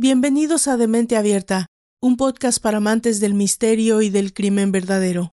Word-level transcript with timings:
Bienvenidos 0.00 0.68
a 0.68 0.76
Demente 0.76 1.16
Abierta, 1.16 1.66
un 2.00 2.16
podcast 2.16 2.62
para 2.62 2.76
amantes 2.76 3.18
del 3.18 3.34
misterio 3.34 4.00
y 4.00 4.10
del 4.10 4.32
crimen 4.32 4.70
verdadero. 4.70 5.32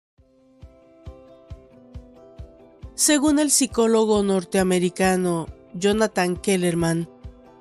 Según 2.96 3.38
el 3.38 3.52
psicólogo 3.52 4.24
norteamericano 4.24 5.46
Jonathan 5.76 6.36
Kellerman, 6.36 7.08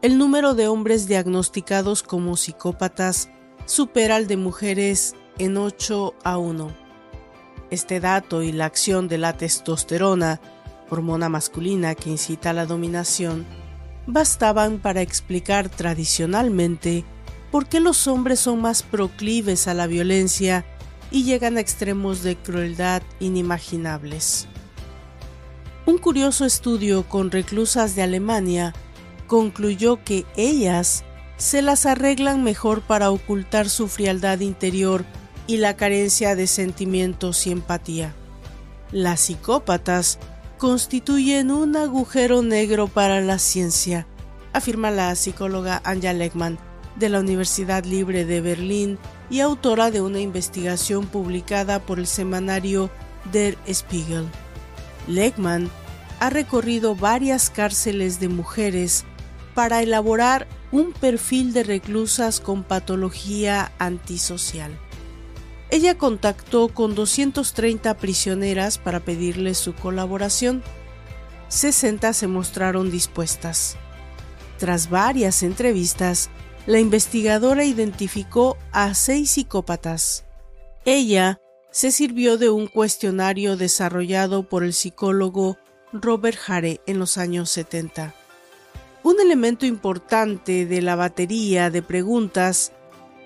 el 0.00 0.16
número 0.16 0.54
de 0.54 0.66
hombres 0.66 1.06
diagnosticados 1.06 2.02
como 2.02 2.38
psicópatas 2.38 3.28
supera 3.66 4.16
al 4.16 4.26
de 4.26 4.38
mujeres 4.38 5.14
en 5.36 5.58
8 5.58 6.14
a 6.24 6.38
1. 6.38 6.74
Este 7.68 8.00
dato 8.00 8.42
y 8.42 8.50
la 8.50 8.64
acción 8.64 9.08
de 9.08 9.18
la 9.18 9.36
testosterona, 9.36 10.40
hormona 10.88 11.28
masculina 11.28 11.94
que 11.94 12.08
incita 12.08 12.48
a 12.48 12.54
la 12.54 12.64
dominación, 12.64 13.44
bastaban 14.06 14.78
para 14.78 15.02
explicar 15.02 15.68
tradicionalmente 15.68 17.04
por 17.50 17.66
qué 17.66 17.80
los 17.80 18.06
hombres 18.06 18.40
son 18.40 18.60
más 18.60 18.82
proclives 18.82 19.68
a 19.68 19.74
la 19.74 19.86
violencia 19.86 20.64
y 21.10 21.24
llegan 21.24 21.56
a 21.56 21.60
extremos 21.60 22.22
de 22.22 22.36
crueldad 22.36 23.02
inimaginables. 23.20 24.48
Un 25.86 25.98
curioso 25.98 26.44
estudio 26.44 27.08
con 27.08 27.30
reclusas 27.30 27.94
de 27.94 28.02
Alemania 28.02 28.72
concluyó 29.26 30.02
que 30.02 30.24
ellas 30.36 31.04
se 31.36 31.62
las 31.62 31.86
arreglan 31.86 32.42
mejor 32.42 32.80
para 32.80 33.10
ocultar 33.10 33.68
su 33.68 33.88
frialdad 33.88 34.40
interior 34.40 35.04
y 35.46 35.58
la 35.58 35.76
carencia 35.76 36.36
de 36.36 36.46
sentimientos 36.46 37.46
y 37.46 37.52
empatía. 37.52 38.14
Las 38.92 39.20
psicópatas 39.20 40.18
constituyen 40.58 41.50
un 41.50 41.76
agujero 41.76 42.42
negro 42.42 42.88
para 42.88 43.20
la 43.20 43.38
ciencia, 43.38 44.06
afirma 44.52 44.90
la 44.90 45.14
psicóloga 45.14 45.80
Anja 45.84 46.12
Leckman 46.12 46.58
de 46.96 47.08
la 47.08 47.20
Universidad 47.20 47.84
Libre 47.84 48.24
de 48.24 48.40
Berlín 48.40 48.98
y 49.30 49.40
autora 49.40 49.90
de 49.90 50.00
una 50.00 50.20
investigación 50.20 51.06
publicada 51.06 51.80
por 51.80 51.98
el 51.98 52.06
semanario 52.06 52.90
Der 53.32 53.56
Spiegel. 53.68 54.26
Leckman 55.08 55.70
ha 56.20 56.30
recorrido 56.30 56.94
varias 56.94 57.50
cárceles 57.50 58.20
de 58.20 58.28
mujeres 58.28 59.04
para 59.54 59.82
elaborar 59.82 60.46
un 60.72 60.92
perfil 60.92 61.52
de 61.52 61.64
reclusas 61.64 62.40
con 62.40 62.62
patología 62.64 63.72
antisocial. 63.78 64.78
Ella 65.74 65.98
contactó 65.98 66.68
con 66.68 66.94
230 66.94 67.94
prisioneras 67.94 68.78
para 68.78 69.00
pedirles 69.00 69.58
su 69.58 69.74
colaboración. 69.74 70.62
60 71.48 72.12
se 72.12 72.28
mostraron 72.28 72.92
dispuestas. 72.92 73.76
Tras 74.60 74.88
varias 74.88 75.42
entrevistas, 75.42 76.30
la 76.66 76.78
investigadora 76.78 77.64
identificó 77.64 78.56
a 78.70 78.94
seis 78.94 79.32
psicópatas. 79.32 80.24
Ella 80.84 81.40
se 81.72 81.90
sirvió 81.90 82.38
de 82.38 82.50
un 82.50 82.68
cuestionario 82.68 83.56
desarrollado 83.56 84.48
por 84.48 84.62
el 84.62 84.74
psicólogo 84.74 85.58
Robert 85.92 86.38
Hare 86.46 86.82
en 86.86 87.00
los 87.00 87.18
años 87.18 87.50
70. 87.50 88.14
Un 89.02 89.20
elemento 89.20 89.66
importante 89.66 90.66
de 90.66 90.82
la 90.82 90.94
batería 90.94 91.68
de 91.70 91.82
preguntas 91.82 92.70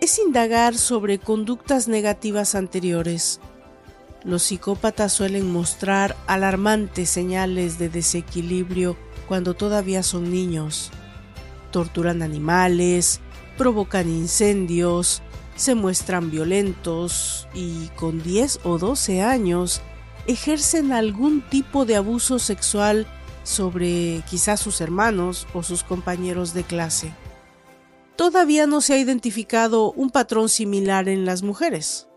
es 0.01 0.19
indagar 0.19 0.77
sobre 0.77 1.19
conductas 1.19 1.89
negativas 1.89 2.55
anteriores. 2.55 3.41
Los 4.25 4.45
psicópatas 4.45 5.13
suelen 5.13 5.51
mostrar 5.51 6.17
alarmantes 6.27 7.11
señales 7.11 7.79
de 7.79 7.89
desequilibrio 7.89 8.97
cuando 9.27 9.55
todavía 9.55 10.03
son 10.03 10.31
niños. 10.31 10.91
Torturan 11.73 12.23
animales, 12.23 13.21
provocan 13.57 14.09
incendios, 14.09 15.23
se 15.57 15.75
muestran 15.75 16.31
violentos 16.31 17.49
y 17.53 17.89
con 17.97 18.23
10 18.23 18.61
o 18.65 18.79
12 18.79 19.23
años 19.23 19.81
ejercen 20.27 20.93
algún 20.93 21.41
tipo 21.41 21.85
de 21.85 21.97
abuso 21.97 22.39
sexual 22.39 23.07
sobre 23.43 24.23
quizás 24.31 24.61
sus 24.61 24.81
hermanos 24.81 25.47
o 25.55 25.63
sus 25.63 25.83
compañeros 25.83 26.55
de 26.55 26.63
clase 26.63 27.13
todavía 28.19 28.67
no 28.67 28.81
se 28.81 28.95
ha 28.95 28.99
identificado 28.99 29.93
un 29.93 30.11
patrón 30.11 30.49
similar 30.49 31.09
en 31.09 31.25
las 31.25 31.45
mujeres. 31.45 32.09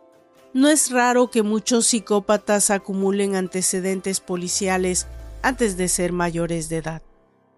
No 0.52 0.68
es 0.68 0.90
raro 0.90 1.30
que 1.30 1.44
muchos 1.44 1.86
psicópatas 1.86 2.72
acumulen 2.72 3.36
antecedentes 3.36 4.20
policiales 4.20 5.06
antes 5.44 5.78
de 5.78 5.88
ser 5.88 6.12
mayores 6.12 6.70
de 6.70 6.78
edad. 6.78 7.04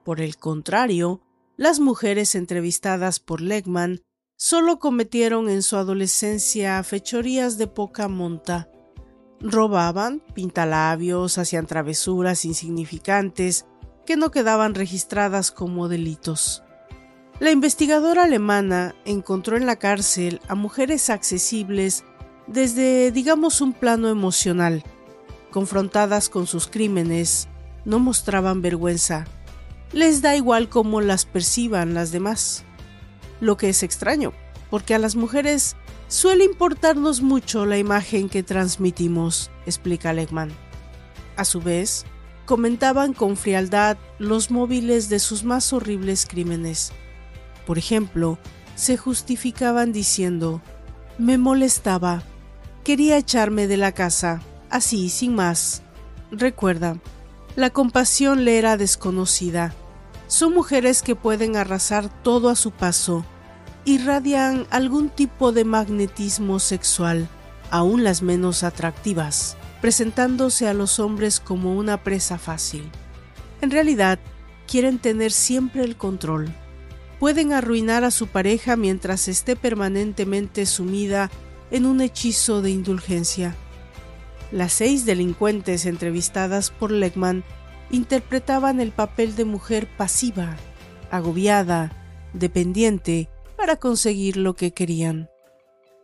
Por 0.03 0.19
el 0.19 0.35
contrario, 0.35 1.21
las 1.55 1.79
mujeres 1.79 2.35
entrevistadas 2.35 3.21
por 3.21 3.39
Legman 3.39 4.01
solo 4.35 4.77
cometieron 4.77 5.49
en 5.49 5.63
su 5.63 5.77
adolescencia 5.77 6.83
fechorías 6.83 7.57
de 7.57 7.67
poca 7.67 8.09
monta. 8.09 8.69
Robaban, 9.39 10.21
pintalabios, 10.33 11.37
hacían 11.37 11.65
travesuras 11.65 12.43
insignificantes 12.43 13.65
que 14.05 14.17
no 14.17 14.31
quedaban 14.31 14.75
registradas 14.75 15.49
como 15.51 15.87
delitos. 15.87 16.61
La 17.39 17.49
investigadora 17.49 18.23
alemana 18.23 18.93
encontró 19.05 19.57
en 19.57 19.65
la 19.65 19.77
cárcel 19.77 20.39
a 20.47 20.53
mujeres 20.53 21.09
accesibles 21.09 22.03
desde, 22.45 23.11
digamos, 23.11 23.59
un 23.59 23.73
plano 23.73 24.07
emocional. 24.07 24.83
Confrontadas 25.49 26.29
con 26.29 26.45
sus 26.45 26.67
crímenes, 26.67 27.47
no 27.85 27.97
mostraban 27.97 28.61
vergüenza. 28.61 29.25
Les 29.93 30.21
da 30.21 30.35
igual 30.35 30.69
cómo 30.69 31.01
las 31.01 31.25
perciban 31.25 31.95
las 31.95 32.11
demás. 32.11 32.65
Lo 33.41 33.57
que 33.57 33.69
es 33.69 33.81
extraño, 33.81 34.31
porque 34.69 34.93
a 34.93 34.99
las 34.99 35.15
mujeres 35.15 35.75
suele 36.07 36.45
importarnos 36.45 37.21
mucho 37.21 37.65
la 37.65 37.79
imagen 37.79 38.29
que 38.29 38.43
transmitimos, 38.43 39.49
explica 39.65 40.13
Legman. 40.13 40.51
A 41.35 41.45
su 41.45 41.61
vez, 41.61 42.05
comentaban 42.45 43.13
con 43.13 43.37
frialdad 43.37 43.97
los 44.19 44.51
móviles 44.51 45.09
de 45.09 45.17
sus 45.17 45.43
más 45.43 45.73
horribles 45.73 46.27
crímenes 46.27 46.93
por 47.65 47.77
ejemplo, 47.77 48.37
se 48.75 48.97
justificaban 48.97 49.91
diciendo, 49.91 50.61
me 51.17 51.37
molestaba, 51.37 52.23
quería 52.83 53.17
echarme 53.17 53.67
de 53.67 53.77
la 53.77 53.91
casa, 53.91 54.41
así, 54.69 55.09
sin 55.09 55.35
más. 55.35 55.83
Recuerda, 56.31 56.97
la 57.55 57.69
compasión 57.69 58.45
le 58.45 58.57
era 58.57 58.77
desconocida. 58.77 59.73
Son 60.27 60.53
mujeres 60.53 61.03
que 61.03 61.15
pueden 61.15 61.55
arrasar 61.55 62.09
todo 62.23 62.49
a 62.49 62.55
su 62.55 62.71
paso, 62.71 63.23
irradian 63.85 64.65
algún 64.71 65.09
tipo 65.09 65.51
de 65.51 65.65
magnetismo 65.65 66.59
sexual, 66.59 67.27
aún 67.69 68.03
las 68.03 68.21
menos 68.21 68.63
atractivas, 68.63 69.55
presentándose 69.81 70.67
a 70.67 70.73
los 70.73 70.99
hombres 70.99 71.39
como 71.39 71.75
una 71.75 72.03
presa 72.03 72.39
fácil. 72.39 72.89
En 73.61 73.69
realidad, 73.69 74.17
quieren 74.65 74.97
tener 74.97 75.31
siempre 75.31 75.83
el 75.83 75.95
control 75.95 76.53
pueden 77.23 77.53
arruinar 77.53 78.03
a 78.03 78.11
su 78.11 78.27
pareja 78.27 78.75
mientras 78.75 79.29
esté 79.29 79.55
permanentemente 79.55 80.65
sumida 80.65 81.31
en 81.71 81.85
un 81.85 82.01
hechizo 82.01 82.61
de 82.61 82.69
indulgencia. 82.69 83.55
Las 84.51 84.73
seis 84.73 85.05
delincuentes 85.05 85.85
entrevistadas 85.85 86.69
por 86.69 86.91
Legman 86.91 87.45
interpretaban 87.91 88.81
el 88.81 88.91
papel 88.91 89.37
de 89.37 89.45
mujer 89.45 89.87
pasiva, 89.95 90.57
agobiada, 91.11 91.93
dependiente, 92.33 93.29
para 93.55 93.77
conseguir 93.77 94.35
lo 94.35 94.55
que 94.55 94.73
querían. 94.73 95.29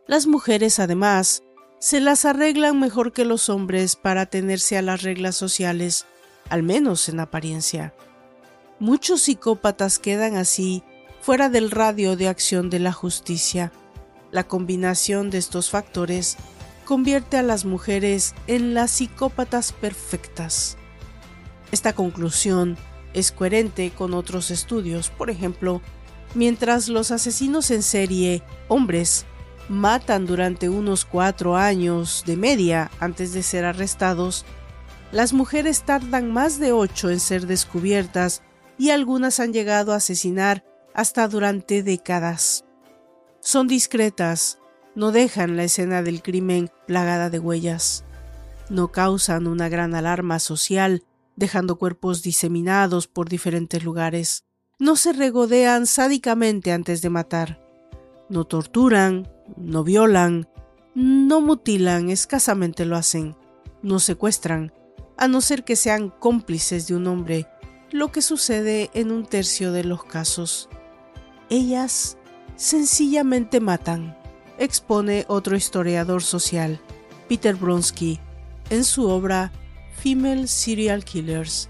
Las 0.08 0.26
mujeres, 0.26 0.80
además, 0.80 1.44
se 1.80 2.00
las 2.00 2.24
arreglan 2.24 2.80
mejor 2.80 3.12
que 3.12 3.26
los 3.26 3.50
hombres 3.50 3.98
para 3.98 4.22
atenerse 4.22 4.78
a 4.78 4.82
las 4.82 5.02
reglas 5.02 5.36
sociales, 5.36 6.06
al 6.48 6.64
menos 6.64 7.10
en 7.10 7.20
apariencia. 7.20 7.94
Muchos 8.80 9.24
psicópatas 9.24 10.00
quedan 10.00 10.38
así 10.38 10.82
fuera 11.30 11.50
del 11.50 11.70
radio 11.70 12.16
de 12.16 12.28
acción 12.28 12.72
de 12.72 12.80
la 12.80 12.92
justicia. 12.92 13.72
La 14.32 14.48
combinación 14.48 15.30
de 15.30 15.38
estos 15.38 15.70
factores 15.70 16.38
convierte 16.86 17.38
a 17.38 17.44
las 17.44 17.66
mujeres 17.66 18.34
en 18.48 18.74
las 18.74 18.90
psicópatas 18.90 19.72
perfectas. 19.72 20.76
Esta 21.72 21.94
conclusión 21.94 22.78
es 23.14 23.32
coherente 23.32 23.92
con 23.92 24.16
otros 24.16 24.50
estudios, 24.50 25.12
por 25.12 25.30
ejemplo, 25.30 25.84
mientras 26.34 26.90
los 26.90 27.12
asesinos 27.12 27.70
en 27.70 27.84
serie, 27.84 28.42
hombres, 28.68 29.28
matan 29.68 30.26
durante 30.26 30.68
unos 30.68 31.06
cuatro 31.06 31.56
años 31.56 32.24
de 32.26 32.38
media 32.38 32.90
antes 33.00 33.34
de 33.34 33.44
ser 33.44 33.66
arrestados, 33.66 34.46
las 35.12 35.34
mujeres 35.34 35.84
tardan 35.84 36.34
más 36.34 36.58
de 36.58 36.72
ocho 36.72 37.12
en 37.12 37.20
ser 37.20 37.46
descubiertas 37.46 38.42
y 38.80 38.90
algunas 38.90 39.40
han 39.40 39.54
llegado 39.54 39.94
a 39.94 39.98
asesinar 39.98 40.64
hasta 41.00 41.30
durante 41.30 41.82
décadas. 41.82 42.66
Son 43.40 43.70
discretas, 43.70 44.60
no 44.96 45.14
dejan 45.14 45.56
la 45.56 45.64
escena 45.64 46.04
del 46.04 46.22
crimen 46.22 46.70
plagada 46.88 47.30
de 47.30 47.40
huellas, 47.40 48.04
no 48.70 48.92
causan 48.92 49.48
una 49.48 49.70
gran 49.70 49.96
alarma 49.96 50.40
social, 50.40 51.06
dejando 51.38 51.78
cuerpos 51.78 52.22
diseminados 52.22 53.08
por 53.08 53.30
diferentes 53.30 53.82
lugares, 53.82 54.44
no 54.78 54.98
se 54.98 55.14
regodean 55.14 55.86
sádicamente 55.86 56.74
antes 56.74 57.02
de 57.02 57.10
matar, 57.10 57.62
No 58.28 58.44
torturan, 58.44 59.32
no 59.56 59.86
violan, 59.86 60.50
no 60.96 61.40
mutilan, 61.40 62.10
escasamente 62.10 62.84
lo 62.84 62.98
hacen, 62.98 63.38
no 63.82 64.00
secuestran, 64.00 64.74
a 65.16 65.30
no 65.30 65.40
ser 65.40 65.64
que 65.64 65.78
sean 65.78 66.10
cómplices 66.10 66.88
de 66.88 66.96
un 66.98 67.08
hombre, 67.08 67.48
lo 67.90 68.12
que 68.12 68.22
sucede 68.22 68.90
en 68.94 69.14
un 69.14 69.26
tercio 69.26 69.72
de 69.72 69.86
los 69.86 70.04
casos. 70.04 70.68
Ellas 71.50 72.16
sencillamente 72.58 73.60
matan, 73.60 74.16
expone 74.60 75.26
otro 75.28 75.56
historiador 75.56 76.22
social, 76.22 76.80
Peter 77.28 77.56
Bronsky, 77.56 78.20
en 78.70 78.84
su 78.84 79.10
obra 79.10 79.52
Female 79.96 80.48
Serial 80.48 81.04
Killers. 81.04 81.68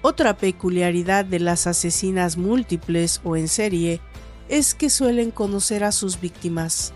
Otra 0.00 0.38
peculiaridad 0.38 1.26
de 1.26 1.38
las 1.38 1.66
asesinas 1.66 2.38
múltiples 2.38 3.20
o 3.24 3.36
en 3.36 3.48
serie 3.48 4.00
es 4.48 4.74
que 4.74 4.88
suelen 4.88 5.30
conocer 5.30 5.84
a 5.84 5.92
sus 5.92 6.18
víctimas. 6.18 6.94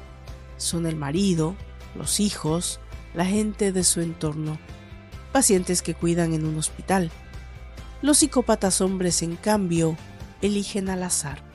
Son 0.56 0.86
el 0.86 0.96
marido, 0.96 1.56
los 1.94 2.20
hijos, 2.20 2.80
la 3.12 3.26
gente 3.26 3.70
de 3.70 3.84
su 3.84 4.00
entorno, 4.00 4.58
pacientes 5.30 5.82
que 5.82 5.94
cuidan 5.94 6.32
en 6.32 6.46
un 6.46 6.56
hospital. 6.56 7.10
Los 8.00 8.18
psicópatas 8.18 8.80
hombres, 8.80 9.20
en 9.22 9.36
cambio, 9.36 9.94
eligen 10.40 10.88
al 10.88 11.02
azar. 11.02 11.47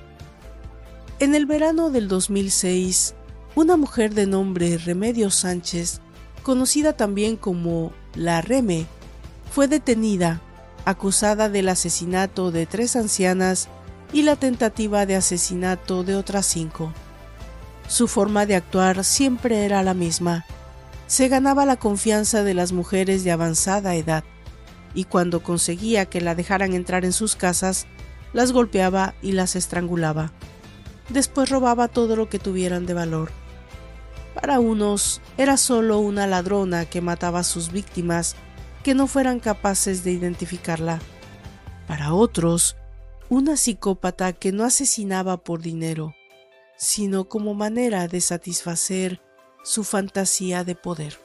En 1.23 1.35
el 1.35 1.45
verano 1.45 1.89
del 1.89 2.09
2006, 2.09 3.15
una 3.55 3.77
mujer 3.77 4.13
de 4.13 4.27
nombre 4.27 4.77
Remedios 4.77 5.35
Sánchez, 5.35 6.01
conocida 6.43 6.97
también 6.97 7.37
como 7.37 7.93
La 8.13 8.41
Reme, 8.41 8.87
fue 9.49 9.69
detenida, 9.69 10.41
acusada 10.83 11.47
del 11.47 11.69
asesinato 11.69 12.51
de 12.51 12.65
tres 12.65 12.97
ancianas 12.97 13.69
y 14.11 14.23
la 14.23 14.35
tentativa 14.35 15.05
de 15.05 15.15
asesinato 15.15 16.03
de 16.03 16.17
otras 16.17 16.45
cinco. 16.45 16.91
Su 17.87 18.09
forma 18.09 18.45
de 18.45 18.55
actuar 18.55 19.05
siempre 19.05 19.63
era 19.63 19.81
la 19.81 19.93
misma. 19.93 20.43
Se 21.07 21.29
ganaba 21.29 21.65
la 21.65 21.77
confianza 21.77 22.43
de 22.43 22.53
las 22.53 22.73
mujeres 22.73 23.23
de 23.23 23.31
avanzada 23.31 23.95
edad, 23.95 24.25
y 24.93 25.05
cuando 25.05 25.41
conseguía 25.41 26.05
que 26.05 26.19
la 26.19 26.35
dejaran 26.35 26.73
entrar 26.73 27.05
en 27.05 27.13
sus 27.13 27.37
casas, 27.37 27.87
las 28.33 28.51
golpeaba 28.51 29.13
y 29.21 29.31
las 29.31 29.55
estrangulaba. 29.55 30.33
Después 31.09 31.49
robaba 31.49 31.87
todo 31.87 32.15
lo 32.15 32.29
que 32.29 32.39
tuvieran 32.39 32.85
de 32.85 32.93
valor. 32.93 33.31
Para 34.33 34.59
unos 34.59 35.21
era 35.37 35.57
solo 35.57 35.99
una 35.99 36.27
ladrona 36.27 36.85
que 36.85 37.01
mataba 37.01 37.39
a 37.39 37.43
sus 37.43 37.71
víctimas 37.71 38.35
que 38.83 38.93
no 38.93 39.07
fueran 39.07 39.39
capaces 39.39 40.03
de 40.03 40.11
identificarla. 40.11 40.99
Para 41.87 42.13
otros, 42.13 42.75
una 43.29 43.57
psicópata 43.57 44.33
que 44.33 44.51
no 44.51 44.63
asesinaba 44.63 45.37
por 45.37 45.61
dinero, 45.61 46.13
sino 46.77 47.25
como 47.25 47.53
manera 47.53 48.07
de 48.07 48.21
satisfacer 48.21 49.21
su 49.63 49.83
fantasía 49.83 50.63
de 50.63 50.75
poder. 50.75 51.17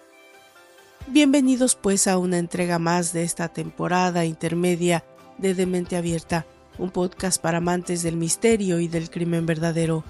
Bienvenidos 1.06 1.74
pues 1.74 2.06
a 2.06 2.19
una 2.19 2.38
entrega 2.38 2.78
más 2.78 3.12
de 3.12 3.24
esta 3.24 3.48
temporada 3.48 4.24
intermedia 4.24 5.04
de 5.38 5.54
Demente 5.54 5.96
Abierta, 5.96 6.46
un 6.78 6.90
podcast 6.90 7.40
para 7.40 7.58
amantes 7.58 8.02
del 8.02 8.16
misterio 8.16 8.80
y 8.80 8.88
del 8.88 9.10
crimen 9.10 9.46
verdadero. 9.46 10.04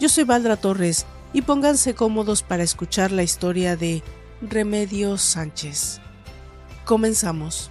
Yo 0.00 0.08
soy 0.08 0.24
Valdra 0.24 0.56
Torres 0.56 1.06
y 1.32 1.42
pónganse 1.42 1.94
cómodos 1.94 2.42
para 2.42 2.62
escuchar 2.62 3.12
la 3.12 3.22
historia 3.22 3.76
de 3.76 4.02
Remedios 4.40 5.22
Sánchez. 5.22 6.00
Comenzamos. 6.84 7.70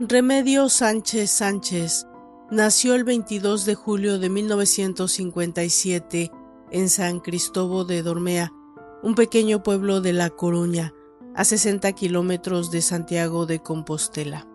Remedio 0.00 0.68
Sánchez 0.68 1.30
Sánchez 1.30 2.08
nació 2.50 2.96
el 2.96 3.04
22 3.04 3.64
de 3.64 3.76
julio 3.76 4.18
de 4.18 4.28
1957 4.28 6.32
en 6.72 6.88
San 6.88 7.20
Cristóbal 7.20 7.86
de 7.86 8.02
Dormea, 8.02 8.52
un 9.04 9.14
pequeño 9.14 9.62
pueblo 9.62 10.00
de 10.00 10.12
La 10.12 10.30
Coruña, 10.30 10.92
a 11.36 11.44
60 11.44 11.92
kilómetros 11.92 12.72
de 12.72 12.82
Santiago 12.82 13.46
de 13.46 13.60
Compostela. 13.60 14.48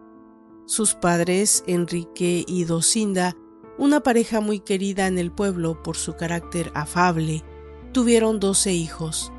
Sus 0.66 0.94
padres, 0.94 1.64
Enrique 1.68 2.44
y 2.46 2.66
Docinda, 2.66 3.34
una 3.78 4.02
pareja 4.02 4.42
muy 4.42 4.60
querida 4.60 5.08
en 5.08 5.18
el 5.18 5.32
pueblo 5.32 5.82
por 5.82 5.96
su 5.96 6.18
carácter 6.18 6.70
afable, 6.76 7.46
tuvieron 7.94 8.42
12 8.42 8.74
hijos. 8.74 9.32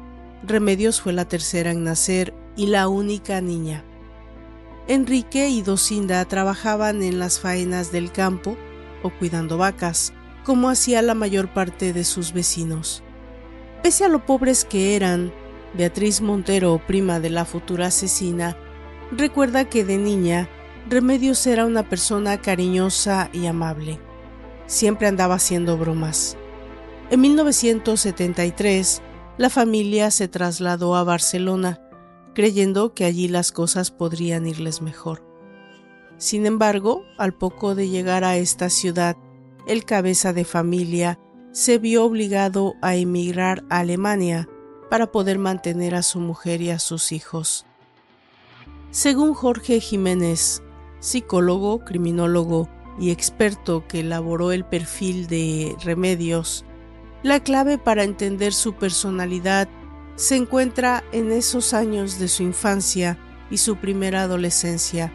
Remedios 0.44 1.02
fue 1.02 1.12
la 1.12 1.28
tercera 1.28 1.72
en 1.72 1.84
nacer 1.84 2.32
y 2.56 2.68
la 2.68 2.88
única 2.88 3.42
niña. 3.42 3.84
Enrique 4.90 5.48
y 5.48 5.62
Docinda 5.62 6.24
trabajaban 6.24 7.04
en 7.04 7.20
las 7.20 7.38
faenas 7.38 7.92
del 7.92 8.10
campo 8.10 8.56
o 9.04 9.10
cuidando 9.10 9.56
vacas, 9.56 10.12
como 10.44 10.68
hacía 10.68 11.00
la 11.00 11.14
mayor 11.14 11.54
parte 11.54 11.92
de 11.92 12.02
sus 12.02 12.32
vecinos. 12.32 13.04
Pese 13.84 14.04
a 14.04 14.08
lo 14.08 14.26
pobres 14.26 14.64
que 14.64 14.96
eran, 14.96 15.32
Beatriz 15.74 16.20
Montero, 16.20 16.82
prima 16.88 17.20
de 17.20 17.30
la 17.30 17.44
futura 17.44 17.86
asesina, 17.86 18.56
recuerda 19.12 19.68
que 19.68 19.84
de 19.84 19.96
niña 19.96 20.48
Remedios 20.88 21.46
era 21.46 21.66
una 21.66 21.88
persona 21.88 22.40
cariñosa 22.40 23.30
y 23.32 23.46
amable. 23.46 24.00
Siempre 24.66 25.06
andaba 25.06 25.36
haciendo 25.36 25.78
bromas. 25.78 26.36
En 27.10 27.20
1973, 27.20 29.02
la 29.38 29.50
familia 29.50 30.10
se 30.10 30.26
trasladó 30.26 30.96
a 30.96 31.04
Barcelona, 31.04 31.80
creyendo 32.40 32.94
que 32.94 33.04
allí 33.04 33.28
las 33.28 33.52
cosas 33.52 33.90
podrían 33.90 34.46
irles 34.46 34.80
mejor. 34.80 35.22
Sin 36.16 36.46
embargo, 36.46 37.04
al 37.18 37.34
poco 37.34 37.74
de 37.74 37.90
llegar 37.90 38.24
a 38.24 38.38
esta 38.38 38.70
ciudad, 38.70 39.14
el 39.66 39.84
cabeza 39.84 40.32
de 40.32 40.46
familia 40.46 41.18
se 41.52 41.76
vio 41.76 42.02
obligado 42.02 42.76
a 42.80 42.96
emigrar 42.96 43.62
a 43.68 43.80
Alemania 43.80 44.48
para 44.88 45.12
poder 45.12 45.38
mantener 45.38 45.94
a 45.94 46.00
su 46.00 46.18
mujer 46.18 46.62
y 46.62 46.70
a 46.70 46.78
sus 46.78 47.12
hijos. 47.12 47.66
Según 48.90 49.34
Jorge 49.34 49.78
Jiménez, 49.78 50.62
psicólogo, 50.98 51.84
criminólogo 51.84 52.70
y 52.98 53.10
experto 53.10 53.86
que 53.86 54.00
elaboró 54.00 54.52
el 54.52 54.64
perfil 54.64 55.26
de 55.26 55.76
Remedios, 55.84 56.64
la 57.22 57.40
clave 57.40 57.76
para 57.76 58.02
entender 58.02 58.54
su 58.54 58.76
personalidad 58.76 59.68
se 60.20 60.36
encuentra 60.36 61.02
en 61.12 61.32
esos 61.32 61.72
años 61.72 62.18
de 62.18 62.28
su 62.28 62.42
infancia 62.42 63.16
y 63.50 63.56
su 63.56 63.76
primera 63.76 64.20
adolescencia, 64.20 65.10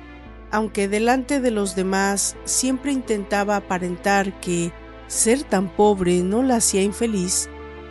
aunque 0.49 0.87
delante 0.87 1.39
de 1.39 1.51
los 1.51 1.75
demás 1.75 2.35
siempre 2.43 2.91
intentaba 2.91 3.55
aparentar 3.55 4.39
que 4.39 4.73
ser 5.05 5.43
tan 5.43 5.69
pobre 5.69 6.23
no 6.23 6.41
la 6.41 6.55
hacía 6.55 6.81
infeliz, 6.81 7.49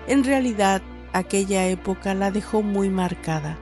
en 0.09 0.25
realidad 0.25 0.83
aquella 1.13 1.69
época 1.69 2.15
la 2.15 2.33
dejó 2.33 2.63
muy 2.63 2.91
marcada. 2.91 3.61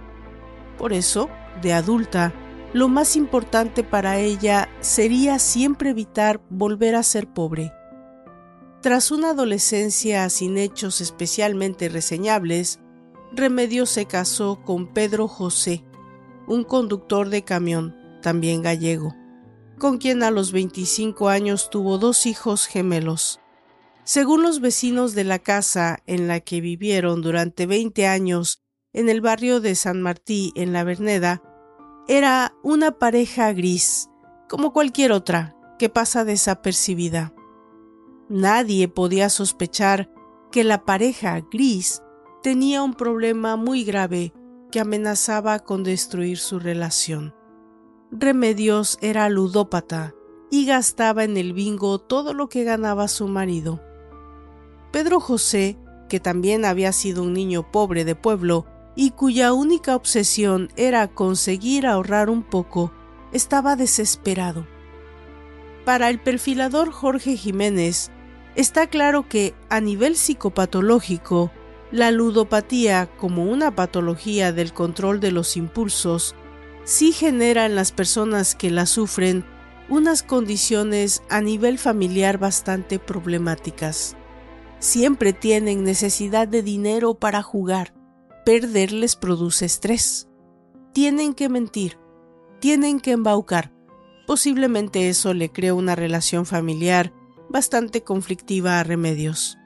Por 0.78 0.94
eso, 0.94 1.28
de 1.60 1.74
adulta, 1.74 2.32
lo 2.72 2.88
más 2.88 3.16
importante 3.16 3.84
para 3.84 4.18
ella 4.18 4.70
sería 4.80 5.38
siempre 5.38 5.90
evitar 5.90 6.40
volver 6.48 6.94
a 6.94 7.02
ser 7.02 7.28
pobre. 7.28 7.70
Tras 8.80 9.10
una 9.10 9.32
adolescencia 9.32 10.30
sin 10.30 10.56
hechos 10.56 11.02
especialmente 11.02 11.90
reseñables, 11.90 12.81
Remedio 13.34 13.86
se 13.86 14.04
casó 14.04 14.60
con 14.62 14.88
Pedro 14.88 15.26
José, 15.26 15.82
un 16.46 16.64
conductor 16.64 17.30
de 17.30 17.44
camión, 17.44 17.96
también 18.20 18.60
gallego, 18.60 19.14
con 19.78 19.96
quien 19.96 20.22
a 20.22 20.30
los 20.30 20.52
25 20.52 21.30
años 21.30 21.70
tuvo 21.70 21.96
dos 21.96 22.26
hijos 22.26 22.66
gemelos. 22.66 23.40
Según 24.04 24.42
los 24.42 24.60
vecinos 24.60 25.14
de 25.14 25.24
la 25.24 25.38
casa 25.38 26.02
en 26.06 26.28
la 26.28 26.40
que 26.40 26.60
vivieron 26.60 27.22
durante 27.22 27.64
20 27.64 28.06
años 28.06 28.60
en 28.92 29.08
el 29.08 29.22
barrio 29.22 29.60
de 29.60 29.76
San 29.76 30.02
Martí, 30.02 30.52
en 30.54 30.74
la 30.74 30.84
Verneda, 30.84 31.42
era 32.08 32.54
una 32.62 32.98
pareja 32.98 33.50
gris, 33.54 34.10
como 34.46 34.74
cualquier 34.74 35.10
otra, 35.10 35.56
que 35.78 35.88
pasa 35.88 36.24
desapercibida. 36.24 37.32
Nadie 38.28 38.88
podía 38.88 39.30
sospechar 39.30 40.10
que 40.50 40.64
la 40.64 40.84
pareja 40.84 41.40
gris 41.50 42.01
tenía 42.42 42.82
un 42.82 42.94
problema 42.94 43.56
muy 43.56 43.84
grave 43.84 44.32
que 44.70 44.80
amenazaba 44.80 45.60
con 45.60 45.84
destruir 45.84 46.38
su 46.38 46.58
relación. 46.58 47.34
Remedios 48.10 48.98
era 49.00 49.28
ludópata 49.28 50.14
y 50.50 50.66
gastaba 50.66 51.24
en 51.24 51.36
el 51.36 51.52
bingo 51.52 51.98
todo 51.98 52.34
lo 52.34 52.48
que 52.48 52.64
ganaba 52.64 53.08
su 53.08 53.28
marido. 53.28 53.80
Pedro 54.90 55.20
José, 55.20 55.78
que 56.08 56.20
también 56.20 56.64
había 56.64 56.92
sido 56.92 57.22
un 57.22 57.32
niño 57.32 57.70
pobre 57.70 58.04
de 58.04 58.14
pueblo 58.14 58.66
y 58.94 59.12
cuya 59.12 59.52
única 59.52 59.96
obsesión 59.96 60.68
era 60.76 61.08
conseguir 61.08 61.86
ahorrar 61.86 62.28
un 62.28 62.42
poco, 62.42 62.92
estaba 63.32 63.76
desesperado. 63.76 64.66
Para 65.86 66.10
el 66.10 66.20
perfilador 66.20 66.90
Jorge 66.90 67.36
Jiménez, 67.36 68.10
está 68.56 68.88
claro 68.88 69.28
que 69.28 69.54
a 69.70 69.80
nivel 69.80 70.16
psicopatológico, 70.16 71.50
la 71.92 72.10
ludopatía 72.10 73.06
como 73.18 73.44
una 73.44 73.76
patología 73.76 74.52
del 74.52 74.72
control 74.72 75.20
de 75.20 75.30
los 75.30 75.56
impulsos 75.56 76.34
sí 76.84 77.12
genera 77.12 77.66
en 77.66 77.76
las 77.76 77.92
personas 77.92 78.54
que 78.54 78.70
la 78.70 78.86
sufren 78.86 79.44
unas 79.88 80.22
condiciones 80.22 81.22
a 81.28 81.42
nivel 81.42 81.78
familiar 81.78 82.38
bastante 82.38 82.98
problemáticas. 82.98 84.16
Siempre 84.78 85.34
tienen 85.34 85.84
necesidad 85.84 86.48
de 86.48 86.62
dinero 86.62 87.14
para 87.14 87.42
jugar. 87.42 87.94
Perder 88.44 88.90
les 88.92 89.14
produce 89.14 89.66
estrés. 89.66 90.28
Tienen 90.92 91.34
que 91.34 91.48
mentir. 91.48 91.98
Tienen 92.58 93.00
que 93.00 93.12
embaucar. 93.12 93.72
Posiblemente 94.26 95.08
eso 95.08 95.34
le 95.34 95.52
crea 95.52 95.74
una 95.74 95.94
relación 95.94 96.46
familiar 96.46 97.12
bastante 97.50 98.02
conflictiva 98.02 98.80
a 98.80 98.82
Remedios. 98.82 99.58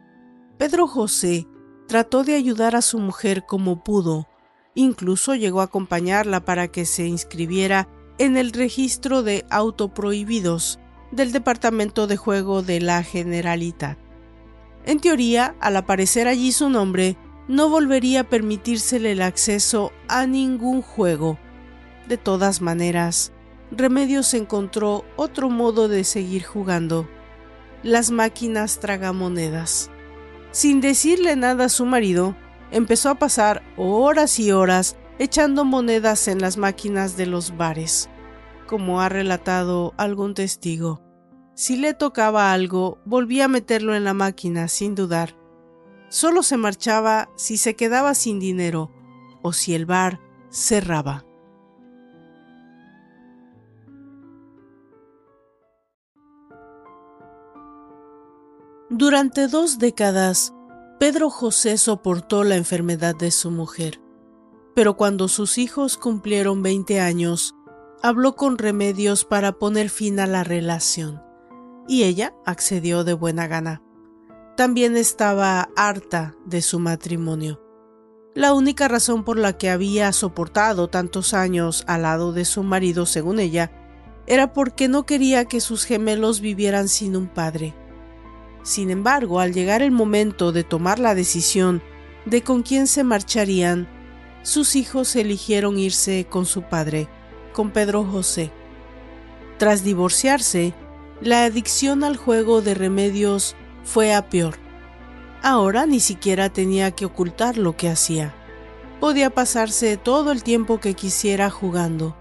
Pedro 0.58 0.88
José 0.88 1.46
trató 1.86 2.24
de 2.24 2.34
ayudar 2.34 2.76
a 2.76 2.82
su 2.82 2.98
mujer 2.98 3.44
como 3.46 3.82
pudo, 3.82 4.28
incluso 4.74 5.34
llegó 5.34 5.60
a 5.60 5.64
acompañarla 5.64 6.44
para 6.44 6.68
que 6.68 6.84
se 6.84 7.06
inscribiera 7.06 7.88
en 8.18 8.36
el 8.36 8.52
registro 8.52 9.22
de 9.22 9.44
autoprohibidos 9.50 10.78
del 11.12 11.32
Departamento 11.32 12.06
de 12.06 12.16
Juego 12.16 12.62
de 12.62 12.80
la 12.80 13.02
Generalitat. 13.02 13.98
En 14.84 15.00
teoría, 15.00 15.56
al 15.60 15.76
aparecer 15.76 16.28
allí 16.28 16.52
su 16.52 16.70
nombre, 16.70 17.16
no 17.48 17.68
volvería 17.68 18.20
a 18.20 18.28
permitírsele 18.28 19.12
el 19.12 19.22
acceso 19.22 19.92
a 20.08 20.26
ningún 20.26 20.82
juego. 20.82 21.38
De 22.08 22.16
todas 22.16 22.60
maneras, 22.60 23.32
Remedios 23.70 24.32
encontró 24.34 25.04
otro 25.16 25.50
modo 25.50 25.88
de 25.88 26.04
seguir 26.04 26.44
jugando, 26.44 27.08
las 27.82 28.10
máquinas 28.10 28.78
tragamonedas. 28.78 29.90
Sin 30.50 30.80
decirle 30.80 31.36
nada 31.36 31.66
a 31.66 31.68
su 31.68 31.84
marido, 31.84 32.36
empezó 32.70 33.10
a 33.10 33.16
pasar 33.16 33.62
horas 33.76 34.38
y 34.38 34.52
horas 34.52 34.96
echando 35.18 35.64
monedas 35.64 36.28
en 36.28 36.40
las 36.40 36.56
máquinas 36.56 37.16
de 37.16 37.26
los 37.26 37.56
bares, 37.56 38.08
como 38.66 39.00
ha 39.00 39.08
relatado 39.08 39.94
algún 39.96 40.34
testigo. 40.34 41.02
Si 41.54 41.76
le 41.76 41.94
tocaba 41.94 42.52
algo, 42.52 42.98
volvía 43.04 43.46
a 43.46 43.48
meterlo 43.48 43.94
en 43.94 44.04
la 44.04 44.14
máquina 44.14 44.68
sin 44.68 44.94
dudar. 44.94 45.36
Solo 46.08 46.42
se 46.42 46.56
marchaba 46.56 47.28
si 47.36 47.56
se 47.56 47.74
quedaba 47.76 48.14
sin 48.14 48.38
dinero 48.38 48.90
o 49.42 49.52
si 49.52 49.74
el 49.74 49.86
bar 49.86 50.20
cerraba. 50.50 51.25
Durante 58.90 59.48
dos 59.48 59.78
décadas, 59.78 60.52
Pedro 60.98 61.30
José 61.30 61.76
soportó 61.78 62.44
la 62.44 62.56
enfermedad 62.56 63.14
de 63.14 63.30
su 63.30 63.50
mujer 63.50 64.00
pero 64.76 64.94
cuando 64.94 65.28
sus 65.28 65.56
hijos 65.56 65.96
cumplieron 65.96 66.62
20 66.62 67.00
años, 67.00 67.54
habló 68.02 68.36
con 68.36 68.58
Remedios 68.58 69.24
para 69.24 69.52
poner 69.52 69.88
fin 69.88 70.20
a 70.20 70.26
la 70.26 70.44
relación, 70.44 71.22
y 71.88 72.02
ella 72.02 72.34
accedió 72.44 73.02
de 73.02 73.14
buena 73.14 73.46
gana. 73.46 73.80
También 74.54 74.98
estaba 74.98 75.70
harta 75.76 76.36
de 76.44 76.60
su 76.60 76.78
matrimonio. 76.78 77.58
La 78.34 78.52
única 78.52 78.86
razón 78.86 79.24
por 79.24 79.38
la 79.38 79.56
que 79.56 79.70
había 79.70 80.12
soportado 80.12 80.88
tantos 80.88 81.32
años 81.32 81.82
al 81.86 82.02
lado 82.02 82.34
de 82.34 82.44
su 82.44 82.62
marido, 82.62 83.06
según 83.06 83.40
ella, 83.40 83.72
era 84.26 84.52
porque 84.52 84.88
no 84.88 85.06
quería 85.06 85.46
que 85.46 85.62
sus 85.62 85.84
gemelos 85.84 86.42
vivieran 86.42 86.88
sin 86.88 87.16
un 87.16 87.28
padre. 87.28 87.74
Sin 88.66 88.90
embargo, 88.90 89.38
al 89.38 89.52
llegar 89.54 89.80
el 89.80 89.92
momento 89.92 90.50
de 90.50 90.64
tomar 90.64 90.98
la 90.98 91.14
decisión 91.14 91.82
de 92.24 92.42
con 92.42 92.64
quién 92.64 92.88
se 92.88 93.04
marcharían, 93.04 93.86
sus 94.42 94.74
hijos 94.74 95.14
eligieron 95.14 95.78
irse 95.78 96.26
con 96.28 96.46
su 96.46 96.62
padre, 96.62 97.06
con 97.52 97.70
Pedro 97.70 98.02
José. 98.02 98.50
Tras 99.56 99.84
divorciarse, 99.84 100.74
la 101.20 101.44
adicción 101.44 102.02
al 102.02 102.16
juego 102.16 102.60
de 102.60 102.74
remedios 102.74 103.54
fue 103.84 104.12
a 104.12 104.28
peor. 104.28 104.56
Ahora 105.44 105.86
ni 105.86 106.00
siquiera 106.00 106.52
tenía 106.52 106.90
que 106.90 107.04
ocultar 107.04 107.58
lo 107.58 107.76
que 107.76 107.88
hacía. 107.88 108.34
Podía 108.98 109.30
pasarse 109.30 109.96
todo 109.96 110.32
el 110.32 110.42
tiempo 110.42 110.80
que 110.80 110.94
quisiera 110.94 111.50
jugando. 111.50 112.16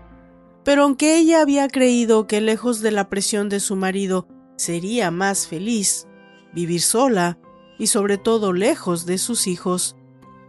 Pero 0.63 0.83
aunque 0.83 1.17
ella 1.17 1.41
había 1.41 1.69
creído 1.69 2.27
que 2.27 2.39
lejos 2.39 2.81
de 2.81 2.91
la 2.91 3.09
presión 3.09 3.49
de 3.49 3.59
su 3.59 3.75
marido 3.75 4.27
sería 4.57 5.09
más 5.09 5.47
feliz, 5.47 6.07
vivir 6.55 6.81
sola 6.81 7.37
y 7.77 7.87
sobre 7.87 8.17
todo 8.17 8.53
lejos 8.53 9.05
de 9.05 9.17
sus 9.17 9.45
hijos, 9.45 9.95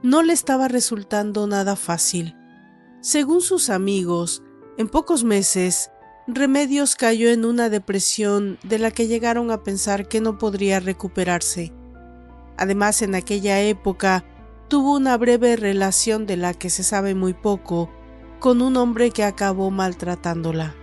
no 0.03 0.23
le 0.23 0.33
estaba 0.33 0.69
resultando 0.69 1.47
nada 1.47 1.77
fácil. 1.77 2.37
Según 3.01 3.41
sus 3.41 3.69
amigos, 3.69 4.43
en 4.79 4.89
pocos 4.89 5.25
meses, 5.25 5.91
Remedios 6.29 6.97
cayó 6.97 7.31
en 7.31 7.45
una 7.45 7.69
depresión 7.69 8.59
de 8.65 8.79
la 8.79 8.91
que 8.91 9.07
llegaron 9.07 9.51
a 9.51 9.63
pensar 9.63 10.09
que 10.09 10.21
no 10.21 10.39
podría 10.39 10.81
recuperarse. 10.81 11.73
Además, 12.57 13.03
en 13.03 13.15
aquella 13.15 13.61
época, 13.61 14.25
tuvo 14.69 14.97
una 14.97 15.17
breve 15.17 15.55
relación 15.57 16.27
de 16.27 16.37
la 16.37 16.53
que 16.55 16.71
se 16.71 16.83
sabe 16.83 17.15
muy 17.15 17.33
poco 17.33 17.91
con 18.41 18.61
un 18.61 18.77
hombre 18.77 19.11
que 19.11 19.25
acabó 19.25 19.71
maltratándola. 19.71 20.75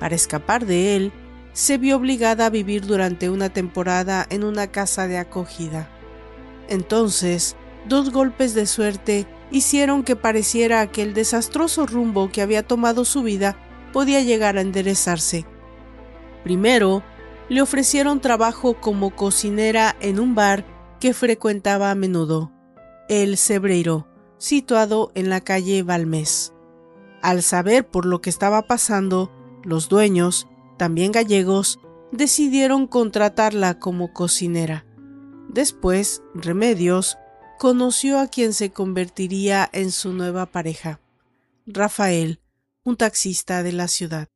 Para 0.00 0.14
escapar 0.14 0.66
de 0.66 0.96
él, 0.96 1.12
se 1.54 1.78
vio 1.78 1.96
obligada 1.96 2.46
a 2.46 2.50
vivir 2.50 2.84
durante 2.86 3.30
una 3.30 3.48
temporada 3.48 4.26
en 4.28 4.44
una 4.44 4.66
casa 4.66 5.08
de 5.08 5.16
acogida. 5.16 5.88
Entonces, 6.68 7.56
Dos 7.86 8.10
golpes 8.10 8.54
de 8.54 8.66
suerte 8.66 9.26
hicieron 9.50 10.04
que 10.04 10.16
pareciera 10.16 10.86
que 10.86 11.02
el 11.02 11.12
desastroso 11.12 11.86
rumbo 11.86 12.30
que 12.30 12.40
había 12.40 12.62
tomado 12.62 13.04
su 13.04 13.22
vida 13.22 13.56
podía 13.92 14.22
llegar 14.22 14.56
a 14.56 14.62
enderezarse. 14.62 15.44
Primero, 16.44 17.02
le 17.50 17.60
ofrecieron 17.60 18.20
trabajo 18.20 18.80
como 18.80 19.14
cocinera 19.14 19.96
en 20.00 20.18
un 20.18 20.34
bar 20.34 20.64
que 20.98 21.12
frecuentaba 21.12 21.90
a 21.90 21.94
menudo, 21.94 22.52
el 23.10 23.36
Cebreiro, 23.36 24.08
situado 24.38 25.12
en 25.14 25.28
la 25.28 25.42
calle 25.42 25.82
Balmés. 25.82 26.54
Al 27.20 27.42
saber 27.42 27.86
por 27.86 28.06
lo 28.06 28.22
que 28.22 28.30
estaba 28.30 28.62
pasando, 28.62 29.30
los 29.62 29.90
dueños, 29.90 30.48
también 30.76 31.12
gallegos, 31.12 31.78
decidieron 32.12 32.86
contratarla 32.86 33.78
como 33.78 34.12
cocinera. 34.12 34.86
Después, 35.48 36.22
Remedios 36.34 37.18
conoció 37.58 38.18
a 38.18 38.26
quien 38.28 38.52
se 38.52 38.70
convertiría 38.70 39.68
en 39.72 39.90
su 39.90 40.12
nueva 40.12 40.46
pareja, 40.46 41.00
Rafael, 41.66 42.40
un 42.84 42.96
taxista 42.96 43.62
de 43.62 43.72
la 43.72 43.88
ciudad. 43.88 44.28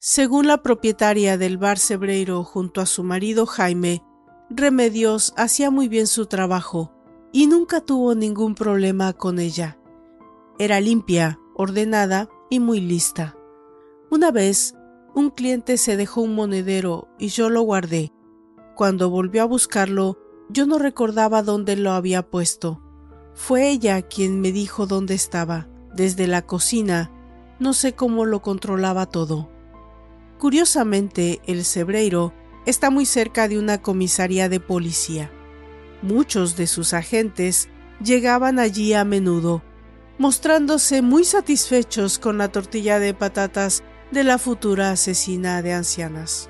Según 0.00 0.46
la 0.46 0.62
propietaria 0.62 1.36
del 1.36 1.58
bar 1.58 1.78
Cebreiro 1.78 2.44
junto 2.44 2.80
a 2.80 2.86
su 2.86 3.02
marido 3.02 3.46
Jaime, 3.46 4.02
Remedios 4.48 5.34
hacía 5.36 5.70
muy 5.70 5.88
bien 5.88 6.06
su 6.06 6.26
trabajo 6.26 6.94
y 7.32 7.46
nunca 7.48 7.80
tuvo 7.80 8.14
ningún 8.14 8.54
problema 8.54 9.12
con 9.12 9.38
ella. 9.38 9.78
Era 10.58 10.80
limpia, 10.80 11.38
ordenada 11.54 12.28
y 12.48 12.60
muy 12.60 12.80
lista. 12.80 13.36
Una 14.10 14.30
vez, 14.30 14.74
un 15.18 15.30
cliente 15.30 15.78
se 15.78 15.96
dejó 15.96 16.20
un 16.20 16.36
monedero 16.36 17.08
y 17.18 17.28
yo 17.28 17.50
lo 17.50 17.62
guardé. 17.62 18.12
Cuando 18.76 19.10
volvió 19.10 19.42
a 19.42 19.46
buscarlo, 19.46 20.16
yo 20.48 20.64
no 20.64 20.78
recordaba 20.78 21.42
dónde 21.42 21.74
lo 21.74 21.90
había 21.90 22.22
puesto. 22.22 22.80
Fue 23.34 23.68
ella 23.68 24.00
quien 24.02 24.40
me 24.40 24.52
dijo 24.52 24.86
dónde 24.86 25.14
estaba, 25.14 25.68
desde 25.92 26.28
la 26.28 26.42
cocina. 26.42 27.10
No 27.58 27.72
sé 27.72 27.94
cómo 27.94 28.26
lo 28.26 28.42
controlaba 28.42 29.06
todo. 29.06 29.50
Curiosamente, 30.38 31.40
el 31.46 31.64
Cebreiro 31.64 32.32
está 32.64 32.90
muy 32.90 33.04
cerca 33.04 33.48
de 33.48 33.58
una 33.58 33.82
comisaría 33.82 34.48
de 34.48 34.60
policía. 34.60 35.32
Muchos 36.00 36.56
de 36.56 36.68
sus 36.68 36.94
agentes 36.94 37.68
llegaban 38.00 38.60
allí 38.60 38.94
a 38.94 39.04
menudo, 39.04 39.64
mostrándose 40.16 41.02
muy 41.02 41.24
satisfechos 41.24 42.20
con 42.20 42.38
la 42.38 42.52
tortilla 42.52 43.00
de 43.00 43.14
patatas 43.14 43.82
de 44.10 44.24
la 44.24 44.38
futura 44.38 44.90
asesina 44.90 45.62
de 45.62 45.74
ancianas. 45.74 46.48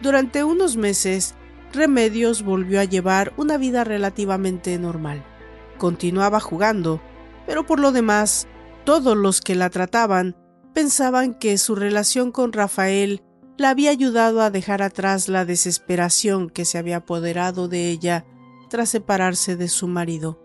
Durante 0.00 0.44
unos 0.44 0.76
meses 0.76 1.34
Remedios 1.72 2.42
volvió 2.42 2.80
a 2.80 2.84
llevar 2.84 3.32
una 3.36 3.56
vida 3.56 3.82
relativamente 3.84 4.78
normal. 4.78 5.24
Continuaba 5.78 6.38
jugando, 6.38 7.00
pero 7.46 7.66
por 7.66 7.80
lo 7.80 7.92
demás, 7.92 8.46
todos 8.84 9.16
los 9.16 9.40
que 9.40 9.54
la 9.54 9.70
trataban 9.70 10.36
pensaban 10.74 11.34
que 11.34 11.56
su 11.58 11.74
relación 11.74 12.30
con 12.30 12.52
Rafael 12.52 13.22
la 13.56 13.70
había 13.70 13.90
ayudado 13.90 14.42
a 14.42 14.50
dejar 14.50 14.82
atrás 14.82 15.28
la 15.28 15.44
desesperación 15.44 16.50
que 16.50 16.64
se 16.64 16.78
había 16.78 16.98
apoderado 16.98 17.68
de 17.68 17.90
ella 17.90 18.26
tras 18.68 18.90
separarse 18.90 19.56
de 19.56 19.68
su 19.68 19.86
marido. 19.88 20.40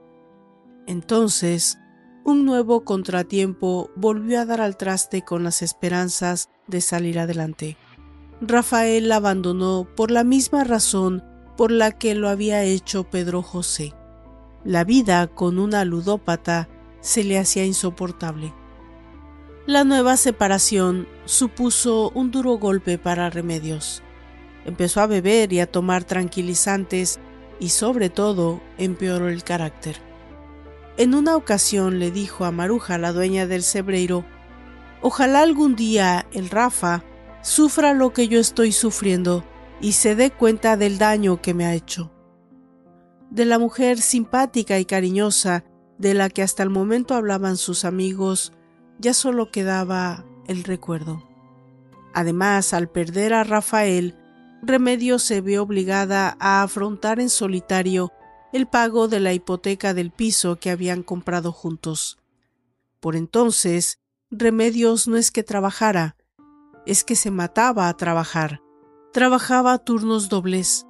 Entonces, 0.85 1.77
un 2.27 2.43
nuevo 2.43 2.83
contratiempo 2.83 3.89
volvió 3.95 4.41
a 4.41 4.45
dar 4.45 4.59
al 4.59 4.75
traste 4.75 5.21
con 5.21 5.45
las 5.45 5.61
esperanzas 5.61 6.49
de 6.67 6.81
salir 6.81 7.19
adelante. 7.19 7.77
Rafael 8.41 9.07
la 9.07 9.15
abandonó 9.15 9.87
por 9.95 10.11
la 10.11 10.25
misma 10.25 10.65
razón 10.65 11.23
por 11.55 11.71
la 11.71 11.93
que 11.93 12.15
lo 12.15 12.27
había 12.27 12.65
hecho 12.65 13.05
Pedro 13.05 13.41
José. 13.41 13.93
La 14.65 14.83
vida 14.83 15.27
con 15.27 15.57
una 15.57 15.85
ludópata 15.85 16.67
se 16.99 17.23
le 17.23 17.39
hacía 17.39 17.63
insoportable. 17.63 18.53
La 19.65 19.85
nueva 19.85 20.17
separación 20.17 21.07
supuso 21.23 22.11
un 22.13 22.29
duro 22.29 22.57
golpe 22.57 22.97
para 22.97 23.29
Remedios. 23.29 24.03
Empezó 24.65 24.99
a 24.99 25.07
beber 25.07 25.53
y 25.53 25.61
a 25.61 25.71
tomar 25.71 26.03
tranquilizantes 26.03 27.21
y 27.61 27.69
sobre 27.69 28.09
todo 28.09 28.61
empeoró 28.77 29.29
el 29.29 29.45
carácter. 29.45 30.06
En 30.97 31.13
una 31.13 31.35
ocasión 31.35 31.99
le 31.99 32.11
dijo 32.11 32.43
a 32.45 32.51
Maruja, 32.51 32.97
la 32.97 33.13
dueña 33.13 33.45
del 33.45 33.63
cebreiro, 33.63 34.25
Ojalá 35.01 35.41
algún 35.41 35.75
día 35.75 36.25
el 36.31 36.49
Rafa 36.49 37.03
sufra 37.41 37.93
lo 37.93 38.13
que 38.13 38.27
yo 38.27 38.39
estoy 38.39 38.71
sufriendo 38.71 39.43
y 39.79 39.91
se 39.91 40.15
dé 40.15 40.31
cuenta 40.31 40.75
del 40.75 40.97
daño 40.97 41.41
que 41.41 41.53
me 41.53 41.65
ha 41.65 41.75
hecho. 41.75 42.11
De 43.29 43.45
la 43.45 43.59
mujer 43.59 43.99
simpática 43.99 44.79
y 44.79 44.85
cariñosa 44.85 45.63
de 45.97 46.13
la 46.13 46.29
que 46.29 46.41
hasta 46.41 46.63
el 46.63 46.69
momento 46.69 47.13
hablaban 47.13 47.57
sus 47.57 47.85
amigos, 47.85 48.53
ya 48.99 49.13
solo 49.13 49.51
quedaba 49.51 50.25
el 50.47 50.63
recuerdo. 50.63 51.23
Además, 52.13 52.73
al 52.73 52.89
perder 52.89 53.33
a 53.33 53.43
Rafael, 53.43 54.15
Remedio 54.63 55.19
se 55.19 55.41
vio 55.41 55.61
obligada 55.61 56.35
a 56.39 56.63
afrontar 56.63 57.19
en 57.19 57.29
solitario 57.29 58.11
el 58.53 58.67
pago 58.67 59.07
de 59.07 59.19
la 59.19 59.33
hipoteca 59.33 59.93
del 59.93 60.11
piso 60.11 60.57
que 60.57 60.69
habían 60.69 61.03
comprado 61.03 61.51
juntos. 61.51 62.17
Por 62.99 63.15
entonces, 63.15 63.99
Remedios 64.31 65.07
no 65.07 65.17
es 65.17 65.31
que 65.31 65.43
trabajara, 65.43 66.17
es 66.85 67.03
que 67.03 67.15
se 67.15 67.31
mataba 67.31 67.89
a 67.89 67.97
trabajar. 67.97 68.61
Trabajaba 69.13 69.77
turnos 69.77 70.29
dobles. 70.29 70.85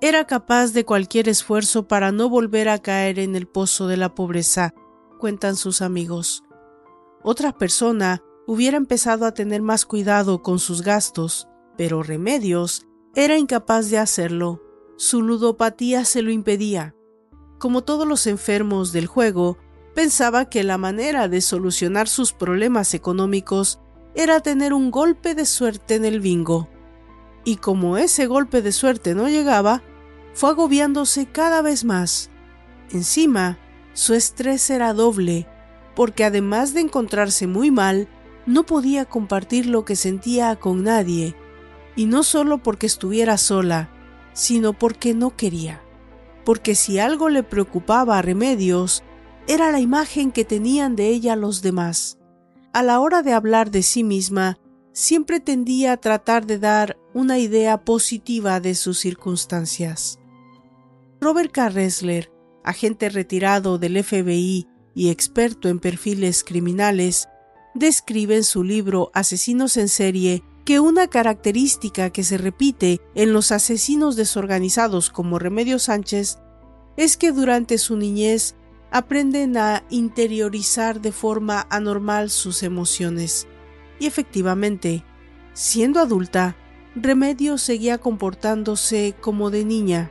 Era 0.00 0.26
capaz 0.26 0.72
de 0.72 0.84
cualquier 0.84 1.28
esfuerzo 1.28 1.88
para 1.88 2.12
no 2.12 2.28
volver 2.28 2.68
a 2.68 2.78
caer 2.78 3.18
en 3.18 3.34
el 3.34 3.46
pozo 3.46 3.88
de 3.88 3.96
la 3.96 4.14
pobreza, 4.14 4.74
cuentan 5.18 5.56
sus 5.56 5.82
amigos. 5.82 6.44
Otra 7.22 7.52
persona 7.52 8.22
hubiera 8.46 8.76
empezado 8.76 9.26
a 9.26 9.32
tener 9.32 9.60
más 9.60 9.84
cuidado 9.84 10.42
con 10.42 10.58
sus 10.58 10.82
gastos, 10.82 11.48
pero 11.76 12.02
Remedios 12.02 12.86
era 13.14 13.36
incapaz 13.36 13.90
de 13.90 13.98
hacerlo. 13.98 14.62
Su 14.96 15.22
ludopatía 15.22 16.04
se 16.04 16.22
lo 16.22 16.30
impedía. 16.30 16.94
Como 17.58 17.82
todos 17.82 18.06
los 18.06 18.26
enfermos 18.28 18.92
del 18.92 19.06
juego, 19.06 19.58
pensaba 19.94 20.48
que 20.48 20.62
la 20.62 20.78
manera 20.78 21.26
de 21.26 21.40
solucionar 21.40 22.06
sus 22.06 22.32
problemas 22.32 22.94
económicos 22.94 23.80
era 24.14 24.40
tener 24.40 24.72
un 24.72 24.92
golpe 24.92 25.34
de 25.34 25.44
suerte 25.44 25.96
en 25.96 26.04
el 26.04 26.20
bingo. 26.20 26.68
Y 27.44 27.56
como 27.56 27.98
ese 27.98 28.26
golpe 28.26 28.62
de 28.62 28.70
suerte 28.70 29.14
no 29.16 29.28
llegaba, 29.28 29.82
fue 30.34 30.50
agobiándose 30.50 31.26
cada 31.26 31.62
vez 31.62 31.84
más. 31.84 32.30
Encima, 32.90 33.58
su 33.92 34.14
estrés 34.14 34.70
era 34.70 34.92
doble, 34.92 35.48
porque 35.96 36.24
además 36.24 36.74
de 36.74 36.80
encontrarse 36.82 37.48
muy 37.48 37.72
mal, 37.72 38.08
no 38.46 38.64
podía 38.64 39.04
compartir 39.04 39.66
lo 39.66 39.84
que 39.84 39.96
sentía 39.96 40.54
con 40.56 40.84
nadie, 40.84 41.34
y 41.96 42.06
no 42.06 42.22
solo 42.22 42.58
porque 42.58 42.86
estuviera 42.86 43.36
sola, 43.36 43.90
sino 44.32 44.74
porque 44.74 45.12
no 45.12 45.36
quería. 45.36 45.82
Porque 46.48 46.74
si 46.74 46.98
algo 46.98 47.28
le 47.28 47.42
preocupaba 47.42 48.16
a 48.16 48.22
Remedios, 48.22 49.04
era 49.48 49.70
la 49.70 49.80
imagen 49.80 50.32
que 50.32 50.46
tenían 50.46 50.96
de 50.96 51.08
ella 51.08 51.36
los 51.36 51.60
demás. 51.60 52.16
A 52.72 52.82
la 52.82 53.00
hora 53.00 53.20
de 53.20 53.34
hablar 53.34 53.70
de 53.70 53.82
sí 53.82 54.02
misma, 54.02 54.58
siempre 54.94 55.40
tendía 55.40 55.92
a 55.92 55.96
tratar 55.98 56.46
de 56.46 56.58
dar 56.58 56.96
una 57.12 57.38
idea 57.38 57.84
positiva 57.84 58.60
de 58.60 58.74
sus 58.76 58.98
circunstancias. 58.98 60.20
Robert 61.20 61.52
K. 61.52 61.70
Agente 62.64 63.10
retirado 63.10 63.76
del 63.76 64.02
FBI 64.02 64.68
y 64.94 65.10
experto 65.10 65.68
en 65.68 65.80
perfiles 65.80 66.44
criminales, 66.44 67.28
describe 67.74 68.36
en 68.36 68.44
su 68.44 68.64
libro 68.64 69.10
Asesinos 69.12 69.76
en 69.76 69.90
serie 69.90 70.42
que 70.64 70.80
una 70.80 71.08
característica 71.08 72.10
que 72.10 72.24
se 72.24 72.38
repite 72.38 73.00
en 73.14 73.32
los 73.32 73.52
asesinos 73.52 74.16
desorganizados 74.16 75.10
como 75.10 75.38
Remedio 75.38 75.78
Sánchez 75.78 76.38
es 76.96 77.16
que 77.16 77.32
durante 77.32 77.78
su 77.78 77.96
niñez 77.96 78.54
aprenden 78.90 79.56
a 79.56 79.84
interiorizar 79.90 81.00
de 81.00 81.12
forma 81.12 81.66
anormal 81.70 82.30
sus 82.30 82.62
emociones. 82.62 83.46
Y 83.98 84.06
efectivamente, 84.06 85.04
siendo 85.52 86.00
adulta, 86.00 86.56
Remedio 86.94 87.58
seguía 87.58 87.98
comportándose 87.98 89.14
como 89.20 89.50
de 89.50 89.64
niña, 89.64 90.10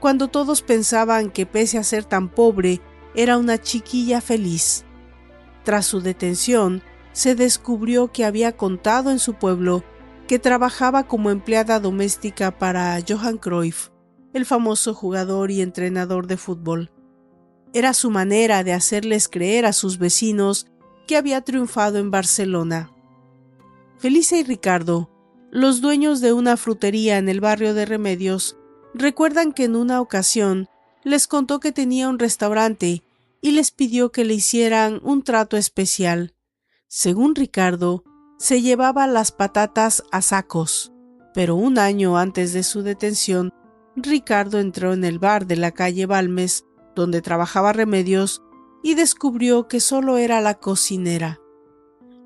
cuando 0.00 0.28
todos 0.28 0.62
pensaban 0.62 1.30
que 1.30 1.46
pese 1.46 1.78
a 1.78 1.82
ser 1.84 2.04
tan 2.04 2.28
pobre, 2.28 2.80
era 3.14 3.36
una 3.36 3.58
chiquilla 3.58 4.20
feliz. 4.20 4.84
Tras 5.64 5.86
su 5.86 6.00
detención, 6.00 6.82
se 7.12 7.34
descubrió 7.34 8.12
que 8.12 8.24
había 8.24 8.56
contado 8.56 9.10
en 9.10 9.18
su 9.18 9.34
pueblo 9.34 9.84
que 10.26 10.38
trabajaba 10.38 11.06
como 11.06 11.30
empleada 11.30 11.80
doméstica 11.80 12.58
para 12.58 12.98
Johan 13.06 13.38
Cruyff, 13.38 13.88
el 14.34 14.44
famoso 14.44 14.94
jugador 14.94 15.50
y 15.50 15.62
entrenador 15.62 16.26
de 16.26 16.36
fútbol. 16.36 16.90
Era 17.72 17.94
su 17.94 18.10
manera 18.10 18.62
de 18.62 18.72
hacerles 18.72 19.28
creer 19.28 19.64
a 19.66 19.72
sus 19.72 19.98
vecinos 19.98 20.66
que 21.06 21.16
había 21.16 21.40
triunfado 21.40 21.98
en 21.98 22.10
Barcelona. 22.10 22.92
Felicia 23.98 24.38
y 24.38 24.44
Ricardo, 24.44 25.10
los 25.50 25.80
dueños 25.80 26.20
de 26.20 26.32
una 26.34 26.56
frutería 26.56 27.16
en 27.16 27.28
el 27.28 27.40
barrio 27.40 27.72
de 27.72 27.86
Remedios, 27.86 28.56
recuerdan 28.94 29.52
que 29.52 29.64
en 29.64 29.76
una 29.76 30.00
ocasión 30.00 30.68
les 31.04 31.26
contó 31.26 31.58
que 31.58 31.72
tenía 31.72 32.08
un 32.08 32.18
restaurante 32.18 33.02
y 33.40 33.52
les 33.52 33.70
pidió 33.70 34.12
que 34.12 34.24
le 34.24 34.34
hicieran 34.34 35.00
un 35.02 35.22
trato 35.22 35.56
especial. 35.56 36.34
Según 36.88 37.34
Ricardo, 37.34 38.02
se 38.38 38.62
llevaba 38.62 39.06
las 39.06 39.30
patatas 39.30 40.02
a 40.10 40.22
sacos, 40.22 40.92
pero 41.34 41.54
un 41.54 41.78
año 41.78 42.18
antes 42.18 42.52
de 42.52 42.62
su 42.62 42.82
detención, 42.82 43.50
Ricardo 43.94 44.58
entró 44.58 44.92
en 44.92 45.04
el 45.04 45.18
bar 45.18 45.46
de 45.46 45.56
la 45.56 45.72
calle 45.72 46.06
Balmes 46.06 46.64
donde 46.98 47.22
trabajaba 47.22 47.72
Remedios, 47.72 48.42
y 48.82 48.94
descubrió 48.94 49.68
que 49.68 49.78
solo 49.78 50.18
era 50.18 50.40
la 50.40 50.54
cocinera. 50.54 51.38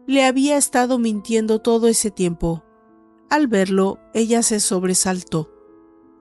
Le 0.07 0.25
había 0.25 0.57
estado 0.57 0.99
mintiendo 0.99 1.61
todo 1.61 1.89
ese 1.89 2.11
tiempo. 2.11 2.65
Al 3.29 3.49
verlo, 3.49 3.99
ella 4.15 4.43
se 4.43 4.61
sobresaltó. 4.61 5.51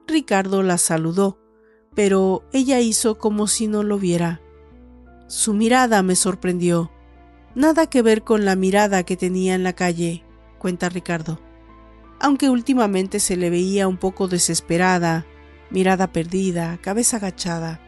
Ricardo 0.06 0.62
la 0.62 0.78
saludó, 0.78 1.38
pero 1.94 2.44
ella 2.52 2.80
hizo 2.80 3.18
como 3.18 3.46
si 3.46 3.68
no 3.68 3.82
lo 3.82 3.98
viera. 3.98 4.42
Su 5.28 5.54
mirada 5.54 6.02
me 6.02 6.14
sorprendió. 6.14 6.91
Nada 7.54 7.86
que 7.86 8.00
ver 8.00 8.22
con 8.22 8.44
la 8.44 8.56
mirada 8.56 9.02
que 9.02 9.16
tenía 9.16 9.54
en 9.54 9.62
la 9.62 9.74
calle, 9.74 10.24
cuenta 10.58 10.88
Ricardo. 10.88 11.38
Aunque 12.18 12.48
últimamente 12.48 13.20
se 13.20 13.36
le 13.36 13.50
veía 13.50 13.88
un 13.88 13.98
poco 13.98 14.26
desesperada, 14.26 15.26
mirada 15.70 16.12
perdida, 16.12 16.78
cabeza 16.80 17.18
agachada. 17.18 17.80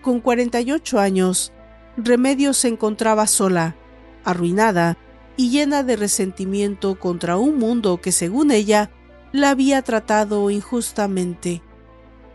Con 0.00 0.20
48 0.20 1.00
años, 1.00 1.52
Remedios 1.96 2.56
se 2.56 2.68
encontraba 2.68 3.26
sola, 3.26 3.76
arruinada 4.24 4.96
y 5.36 5.50
llena 5.50 5.82
de 5.82 5.96
resentimiento 5.96 6.98
contra 6.98 7.36
un 7.36 7.58
mundo 7.58 8.00
que, 8.00 8.10
según 8.10 8.50
ella, 8.50 8.90
la 9.32 9.50
había 9.50 9.82
tratado 9.82 10.50
injustamente. 10.50 11.62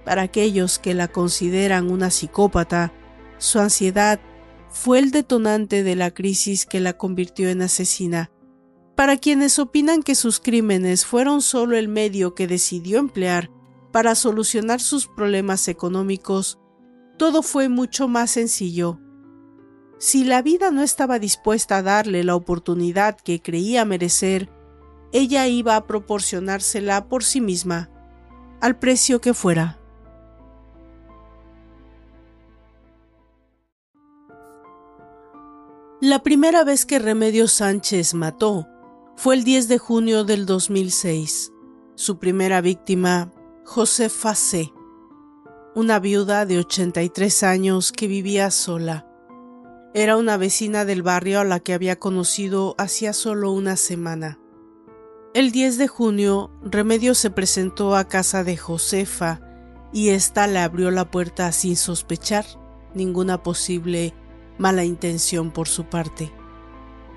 Para 0.06 0.24
aquellos 0.24 0.80
que 0.80 0.94
la 0.94 1.08
consideran 1.08 1.90
una 1.90 2.10
psicópata, 2.10 2.94
su 3.38 3.60
ansiedad 3.60 4.20
fue 4.70 5.00
el 5.00 5.12
detonante 5.12 5.84
de 5.84 5.96
la 5.96 6.12
crisis 6.12 6.66
que 6.66 6.80
la 6.80 6.94
convirtió 6.94 7.50
en 7.50 7.62
asesina. 7.62 8.32
Para 8.96 9.18
quienes 9.18 9.60
opinan 9.60 10.04
que 10.04 10.16
sus 10.16 10.40
crímenes 10.40 11.06
fueron 11.06 11.42
solo 11.42 11.78
el 11.78 11.88
medio 11.88 12.36
que 12.36 12.48
decidió 12.48 13.00
emplear 13.00 13.50
para 13.92 14.14
solucionar 14.16 14.80
sus 14.80 15.08
problemas 15.08 15.68
económicos, 15.68 16.60
todo 17.18 17.42
fue 17.42 17.70
mucho 17.70 18.08
más 18.08 18.32
sencillo. 18.32 19.00
Si 19.98 20.24
la 20.24 20.42
vida 20.42 20.72
no 20.72 20.84
estaba 20.84 21.20
dispuesta 21.20 21.78
a 21.78 21.82
darle 21.82 22.24
la 22.24 22.36
oportunidad 22.36 23.18
que 23.18 23.42
creía 23.42 23.84
merecer, 23.86 24.50
ella 25.12 25.48
iba 25.48 25.76
a 25.76 25.88
proporcionársela 25.88 27.10
por 27.10 27.24
sí 27.24 27.42
misma, 27.42 27.90
al 28.62 28.78
precio 28.78 29.20
que 29.20 29.34
fuera. 29.34 29.79
La 36.02 36.24
primera 36.24 36.64
vez 36.64 36.86
que 36.86 37.00
Remedios 37.00 37.52
Sánchez 37.52 38.14
mató 38.14 38.68
fue 39.16 39.36
el 39.36 39.44
10 39.44 39.68
de 39.68 39.78
junio 39.78 40.24
del 40.24 40.46
2006. 40.46 41.52
Su 41.96 42.20
primera 42.20 42.62
víctima, 42.62 43.32
Josefa 43.66 44.34
C 44.36 44.72
una 45.76 46.00
viuda 46.00 46.46
de 46.46 46.58
83 46.58 47.44
años 47.44 47.92
que 47.92 48.08
vivía 48.08 48.52
sola. 48.52 49.08
Era 49.94 50.18
una 50.18 50.36
vecina 50.36 50.84
del 50.84 51.04
barrio 51.04 51.40
a 51.40 51.44
la 51.44 51.60
que 51.60 51.74
había 51.74 51.98
conocido 51.98 52.76
hacía 52.78 53.14
solo 53.14 53.52
una 53.52 53.78
semana. 53.78 54.40
El 55.34 55.52
10 55.52 55.78
de 55.78 55.88
junio, 55.88 56.52
Remedios 56.64 57.18
se 57.18 57.30
presentó 57.30 57.96
a 57.96 58.08
casa 58.08 58.44
de 58.44 58.58
Josefa 58.58 59.42
y 59.94 60.10
ésta 60.10 60.48
le 60.48 60.60
abrió 60.60 60.92
la 60.92 61.10
puerta 61.10 61.52
sin 61.52 61.76
sospechar 61.76 62.46
ninguna 62.94 63.44
posible 63.44 64.14
mala 64.60 64.84
intención 64.84 65.50
por 65.50 65.68
su 65.68 65.86
parte. 65.86 66.32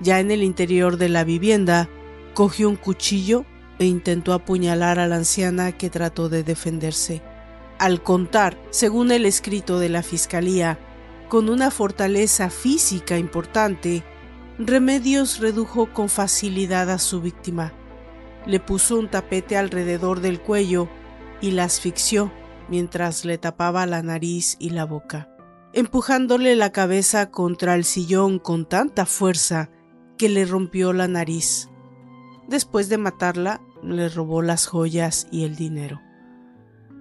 Ya 0.01 0.19
en 0.19 0.31
el 0.31 0.41
interior 0.41 0.97
de 0.97 1.09
la 1.09 1.23
vivienda, 1.23 1.87
cogió 2.33 2.67
un 2.67 2.75
cuchillo 2.75 3.45
e 3.77 3.85
intentó 3.85 4.33
apuñalar 4.33 4.97
a 4.97 5.07
la 5.07 5.17
anciana 5.17 5.71
que 5.73 5.91
trató 5.91 6.29
de 6.29 6.43
defenderse. 6.43 7.21
Al 7.77 8.01
contar, 8.01 8.57
según 8.71 9.11
el 9.11 9.25
escrito 9.25 9.77
de 9.77 9.89
la 9.89 10.01
Fiscalía, 10.01 10.79
con 11.29 11.49
una 11.49 11.69
fortaleza 11.69 12.49
física 12.49 13.17
importante, 13.17 14.03
Remedios 14.59 15.39
redujo 15.39 15.91
con 15.91 16.09
facilidad 16.09 16.91
a 16.91 16.99
su 16.99 17.21
víctima. 17.21 17.73
Le 18.45 18.59
puso 18.59 18.99
un 18.99 19.09
tapete 19.09 19.57
alrededor 19.57 20.19
del 20.19 20.39
cuello 20.39 20.89
y 21.41 21.51
la 21.51 21.63
asfixió 21.63 22.31
mientras 22.69 23.25
le 23.25 23.37
tapaba 23.39 23.85
la 23.87 24.03
nariz 24.03 24.55
y 24.59 24.69
la 24.69 24.85
boca, 24.85 25.27
empujándole 25.73 26.55
la 26.55 26.71
cabeza 26.71 27.31
contra 27.31 27.75
el 27.75 27.83
sillón 27.83 28.39
con 28.39 28.65
tanta 28.65 29.05
fuerza 29.05 29.69
que 30.17 30.29
le 30.29 30.45
rompió 30.45 30.93
la 30.93 31.07
nariz. 31.07 31.69
Después 32.47 32.89
de 32.89 32.97
matarla, 32.97 33.61
le 33.81 34.09
robó 34.09 34.41
las 34.41 34.67
joyas 34.67 35.27
y 35.31 35.43
el 35.43 35.55
dinero. 35.55 36.01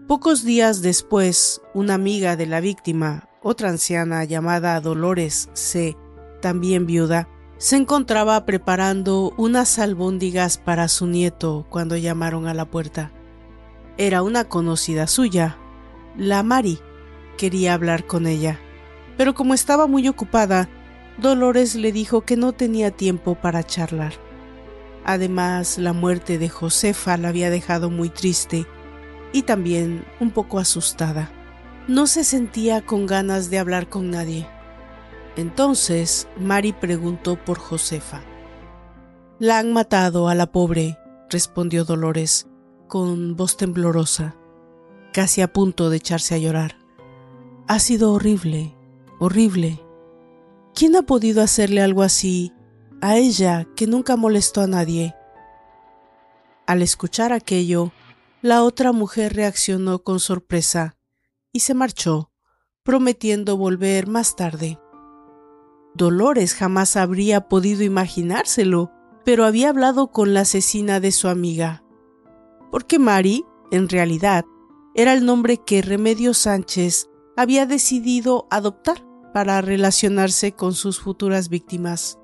Pocos 0.08 0.44
días 0.44 0.82
después, 0.82 1.62
una 1.74 1.94
amiga 1.94 2.37
de 2.37 2.46
la 2.46 2.61
víctima, 2.61 3.28
otra 3.42 3.68
anciana 3.68 4.24
llamada 4.24 4.80
Dolores 4.80 5.48
C., 5.52 5.96
también 6.40 6.87
viuda, 6.87 7.28
se 7.58 7.76
encontraba 7.76 8.44
preparando 8.44 9.32
unas 9.37 9.78
albóndigas 9.78 10.58
para 10.58 10.88
su 10.88 11.06
nieto 11.06 11.64
cuando 11.70 11.96
llamaron 11.96 12.48
a 12.48 12.54
la 12.54 12.64
puerta. 12.64 13.12
Era 13.96 14.22
una 14.22 14.48
conocida 14.48 15.06
suya, 15.06 15.58
la 16.16 16.42
Mari. 16.42 16.80
Quería 17.37 17.75
hablar 17.75 18.07
con 18.07 18.27
ella, 18.27 18.59
pero 19.16 19.35
como 19.35 19.55
estaba 19.55 19.87
muy 19.87 20.09
ocupada, 20.09 20.68
Dolores 21.18 21.75
le 21.75 21.92
dijo 21.92 22.23
que 22.23 22.37
no 22.37 22.53
tenía 22.53 22.90
tiempo 22.90 23.35
para 23.35 23.64
charlar. 23.64 24.14
Además, 25.05 25.79
la 25.79 25.92
muerte 25.92 26.38
de 26.38 26.49
Josefa 26.49 27.16
la 27.16 27.29
había 27.29 27.51
dejado 27.51 27.90
muy 27.90 28.09
triste 28.09 28.66
y 29.33 29.42
también 29.42 30.05
un 30.21 30.31
poco 30.31 30.59
asustada. 30.59 31.31
No 31.88 32.07
se 32.07 32.25
sentía 32.25 32.83
con 32.83 33.07
ganas 33.07 33.51
de 33.51 33.59
hablar 33.59 33.88
con 33.88 34.11
nadie. 34.11 34.47
Entonces, 35.37 36.29
Mari 36.38 36.73
preguntó 36.73 37.37
por 37.37 37.59
Josefa. 37.59 38.23
La 39.38 39.59
han 39.59 39.73
matado 39.73 40.29
a 40.29 40.35
la 40.35 40.53
pobre, 40.53 40.99
respondió 41.29 41.85
Dolores, 41.85 42.47
con 42.87 43.35
voz 43.35 43.57
temblorosa, 43.57 44.37
casi 45.12 45.40
a 45.40 45.53
punto 45.53 45.90
de 45.90 45.97
echarse 45.97 46.35
a 46.35 46.38
llorar. 46.38 46.82
Ha 47.68 47.79
sido 47.79 48.12
horrible, 48.12 48.77
horrible. 49.18 49.81
¿Quién 50.75 50.96
ha 50.96 51.03
podido 51.03 51.42
hacerle 51.42 51.83
algo 51.83 52.03
así 52.03 52.53
a 53.01 53.16
ella 53.16 53.66
que 53.77 53.87
nunca 53.87 54.16
molestó 54.16 54.61
a 54.61 54.66
nadie? 54.66 55.14
Al 56.66 56.83
escuchar 56.83 57.33
aquello, 57.33 57.92
la 58.40 58.62
otra 58.62 58.92
mujer 58.92 59.35
reaccionó 59.35 60.03
con 60.03 60.20
sorpresa 60.20 60.96
y 61.53 61.61
se 61.61 61.75
marchó, 61.75 62.31
prometiendo 62.83 63.57
volver 63.57 64.07
más 64.07 64.37
tarde. 64.37 64.79
Dolores 65.94 66.55
jamás 66.55 66.96
habría 66.96 67.48
podido 67.48 67.83
imaginárselo, 67.83 68.90
pero 69.25 69.44
había 69.44 69.68
hablado 69.68 70.11
con 70.11 70.35
la 70.35 70.40
asesina 70.40 70.98
de 70.98 71.12
su 71.12 71.29
amiga 71.29 71.83
porque 72.72 72.98
Mari, 72.98 73.44
en 73.70 73.90
realidad, 73.90 74.46
era 74.94 75.12
el 75.12 75.27
nombre 75.27 75.59
que 75.59 75.83
Remedio 75.83 76.33
Sánchez 76.33 77.11
había 77.37 77.66
decidido 77.66 78.47
adoptar 78.51 79.05
para 79.33 79.61
relacionarse 79.61 80.53
con 80.53 80.75
sus 80.75 81.01
futuras 81.01 81.49
víctimas. 81.49 82.18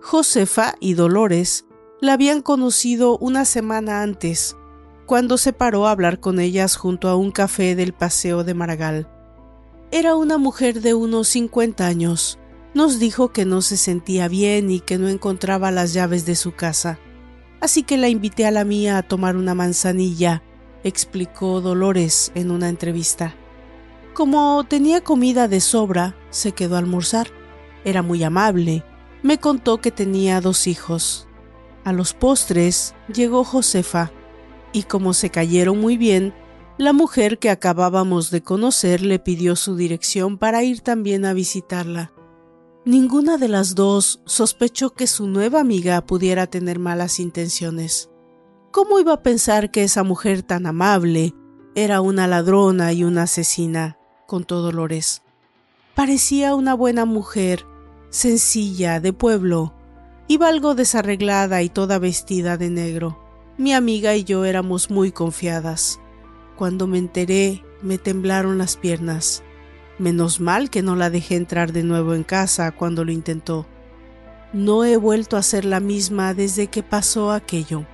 Josefa 0.00 0.74
y 0.80 0.94
Dolores 0.94 1.66
la 2.00 2.12
habían 2.12 2.42
conocido 2.42 3.18
una 3.18 3.44
semana 3.44 4.02
antes, 4.02 4.56
cuando 5.06 5.38
se 5.38 5.52
paró 5.52 5.86
a 5.86 5.90
hablar 5.90 6.20
con 6.20 6.40
ellas 6.40 6.76
junto 6.76 7.08
a 7.08 7.16
un 7.16 7.30
café 7.30 7.74
del 7.74 7.92
Paseo 7.92 8.44
de 8.44 8.54
Maragall. 8.54 9.08
Era 9.90 10.16
una 10.16 10.38
mujer 10.38 10.80
de 10.80 10.94
unos 10.94 11.28
50 11.28 11.86
años. 11.86 12.38
Nos 12.74 12.98
dijo 12.98 13.32
que 13.32 13.44
no 13.44 13.62
se 13.62 13.76
sentía 13.76 14.28
bien 14.28 14.70
y 14.70 14.80
que 14.80 14.98
no 14.98 15.08
encontraba 15.08 15.70
las 15.70 15.92
llaves 15.92 16.26
de 16.26 16.34
su 16.34 16.52
casa 16.52 16.98
así 17.60 17.82
que 17.82 17.96
la 17.96 18.08
invité 18.08 18.46
a 18.46 18.50
la 18.50 18.64
mía 18.64 18.98
a 18.98 19.02
tomar 19.02 19.36
una 19.36 19.54
manzanilla, 19.54 20.42
explicó 20.84 21.60
Dolores 21.60 22.32
en 22.34 22.50
una 22.50 22.68
entrevista. 22.68 23.34
Como 24.16 24.64
tenía 24.64 25.02
comida 25.02 25.46
de 25.46 25.60
sobra, 25.60 26.16
se 26.30 26.52
quedó 26.52 26.76
a 26.76 26.78
almorzar. 26.78 27.26
Era 27.84 28.00
muy 28.00 28.24
amable. 28.24 28.82
Me 29.22 29.36
contó 29.36 29.82
que 29.82 29.90
tenía 29.90 30.40
dos 30.40 30.66
hijos. 30.68 31.28
A 31.84 31.92
los 31.92 32.14
postres 32.14 32.94
llegó 33.12 33.44
Josefa, 33.44 34.12
y 34.72 34.84
como 34.84 35.12
se 35.12 35.28
cayeron 35.28 35.78
muy 35.82 35.98
bien, 35.98 36.32
la 36.78 36.94
mujer 36.94 37.38
que 37.38 37.50
acabábamos 37.50 38.30
de 38.30 38.40
conocer 38.42 39.02
le 39.02 39.18
pidió 39.18 39.54
su 39.54 39.76
dirección 39.76 40.38
para 40.38 40.62
ir 40.62 40.80
también 40.80 41.26
a 41.26 41.34
visitarla. 41.34 42.14
Ninguna 42.86 43.36
de 43.36 43.48
las 43.48 43.74
dos 43.74 44.22
sospechó 44.24 44.94
que 44.94 45.08
su 45.08 45.26
nueva 45.26 45.60
amiga 45.60 46.00
pudiera 46.06 46.46
tener 46.46 46.78
malas 46.78 47.20
intenciones. 47.20 48.08
¿Cómo 48.72 48.98
iba 48.98 49.12
a 49.12 49.22
pensar 49.22 49.70
que 49.70 49.82
esa 49.82 50.04
mujer 50.04 50.42
tan 50.42 50.64
amable 50.64 51.34
era 51.74 52.00
una 52.00 52.26
ladrona 52.26 52.94
y 52.94 53.04
una 53.04 53.24
asesina? 53.24 53.95
Contó 54.26 54.60
Dolores. 54.60 55.22
Parecía 55.94 56.54
una 56.54 56.74
buena 56.74 57.04
mujer, 57.04 57.64
sencilla, 58.10 59.00
de 59.00 59.12
pueblo. 59.12 59.72
Iba 60.28 60.48
algo 60.48 60.74
desarreglada 60.74 61.62
y 61.62 61.68
toda 61.68 61.98
vestida 61.98 62.56
de 62.56 62.70
negro. 62.70 63.18
Mi 63.56 63.72
amiga 63.72 64.14
y 64.14 64.24
yo 64.24 64.44
éramos 64.44 64.90
muy 64.90 65.12
confiadas. 65.12 66.00
Cuando 66.56 66.86
me 66.86 66.98
enteré, 66.98 67.64
me 67.80 67.96
temblaron 67.98 68.58
las 68.58 68.76
piernas. 68.76 69.42
Menos 69.98 70.40
mal 70.40 70.68
que 70.68 70.82
no 70.82 70.96
la 70.96 71.08
dejé 71.08 71.36
entrar 71.36 71.72
de 71.72 71.82
nuevo 71.82 72.14
en 72.14 72.24
casa 72.24 72.70
cuando 72.72 73.04
lo 73.04 73.12
intentó. 73.12 73.66
No 74.52 74.84
he 74.84 74.96
vuelto 74.96 75.36
a 75.36 75.42
ser 75.42 75.64
la 75.64 75.80
misma 75.80 76.34
desde 76.34 76.66
que 76.66 76.82
pasó 76.82 77.32
aquello. 77.32 77.86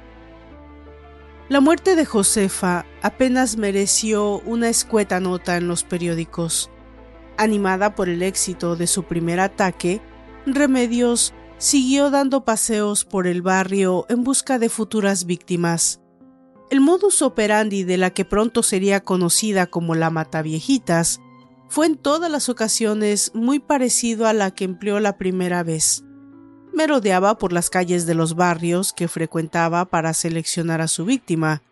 La 1.53 1.61
muerte 1.61 1.97
de 1.97 2.07
Josefa 2.07 2.87
apenas 3.03 3.59
mereció 3.59 4.41
una 4.47 4.71
escueta 4.71 5.21
nota 5.21 5.59
en 5.59 5.69
los 5.69 5.85
periódicos. 5.85 6.71
Animada 7.37 7.95
por 7.95 8.09
el 8.09 8.23
éxito 8.23 8.75
de 8.75 8.87
su 8.87 9.03
primer 9.03 9.39
ataque, 9.39 10.01
Remedios 10.47 11.35
siguió 11.59 12.09
dando 12.09 12.47
paseos 12.47 13.05
por 13.05 13.27
el 13.27 13.43
barrio 13.43 14.07
en 14.09 14.25
busca 14.25 14.59
de 14.59 14.71
futuras 14.71 15.27
víctimas. 15.27 16.01
El 16.71 16.81
modus 16.81 17.21
operandi 17.21 17.85
de 17.85 17.99
la 17.99 18.09
que 18.09 18.25
pronto 18.25 18.63
sería 18.63 19.01
conocida 19.01 19.67
como 19.67 19.95
la 19.95 20.09
Mataviejitas 20.09 21.21
fue 21.69 21.85
en 21.85 21.99
todas 21.99 22.31
las 22.31 22.49
ocasiones 22.49 23.31
muy 23.35 23.59
parecido 23.59 24.27
a 24.27 24.33
la 24.33 24.53
que 24.53 24.65
empleó 24.65 25.01
la 25.01 25.19
primera 25.19 25.63
vez. 25.63 26.03
Merodeaba 26.75 27.39
por 27.39 27.53
las 27.53 27.71
calles 27.71 28.07
de 28.07 28.15
los 28.15 28.35
barrios 28.35 28.93
que 28.93 29.09
frecuentaba 29.09 29.85
para 29.85 30.15
seleccionar 30.15 30.81
a 30.81 30.89
su 30.89 31.05
víctima, 31.05 31.63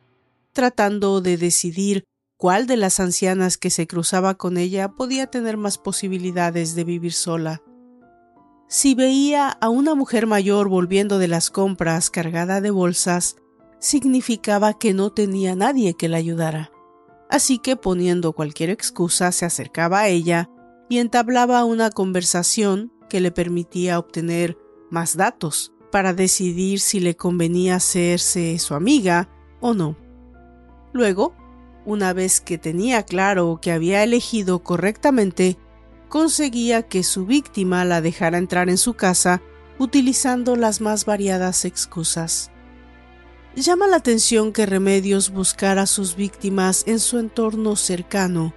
tratando 0.53 1.21
de 1.21 1.37
decidir 1.37 2.05
cuál 2.37 2.67
de 2.67 2.77
las 2.77 3.01
ancianas 3.01 3.57
que 3.57 3.71
se 3.71 3.87
cruzaba 3.87 4.35
con 4.35 4.57
ella 4.57 4.89
podía 4.89 5.27
tener 5.27 5.57
más 5.57 5.79
posibilidades 5.79 6.75
de 6.75 6.85
vivir 6.85 7.13
sola. 7.13 7.63
Si 8.69 8.95
veía 8.95 9.49
a 9.49 9.69
una 9.69 9.95
mujer 9.95 10.27
mayor 10.27 10.69
volviendo 10.69 11.19
de 11.19 11.29
las 11.29 11.51
compras 11.51 12.11
cargada 12.11 12.61
de 12.61 12.71
bolsas, 12.71 13.37
significaba 13.79 14.79
que 14.79 14.95
no 14.95 15.11
tenía 15.11 15.57
nadie 15.57 15.95
que 15.95 16.09
la 16.09 16.19
ayudara 16.19 16.71
así 17.31 17.59
que 17.59 17.77
poniendo 17.77 18.33
cualquier 18.33 18.71
excusa 18.71 19.33
se 19.33 19.47
acercaba 19.47 20.01
a 20.01 20.09
ella 20.09 20.51
y 20.89 20.99
entablaba 20.99 21.65
una 21.65 21.91
conversación 21.91 22.93
que 23.09 23.21
le 23.21 23.31
permitía 23.31 23.99
obtener 23.99 24.59
más 24.91 25.17
datos 25.17 25.73
para 25.91 26.13
decidir 26.13 26.81
si 26.81 27.01
le 27.01 27.17
convenía 27.17 27.77
hacerse 27.77 28.59
su 28.59 28.75
amiga 28.75 29.29
o 29.61 29.75
no. 29.75 29.97
Luego, 30.93 31.35
una 31.85 32.13
vez 32.13 32.41
que 32.41 32.59
tenía 32.59 33.03
claro 33.05 33.59
que 33.61 33.73
había 33.73 34.03
elegido 34.03 34.63
correctamente, 34.63 35.59
conseguía 36.09 36.83
que 36.83 37.03
su 37.03 37.27
víctima 37.27 37.85
la 37.85 38.01
dejara 38.01 38.39
entrar 38.39 38.69
en 38.69 38.79
su 38.79 38.95
casa 38.95 39.43
utilizando 39.79 40.57
las 40.57 40.81
más 40.81 41.07
variadas 41.07 41.65
excusas. 41.65 42.51
Llama 43.57 43.87
la 43.87 43.97
atención 43.97 44.53
que 44.53 44.67
Remedios 44.67 45.31
buscara 45.31 45.83
a 45.83 45.87
sus 45.87 46.15
víctimas 46.17 46.85
en 46.87 47.01
su 47.01 47.19
entorno 47.19 47.77
cercano. 47.77 48.55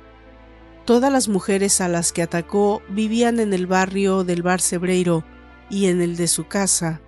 Todas 0.85 1.11
las 1.11 1.29
mujeres 1.29 1.79
a 1.81 1.87
las 1.87 2.11
que 2.11 2.21
atacó 2.21 2.81
vivían 2.89 3.39
en 3.39 3.53
el 3.53 3.67
barrio 3.67 4.23
del 4.23 4.43
Bar 4.43 4.61
Cebreiro 4.61 5.23
y 5.69 5.87
en 5.87 6.01
el 6.01 6.15
de 6.15 6.27
su 6.27 6.47
casa. 6.47 7.01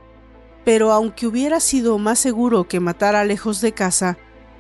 Pero 0.64 0.92
aunque 0.92 1.28
hubiera 1.28 1.60
sido 1.60 1.98
más 1.98 2.20
seguro 2.20 2.68
que 2.68 2.80
matara 2.80 3.24
lejos 3.24 3.62
de 3.62 3.74
casa, 3.74 4.18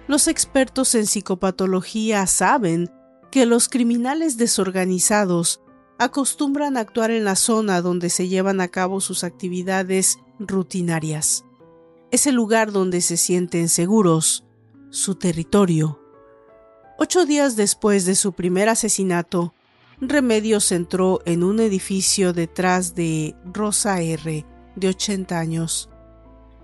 los 0.07 0.27
expertos 0.27 0.93
en 0.93 1.07
psicopatología 1.07 2.27
saben 2.27 2.91
que 3.31 3.47
los 3.47 3.69
criminales 3.69 4.37
desorganizados 4.37 5.61
acostumbran 5.97 6.77
a 6.77 6.81
actuar 6.81 7.09
en 7.09 7.23
la 7.23 7.35
zona 7.35 7.81
donde 7.81 8.09
se 8.09 8.27
llevan 8.27 8.61
a 8.61 8.67
cabo 8.67 9.01
sus 9.01 9.23
actividades 9.23 10.19
rutinarias. 10.37 11.43
Es 12.11 12.27
el 12.27 12.35
lugar 12.35 12.71
donde 12.71 13.01
se 13.01 13.17
sienten 13.17 13.67
seguros, 13.67 14.45
su 14.91 15.15
territorio. 15.15 15.99
Ocho 16.99 17.25
días 17.25 17.55
después 17.55 18.05
de 18.05 18.15
su 18.15 18.33
primer 18.33 18.69
asesinato, 18.69 19.54
Remedios 20.01 20.71
entró 20.71 21.21
en 21.25 21.43
un 21.43 21.59
edificio 21.59 22.33
detrás 22.33 22.95
de 22.95 23.35
Rosa 23.45 24.01
R., 24.01 24.45
de 24.75 24.87
80 24.89 25.39
años. 25.39 25.89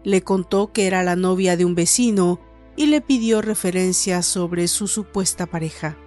Le 0.03 0.21
contó 0.21 0.73
que 0.73 0.85
era 0.85 1.01
la 1.03 1.15
novia 1.15 1.55
de 1.55 1.63
un 1.63 1.73
vecino 1.73 2.41
y 2.75 2.87
le 2.87 2.99
pidió 2.99 3.41
referencias 3.41 4.25
sobre 4.25 4.67
su 4.67 4.87
supuesta 4.87 5.45
pareja. 5.45 5.97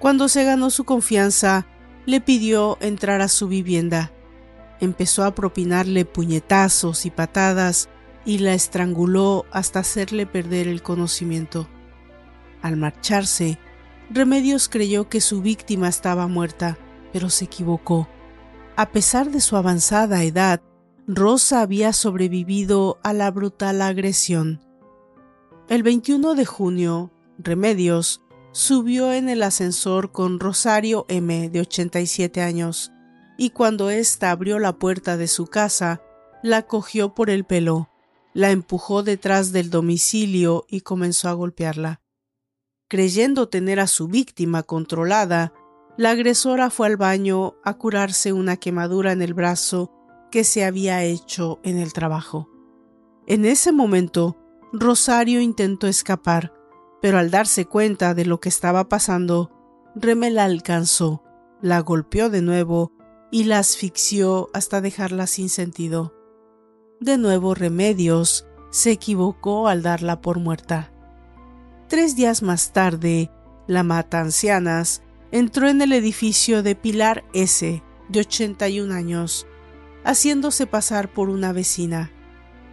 Cuando 0.00 0.28
se 0.28 0.42
ganó 0.42 0.70
su 0.70 0.82
confianza, 0.82 1.66
le 2.06 2.20
pidió 2.20 2.76
entrar 2.80 3.20
a 3.20 3.28
su 3.28 3.46
vivienda. 3.46 4.12
Empezó 4.80 5.24
a 5.24 5.34
propinarle 5.36 6.04
puñetazos 6.04 7.06
y 7.06 7.10
patadas 7.10 7.88
y 8.24 8.38
la 8.38 8.54
estranguló 8.54 9.46
hasta 9.52 9.78
hacerle 9.80 10.26
perder 10.26 10.66
el 10.66 10.82
conocimiento. 10.82 11.68
Al 12.62 12.76
marcharse, 12.76 13.60
Remedios 14.14 14.68
creyó 14.68 15.08
que 15.08 15.22
su 15.22 15.40
víctima 15.40 15.88
estaba 15.88 16.26
muerta, 16.26 16.76
pero 17.14 17.30
se 17.30 17.46
equivocó. 17.46 18.08
A 18.76 18.90
pesar 18.90 19.30
de 19.30 19.40
su 19.40 19.56
avanzada 19.56 20.22
edad, 20.22 20.60
Rosa 21.06 21.62
había 21.62 21.94
sobrevivido 21.94 22.98
a 23.02 23.14
la 23.14 23.30
brutal 23.30 23.80
agresión. 23.80 24.60
El 25.70 25.82
21 25.82 26.34
de 26.34 26.44
junio, 26.44 27.10
Remedios 27.38 28.20
subió 28.52 29.14
en 29.14 29.30
el 29.30 29.42
ascensor 29.42 30.12
con 30.12 30.40
Rosario 30.40 31.06
M, 31.08 31.48
de 31.48 31.60
87 31.60 32.42
años, 32.42 32.92
y 33.38 33.50
cuando 33.50 33.88
ésta 33.88 34.30
abrió 34.30 34.58
la 34.58 34.78
puerta 34.78 35.16
de 35.16 35.26
su 35.26 35.46
casa, 35.46 36.02
la 36.42 36.66
cogió 36.66 37.14
por 37.14 37.30
el 37.30 37.44
pelo, 37.44 37.88
la 38.34 38.50
empujó 38.50 39.02
detrás 39.02 39.52
del 39.52 39.70
domicilio 39.70 40.66
y 40.68 40.82
comenzó 40.82 41.30
a 41.30 41.32
golpearla. 41.32 42.01
Creyendo 42.92 43.48
tener 43.48 43.80
a 43.80 43.86
su 43.86 44.06
víctima 44.06 44.62
controlada, 44.64 45.54
la 45.96 46.10
agresora 46.10 46.68
fue 46.68 46.88
al 46.88 46.98
baño 46.98 47.54
a 47.64 47.78
curarse 47.78 48.34
una 48.34 48.58
quemadura 48.58 49.12
en 49.12 49.22
el 49.22 49.32
brazo 49.32 49.90
que 50.30 50.44
se 50.44 50.62
había 50.62 51.02
hecho 51.02 51.58
en 51.62 51.78
el 51.78 51.94
trabajo. 51.94 52.50
En 53.26 53.46
ese 53.46 53.72
momento, 53.72 54.36
Rosario 54.74 55.40
intentó 55.40 55.86
escapar, 55.86 56.52
pero 57.00 57.16
al 57.16 57.30
darse 57.30 57.64
cuenta 57.64 58.12
de 58.12 58.26
lo 58.26 58.40
que 58.40 58.50
estaba 58.50 58.90
pasando, 58.90 59.50
Reme 59.94 60.30
la 60.30 60.44
alcanzó, 60.44 61.22
la 61.62 61.80
golpeó 61.80 62.28
de 62.28 62.42
nuevo 62.42 62.92
y 63.30 63.44
la 63.44 63.58
asfixió 63.58 64.50
hasta 64.52 64.82
dejarla 64.82 65.26
sin 65.26 65.48
sentido. 65.48 66.12
De 67.00 67.16
nuevo 67.16 67.54
Remedios 67.54 68.46
se 68.70 68.90
equivocó 68.90 69.68
al 69.68 69.80
darla 69.80 70.20
por 70.20 70.38
muerta. 70.38 70.91
Tres 71.92 72.16
días 72.16 72.42
más 72.42 72.72
tarde, 72.72 73.30
la 73.66 73.82
mata 73.82 74.20
ancianas 74.20 75.02
entró 75.30 75.68
en 75.68 75.82
el 75.82 75.92
edificio 75.92 76.62
de 76.62 76.74
Pilar 76.74 77.22
S., 77.34 77.82
de 78.08 78.18
81 78.18 78.94
años, 78.94 79.46
haciéndose 80.02 80.66
pasar 80.66 81.12
por 81.12 81.28
una 81.28 81.52
vecina. 81.52 82.10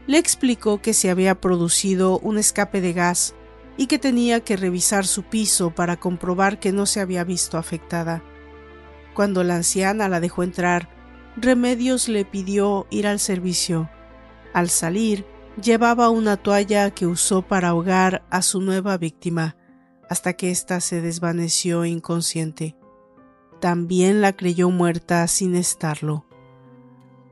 Le 0.07 0.19
explicó 0.19 0.81
que 0.81 0.93
se 0.93 1.09
había 1.09 1.41
producido 1.41 2.17
un 2.19 2.37
escape 2.37 2.79
de 2.79 2.93
gas 2.93 3.35
y 3.75 3.87
que 3.87 3.99
tenía 3.99 4.39
que 4.39 4.55
revisar 4.55 5.05
su 5.05 5.23
piso 5.23 5.75
para 5.75 5.97
comprobar 5.97 6.57
que 6.57 6.71
no 6.71 6.85
se 6.85 7.01
había 7.01 7.25
visto 7.25 7.57
afectada. 7.57 8.23
Cuando 9.13 9.43
la 9.43 9.57
anciana 9.57 10.07
la 10.07 10.21
dejó 10.21 10.43
entrar, 10.43 10.87
Remedios 11.35 12.07
le 12.07 12.23
pidió 12.23 12.87
ir 12.89 13.05
al 13.05 13.19
servicio. 13.19 13.89
Al 14.53 14.69
salir, 14.69 15.25
llevaba 15.61 16.09
una 16.09 16.37
toalla 16.37 16.91
que 16.91 17.05
usó 17.05 17.41
para 17.41 17.69
ahogar 17.69 18.25
a 18.29 18.41
su 18.41 18.61
nueva 18.61 18.97
víctima, 18.97 19.55
hasta 20.09 20.33
que 20.33 20.51
ésta 20.51 20.81
se 20.81 21.01
desvaneció 21.01 21.85
inconsciente. 21.85 22.75
También 23.59 24.21
la 24.21 24.33
creyó 24.33 24.69
muerta 24.69 25.27
sin 25.27 25.55
estarlo. 25.55 26.25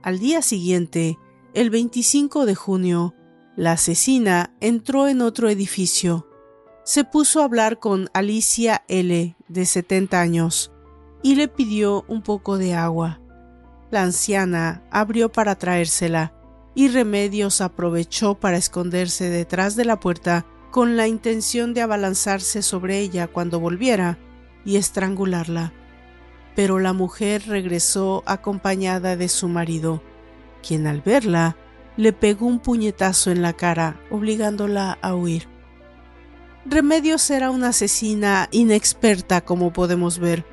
Al 0.03 0.19
día 0.19 0.41
siguiente, 0.41 1.17
el 1.53 1.69
25 1.69 2.45
de 2.45 2.55
junio, 2.55 3.15
la 3.55 3.73
asesina 3.73 4.55
entró 4.61 5.07
en 5.07 5.21
otro 5.21 5.49
edificio. 5.49 6.27
Se 6.83 7.03
puso 7.03 7.41
a 7.41 7.45
hablar 7.45 7.79
con 7.79 8.09
Alicia 8.13 8.83
L., 8.87 9.35
de 9.47 9.65
70 9.65 10.21
años, 10.21 10.71
y 11.23 11.35
le 11.35 11.47
pidió 11.47 12.05
un 12.07 12.21
poco 12.21 12.57
de 12.57 12.75
agua. 12.75 13.19
La 13.89 14.03
anciana 14.03 14.83
abrió 14.91 15.31
para 15.31 15.55
traérsela, 15.55 16.36
y 16.77 16.87
Remedios 16.87 17.59
aprovechó 17.59 18.35
para 18.35 18.55
esconderse 18.55 19.29
detrás 19.29 19.75
de 19.75 19.83
la 19.83 19.99
puerta 19.99 20.45
con 20.71 20.95
la 20.95 21.09
intención 21.09 21.73
de 21.73 21.81
abalanzarse 21.81 22.61
sobre 22.61 22.99
ella 22.99 23.27
cuando 23.27 23.59
volviera 23.59 24.17
y 24.63 24.77
estrangularla 24.77 25.73
pero 26.57 26.79
la 26.79 26.91
mujer 26.91 27.43
regresó 27.45 28.23
acompañada 28.25 29.15
de 29.15 29.29
su 29.29 29.47
marido, 29.47 30.01
quien 30.67 30.87
al 30.87 31.01
verla 31.01 31.55
le 31.97 32.13
pegó 32.13 32.47
un 32.47 32.57
puñetazo 32.57 33.29
en 33.29 33.43
la 33.43 33.53
cara, 33.53 34.01
obligándola 34.09 34.97
a 35.03 35.13
huir. 35.13 35.47
Remedios 36.65 37.29
era 37.29 37.51
una 37.51 37.67
asesina 37.67 38.49
inexperta, 38.49 39.41
como 39.41 39.71
podemos 39.71 40.17
ver, 40.17 40.47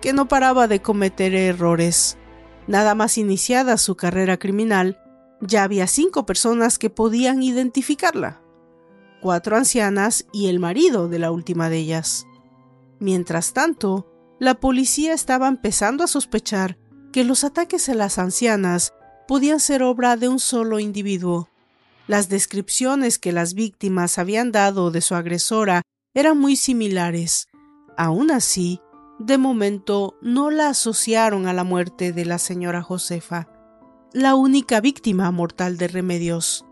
que 0.00 0.12
no 0.12 0.26
paraba 0.26 0.66
de 0.66 0.82
cometer 0.82 1.36
errores. 1.36 2.18
Nada 2.66 2.96
más 2.96 3.16
iniciada 3.16 3.78
su 3.78 3.94
carrera 3.94 4.38
criminal, 4.38 4.98
ya 5.40 5.62
había 5.62 5.86
cinco 5.86 6.26
personas 6.26 6.78
que 6.78 6.90
podían 6.90 7.42
identificarla, 7.42 8.40
cuatro 9.20 9.56
ancianas 9.56 10.26
y 10.32 10.48
el 10.48 10.60
marido 10.60 11.08
de 11.08 11.18
la 11.18 11.30
última 11.30 11.68
de 11.68 11.78
ellas. 11.78 12.26
Mientras 13.00 13.52
tanto, 13.52 14.10
la 14.38 14.54
policía 14.54 15.12
estaba 15.12 15.48
empezando 15.48 16.04
a 16.04 16.08
sospechar 16.08 16.78
que 17.12 17.24
los 17.24 17.44
ataques 17.44 17.88
a 17.88 17.94
las 17.94 18.18
ancianas 18.18 18.92
podían 19.28 19.60
ser 19.60 19.82
obra 19.82 20.16
de 20.16 20.28
un 20.28 20.40
solo 20.40 20.78
individuo. 20.80 21.48
Las 22.06 22.28
descripciones 22.28 23.18
que 23.18 23.32
las 23.32 23.54
víctimas 23.54 24.18
habían 24.18 24.52
dado 24.52 24.90
de 24.90 25.00
su 25.00 25.14
agresora 25.14 25.82
eran 26.12 26.38
muy 26.38 26.56
similares. 26.56 27.48
Aún 27.96 28.30
así, 28.30 28.80
de 29.18 29.38
momento 29.38 30.16
no 30.20 30.50
la 30.50 30.68
asociaron 30.68 31.46
a 31.46 31.52
la 31.52 31.64
muerte 31.64 32.12
de 32.12 32.24
la 32.24 32.38
señora 32.38 32.82
Josefa, 32.82 33.48
la 34.14 34.36
única 34.36 34.80
víctima 34.80 35.28
mortal 35.32 35.76
de 35.76 35.88
Remedios. 35.88 36.64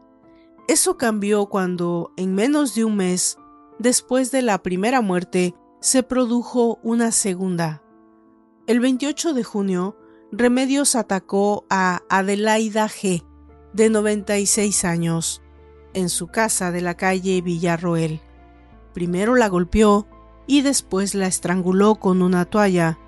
Eso 0.68 0.96
cambió 0.96 1.46
cuando, 1.46 2.12
en 2.16 2.36
menos 2.36 2.76
de 2.76 2.84
un 2.84 2.96
mes, 2.96 3.36
después 3.80 4.30
de 4.30 4.42
la 4.42 4.62
primera 4.62 5.00
muerte, 5.00 5.52
se 5.80 6.04
produjo 6.04 6.78
una 6.84 7.10
segunda. 7.10 7.82
El 8.68 8.78
28 8.78 9.34
de 9.34 9.42
junio, 9.42 9.96
Remedios 10.30 10.94
atacó 10.94 11.66
a 11.68 12.02
Adelaida 12.08 12.88
G., 12.88 13.24
de 13.72 13.90
96 13.90 14.84
años, 14.84 15.42
en 15.94 16.10
su 16.10 16.28
casa 16.28 16.70
de 16.70 16.80
la 16.80 16.96
calle 16.96 17.40
Villarroel. 17.40 18.20
Primero 18.94 19.34
la 19.34 19.48
golpeó 19.48 20.06
y 20.46 20.62
después 20.62 21.16
la 21.16 21.26
estranguló 21.26 21.96
con 21.96 22.22
una 22.22 22.44
toalla. 22.44 23.00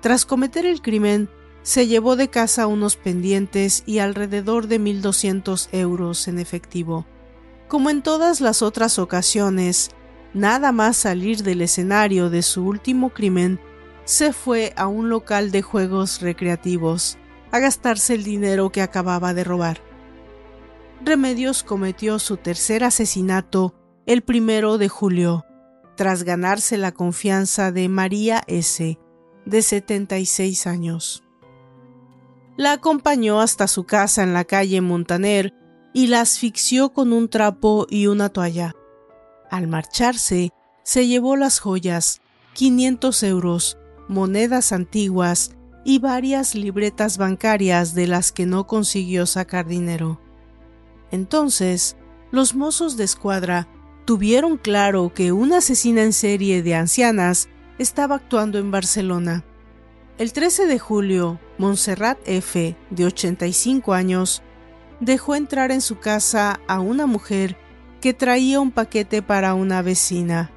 Tras 0.00 0.24
cometer 0.24 0.64
el 0.64 0.80
crimen, 0.80 1.28
se 1.64 1.88
llevó 1.88 2.14
de 2.14 2.30
casa 2.30 2.68
unos 2.68 2.94
pendientes 2.94 3.82
y 3.84 3.98
alrededor 3.98 4.68
de 4.68 4.78
1.200 4.78 5.70
euros 5.72 6.28
en 6.28 6.38
efectivo. 6.38 7.06
Como 7.66 7.90
en 7.90 8.02
todas 8.02 8.40
las 8.40 8.62
otras 8.62 9.00
ocasiones, 9.00 9.90
Nada 10.34 10.72
más 10.72 10.96
salir 10.96 11.44
del 11.44 11.62
escenario 11.62 12.28
de 12.28 12.42
su 12.42 12.66
último 12.66 13.10
crimen, 13.10 13.60
se 14.04 14.32
fue 14.32 14.72
a 14.76 14.88
un 14.88 15.08
local 15.08 15.52
de 15.52 15.62
juegos 15.62 16.20
recreativos 16.20 17.18
a 17.52 17.60
gastarse 17.60 18.14
el 18.14 18.24
dinero 18.24 18.70
que 18.70 18.82
acababa 18.82 19.32
de 19.32 19.44
robar. 19.44 19.80
Remedios 21.04 21.62
cometió 21.62 22.18
su 22.18 22.36
tercer 22.36 22.82
asesinato 22.82 23.74
el 24.06 24.22
primero 24.22 24.76
de 24.76 24.88
julio, 24.88 25.44
tras 25.96 26.24
ganarse 26.24 26.78
la 26.78 26.90
confianza 26.90 27.70
de 27.70 27.88
María 27.88 28.42
S., 28.48 28.98
de 29.46 29.62
76 29.62 30.66
años. 30.66 31.23
La 32.56 32.72
acompañó 32.72 33.40
hasta 33.40 33.66
su 33.66 33.84
casa 33.84 34.22
en 34.22 34.32
la 34.32 34.44
calle 34.44 34.80
Montaner 34.80 35.52
y 35.92 36.06
la 36.06 36.20
asfixió 36.20 36.92
con 36.92 37.12
un 37.12 37.28
trapo 37.28 37.86
y 37.90 38.06
una 38.06 38.28
toalla. 38.28 38.74
Al 39.50 39.66
marcharse, 39.66 40.52
se 40.84 41.06
llevó 41.08 41.36
las 41.36 41.58
joyas, 41.58 42.20
500 42.52 43.22
euros, 43.24 43.78
monedas 44.08 44.70
antiguas 44.70 45.50
y 45.84 45.98
varias 45.98 46.54
libretas 46.54 47.18
bancarias 47.18 47.94
de 47.94 48.06
las 48.06 48.30
que 48.30 48.46
no 48.46 48.68
consiguió 48.68 49.26
sacar 49.26 49.66
dinero. 49.66 50.20
Entonces, 51.10 51.96
los 52.30 52.54
mozos 52.54 52.96
de 52.96 53.04
escuadra 53.04 53.68
tuvieron 54.04 54.58
claro 54.58 55.12
que 55.12 55.32
una 55.32 55.58
asesina 55.58 56.02
en 56.02 56.12
serie 56.12 56.62
de 56.62 56.76
ancianas 56.76 57.48
estaba 57.78 58.16
actuando 58.16 58.58
en 58.58 58.70
Barcelona. 58.70 59.44
El 60.16 60.32
13 60.32 60.66
de 60.66 60.78
julio, 60.78 61.40
Montserrat 61.58 62.18
F., 62.24 62.76
de 62.90 63.04
85 63.04 63.94
años, 63.94 64.42
dejó 65.00 65.34
entrar 65.34 65.72
en 65.72 65.80
su 65.80 65.98
casa 65.98 66.60
a 66.68 66.78
una 66.78 67.06
mujer 67.06 67.56
que 68.00 68.14
traía 68.14 68.60
un 68.60 68.70
paquete 68.70 69.22
para 69.22 69.54
una 69.54 69.82
vecina. 69.82 70.52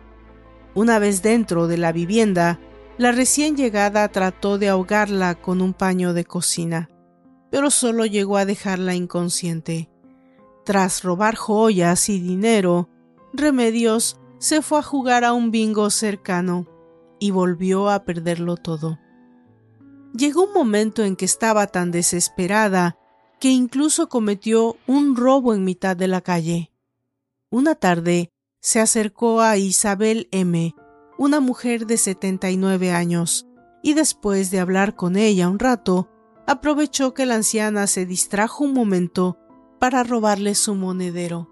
Una 0.76 1.00
vez 1.00 1.24
dentro 1.24 1.66
de 1.66 1.80
la 1.80 1.92
vivienda, 1.92 2.60
la 3.00 3.12
recién 3.12 3.58
llegada 3.58 4.08
trató 4.10 4.60
de 4.60 4.70
ahogarla 4.70 5.34
con 5.34 5.62
un 5.64 5.74
paño 5.74 6.14
de 6.14 6.24
cocina, 6.24 6.92
pero 7.50 7.72
solo 7.72 8.06
llegó 8.06 8.38
a 8.38 8.46
dejarla 8.46 8.94
inconsciente. 8.94 9.90
Tras 10.66 11.02
robar 11.02 11.36
joyas 11.36 12.10
y 12.10 12.20
dinero, 12.20 12.90
Remedios 13.34 14.20
se 14.38 14.62
fue 14.62 14.78
a 14.78 14.84
jugar 14.84 15.24
a 15.24 15.34
un 15.34 15.50
bingo 15.50 15.90
cercano 15.90 16.68
y 17.20 17.32
volvió 17.32 17.90
a 17.90 18.04
perderlo 18.04 18.56
todo. 18.56 19.00
Llegó 20.14 20.46
un 20.46 20.54
momento 20.54 21.04
en 21.04 21.16
que 21.16 21.26
estaba 21.26 21.68
tan 21.68 21.92
desesperada 21.92 22.98
que 23.40 23.50
incluso 23.50 24.10
cometió 24.10 24.78
un 24.88 25.16
robo 25.16 25.54
en 25.54 25.64
mitad 25.64 25.96
de 25.96 26.08
la 26.08 26.22
calle. 26.22 26.72
Una 27.50 27.76
tarde 27.76 28.32
se 28.60 28.80
acercó 28.80 29.42
a 29.42 29.58
Isabel 29.58 30.28
M., 30.32 30.74
una 31.18 31.40
mujer 31.40 31.86
de 31.86 31.98
79 31.98 32.92
años, 32.92 33.48
y 33.82 33.94
después 33.94 34.52
de 34.52 34.60
hablar 34.60 34.96
con 34.96 35.16
ella 35.16 35.50
un 35.50 35.60
rato, 35.60 36.10
aprovechó 36.46 37.14
que 37.14 37.26
la 37.26 37.36
anciana 37.36 37.88
se 37.88 38.06
distrajo 38.06 38.64
un 38.64 38.74
momento 38.74 39.38
para 39.80 40.04
robarle 40.04 40.56
su 40.56 40.76
monedero. 40.76 41.50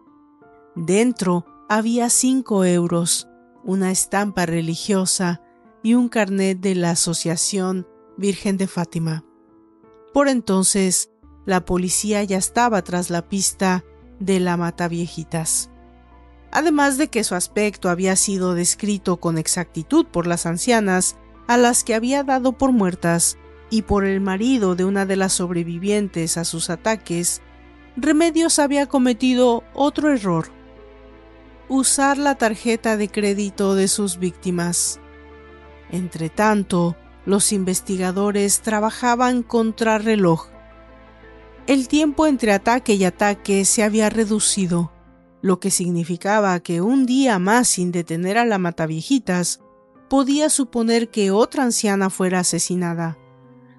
Dentro 0.75 1.45
había 1.69 2.09
cinco 2.09 2.65
euros, 2.65 3.27
una 3.63 3.91
estampa 3.91 4.45
religiosa 4.45 5.41
y 5.83 5.93
un 5.93 6.09
carnet 6.09 6.59
de 6.59 6.75
la 6.75 6.91
Asociación 6.91 7.87
Virgen 8.17 8.57
de 8.57 8.67
Fátima. 8.67 9.23
Por 10.13 10.27
entonces, 10.27 11.09
la 11.45 11.65
policía 11.65 12.23
ya 12.23 12.37
estaba 12.37 12.81
tras 12.81 13.09
la 13.09 13.27
pista 13.27 13.83
de 14.19 14.39
la 14.39 14.57
Mataviejitas. 14.57 15.69
Además 16.51 16.97
de 16.97 17.09
que 17.09 17.23
su 17.23 17.35
aspecto 17.35 17.89
había 17.89 18.15
sido 18.15 18.53
descrito 18.53 19.17
con 19.17 19.37
exactitud 19.37 20.05
por 20.05 20.27
las 20.27 20.45
ancianas, 20.45 21.17
a 21.47 21.57
las 21.57 21.83
que 21.83 21.93
había 21.93 22.23
dado 22.23 22.53
por 22.53 22.71
muertas, 22.71 23.37
y 23.69 23.81
por 23.81 24.05
el 24.05 24.21
marido 24.21 24.75
de 24.75 24.85
una 24.85 25.05
de 25.05 25.17
las 25.17 25.33
sobrevivientes 25.33 26.37
a 26.37 26.45
sus 26.45 26.69
ataques, 26.69 27.41
Remedios 27.97 28.59
había 28.59 28.87
cometido 28.87 29.63
otro 29.73 30.11
error. 30.11 30.47
Usar 31.69 32.17
la 32.17 32.35
tarjeta 32.35 32.97
de 32.97 33.09
crédito 33.09 33.73
de 33.73 33.87
sus 33.87 34.17
víctimas. 34.19 34.99
Entretanto, 35.91 36.95
los 37.25 37.51
investigadores 37.51 38.61
trabajaban 38.61 39.43
contra 39.43 39.97
reloj. 39.97 40.47
El 41.67 41.87
tiempo 41.87 42.27
entre 42.27 42.51
ataque 42.51 42.93
y 42.93 43.03
ataque 43.05 43.65
se 43.65 43.83
había 43.83 44.09
reducido, 44.09 44.91
lo 45.41 45.59
que 45.59 45.71
significaba 45.71 46.59
que 46.59 46.81
un 46.81 47.05
día 47.05 47.39
más 47.39 47.67
sin 47.67 47.91
detener 47.91 48.37
a 48.37 48.45
la 48.45 48.57
mataviejitas 48.57 49.61
podía 50.09 50.49
suponer 50.49 51.09
que 51.09 51.31
otra 51.31 51.63
anciana 51.63 52.09
fuera 52.09 52.39
asesinada. 52.39 53.17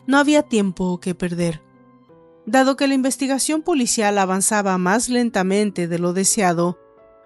No 0.06 0.18
había 0.18 0.42
tiempo 0.42 0.98
que 1.00 1.14
perder. 1.14 1.62
Dado 2.44 2.76
que 2.76 2.86
la 2.86 2.94
investigación 2.94 3.62
policial 3.62 4.18
avanzaba 4.18 4.78
más 4.78 5.08
lentamente 5.08 5.88
de 5.88 5.98
lo 5.98 6.12
deseado, 6.12 6.78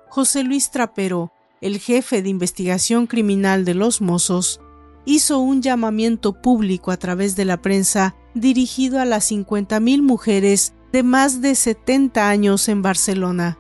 José 0.09 0.43
Luis 0.43 0.71
Trapero, 0.71 1.33
el 1.61 1.79
jefe 1.79 2.23
de 2.23 2.31
investigación 2.31 3.07
criminal 3.07 3.65
de 3.65 3.75
los 3.75 4.01
Mozos, 4.01 4.61
hizo 5.05 5.39
un 5.39 5.63
llamamiento 5.63 6.41
público 6.41 6.91
a 6.91 6.97
través 6.97 7.37
de 7.37 7.45
la 7.45 7.61
prensa 7.61 8.15
dirigido 8.35 9.01
a 9.01 9.05
las 9.05 9.31
50.000 9.31 10.03
mujeres 10.03 10.75
de 10.93 11.03
más 11.03 11.41
de 11.41 11.55
70 11.55 12.29
años 12.29 12.69
en 12.69 12.83
Barcelona. 12.83 13.59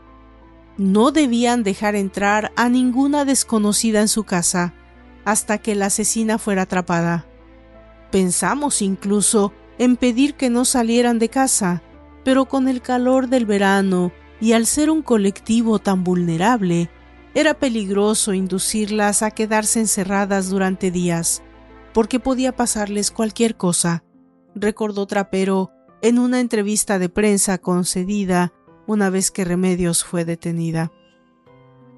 No 0.77 1.13
debían 1.13 1.63
dejar 1.63 1.95
entrar 1.95 2.53
a 2.57 2.69
ninguna 2.69 3.25
desconocida 3.25 4.01
en 4.01 4.09
su 4.09 4.25
casa 4.25 4.75
hasta 5.25 5.59
que 5.59 5.75
la 5.75 5.87
asesina 5.87 6.39
fuera 6.39 6.63
atrapada. 6.63 7.27
Pensamos 8.11 8.83
incluso 8.83 9.53
en 9.79 9.97
pedir 9.97 10.35
que 10.35 10.51
no 10.51 10.65
salieran 10.65 11.19
de 11.19 11.29
casa, 11.29 11.83
pero 12.25 12.47
con 12.47 12.69
el 12.69 12.83
calor 12.83 13.29
del 13.29 13.47
verano 13.47 14.13
y 14.41 14.53
al 14.53 14.67
ser 14.67 14.91
un 14.91 15.03
colectivo 15.03 15.79
tan 15.79 16.03
vulnerable, 16.03 16.91
era 17.35 17.55
peligroso 17.55 18.35
inducirlas 18.35 19.23
a 19.23 19.31
quedarse 19.31 19.81
encerradas 19.81 20.51
durante 20.51 20.91
días, 20.91 21.43
porque 21.93 22.19
podía 22.21 22.55
pasarles 22.55 23.11
cualquier 23.11 23.57
cosa, 23.57 24.05
recordó 24.55 25.07
Trapero 25.07 25.71
en 26.03 26.19
una 26.19 26.41
entrevista 26.41 26.99
de 26.99 27.09
prensa 27.09 27.59
concedida 27.59 28.53
una 28.87 29.11
vez 29.11 29.31
que 29.31 29.45
Remedios 29.45 30.05
fue 30.05 30.25
detenida. 30.25 30.91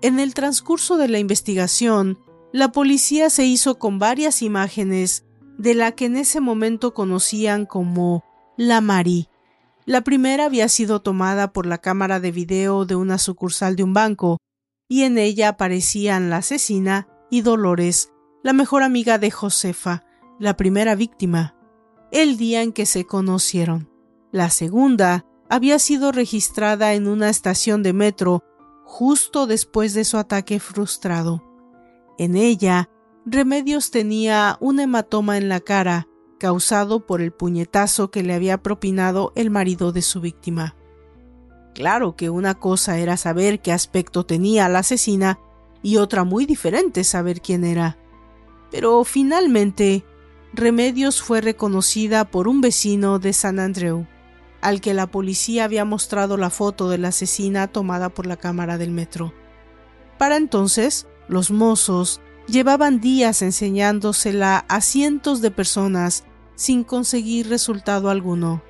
En 0.02 0.18
el 0.18 0.34
transcurso 0.34 0.96
de 0.96 1.08
la 1.08 1.18
investigación, 1.18 2.18
la 2.52 2.72
policía 2.72 3.30
se 3.30 3.44
hizo 3.44 3.78
con 3.78 3.98
varias 3.98 4.42
imágenes 4.42 5.24
de 5.56 5.74
la 5.74 5.92
que 5.92 6.06
en 6.06 6.16
ese 6.16 6.40
momento 6.40 6.92
conocían 6.92 7.66
como 7.66 8.24
la 8.58 8.80
Mari. 8.80 9.28
La 9.86 10.02
primera 10.02 10.46
había 10.46 10.68
sido 10.68 11.00
tomada 11.00 11.52
por 11.52 11.66
la 11.66 11.78
cámara 11.78 12.20
de 12.20 12.32
video 12.32 12.84
de 12.84 12.94
una 12.94 13.18
sucursal 13.18 13.76
de 13.76 13.84
un 13.84 13.94
banco, 13.94 14.38
y 14.92 15.04
en 15.04 15.16
ella 15.16 15.48
aparecían 15.48 16.28
la 16.28 16.36
asesina 16.36 17.08
y 17.30 17.40
Dolores, 17.40 18.12
la 18.42 18.52
mejor 18.52 18.82
amiga 18.82 19.16
de 19.16 19.30
Josefa, 19.30 20.04
la 20.38 20.54
primera 20.58 20.94
víctima, 20.94 21.56
el 22.10 22.36
día 22.36 22.60
en 22.60 22.74
que 22.74 22.84
se 22.84 23.06
conocieron. 23.06 23.88
La 24.32 24.50
segunda 24.50 25.24
había 25.48 25.78
sido 25.78 26.12
registrada 26.12 26.92
en 26.92 27.08
una 27.08 27.30
estación 27.30 27.82
de 27.82 27.94
metro 27.94 28.44
justo 28.84 29.46
después 29.46 29.94
de 29.94 30.04
su 30.04 30.18
ataque 30.18 30.60
frustrado. 30.60 31.42
En 32.18 32.36
ella, 32.36 32.90
Remedios 33.24 33.92
tenía 33.92 34.58
un 34.60 34.78
hematoma 34.78 35.38
en 35.38 35.48
la 35.48 35.60
cara 35.60 36.06
causado 36.38 37.06
por 37.06 37.22
el 37.22 37.32
puñetazo 37.32 38.10
que 38.10 38.22
le 38.22 38.34
había 38.34 38.62
propinado 38.62 39.32
el 39.36 39.48
marido 39.48 39.90
de 39.92 40.02
su 40.02 40.20
víctima. 40.20 40.76
Claro 41.74 42.16
que 42.16 42.30
una 42.30 42.54
cosa 42.54 42.98
era 42.98 43.16
saber 43.16 43.60
qué 43.60 43.72
aspecto 43.72 44.24
tenía 44.24 44.68
la 44.68 44.80
asesina 44.80 45.38
y 45.82 45.96
otra 45.96 46.24
muy 46.24 46.46
diferente 46.46 47.04
saber 47.04 47.40
quién 47.40 47.64
era. 47.64 47.96
Pero 48.70 49.04
finalmente, 49.04 50.04
Remedios 50.52 51.22
fue 51.22 51.40
reconocida 51.40 52.26
por 52.26 52.46
un 52.46 52.60
vecino 52.60 53.18
de 53.18 53.32
San 53.32 53.58
Andreu, 53.58 54.06
al 54.60 54.80
que 54.80 54.94
la 54.94 55.06
policía 55.06 55.64
había 55.64 55.84
mostrado 55.84 56.36
la 56.36 56.50
foto 56.50 56.90
de 56.90 56.98
la 56.98 57.08
asesina 57.08 57.68
tomada 57.68 58.10
por 58.10 58.26
la 58.26 58.36
cámara 58.36 58.76
del 58.76 58.90
metro. 58.90 59.32
Para 60.18 60.36
entonces, 60.36 61.06
los 61.26 61.50
mozos 61.50 62.20
llevaban 62.46 63.00
días 63.00 63.40
enseñándosela 63.42 64.64
a 64.68 64.80
cientos 64.80 65.40
de 65.40 65.50
personas 65.50 66.24
sin 66.54 66.84
conseguir 66.84 67.48
resultado 67.48 68.10
alguno. 68.10 68.62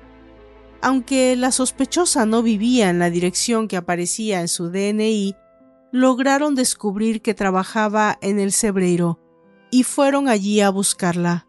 Aunque 0.83 1.37
la 1.37 1.53
sospechosa 1.53 2.25
no 2.25 2.43
vivía 2.43 2.89
en 2.89 2.99
la 2.99 3.09
dirección 3.09 3.69
que 3.69 3.77
aparecía 3.77 4.41
en 4.41 4.49
su 4.49 4.69
DNI, 4.69 5.33
lograron 5.93 6.55
descubrir 6.55 7.21
que 7.21 7.33
trabajaba 7.33 8.19
en 8.21 8.37
el 8.37 8.51
Cebreiro 8.51 9.17
y 9.71 9.83
fueron 9.83 10.27
allí 10.27 10.59
a 10.59 10.69
buscarla. 10.69 11.47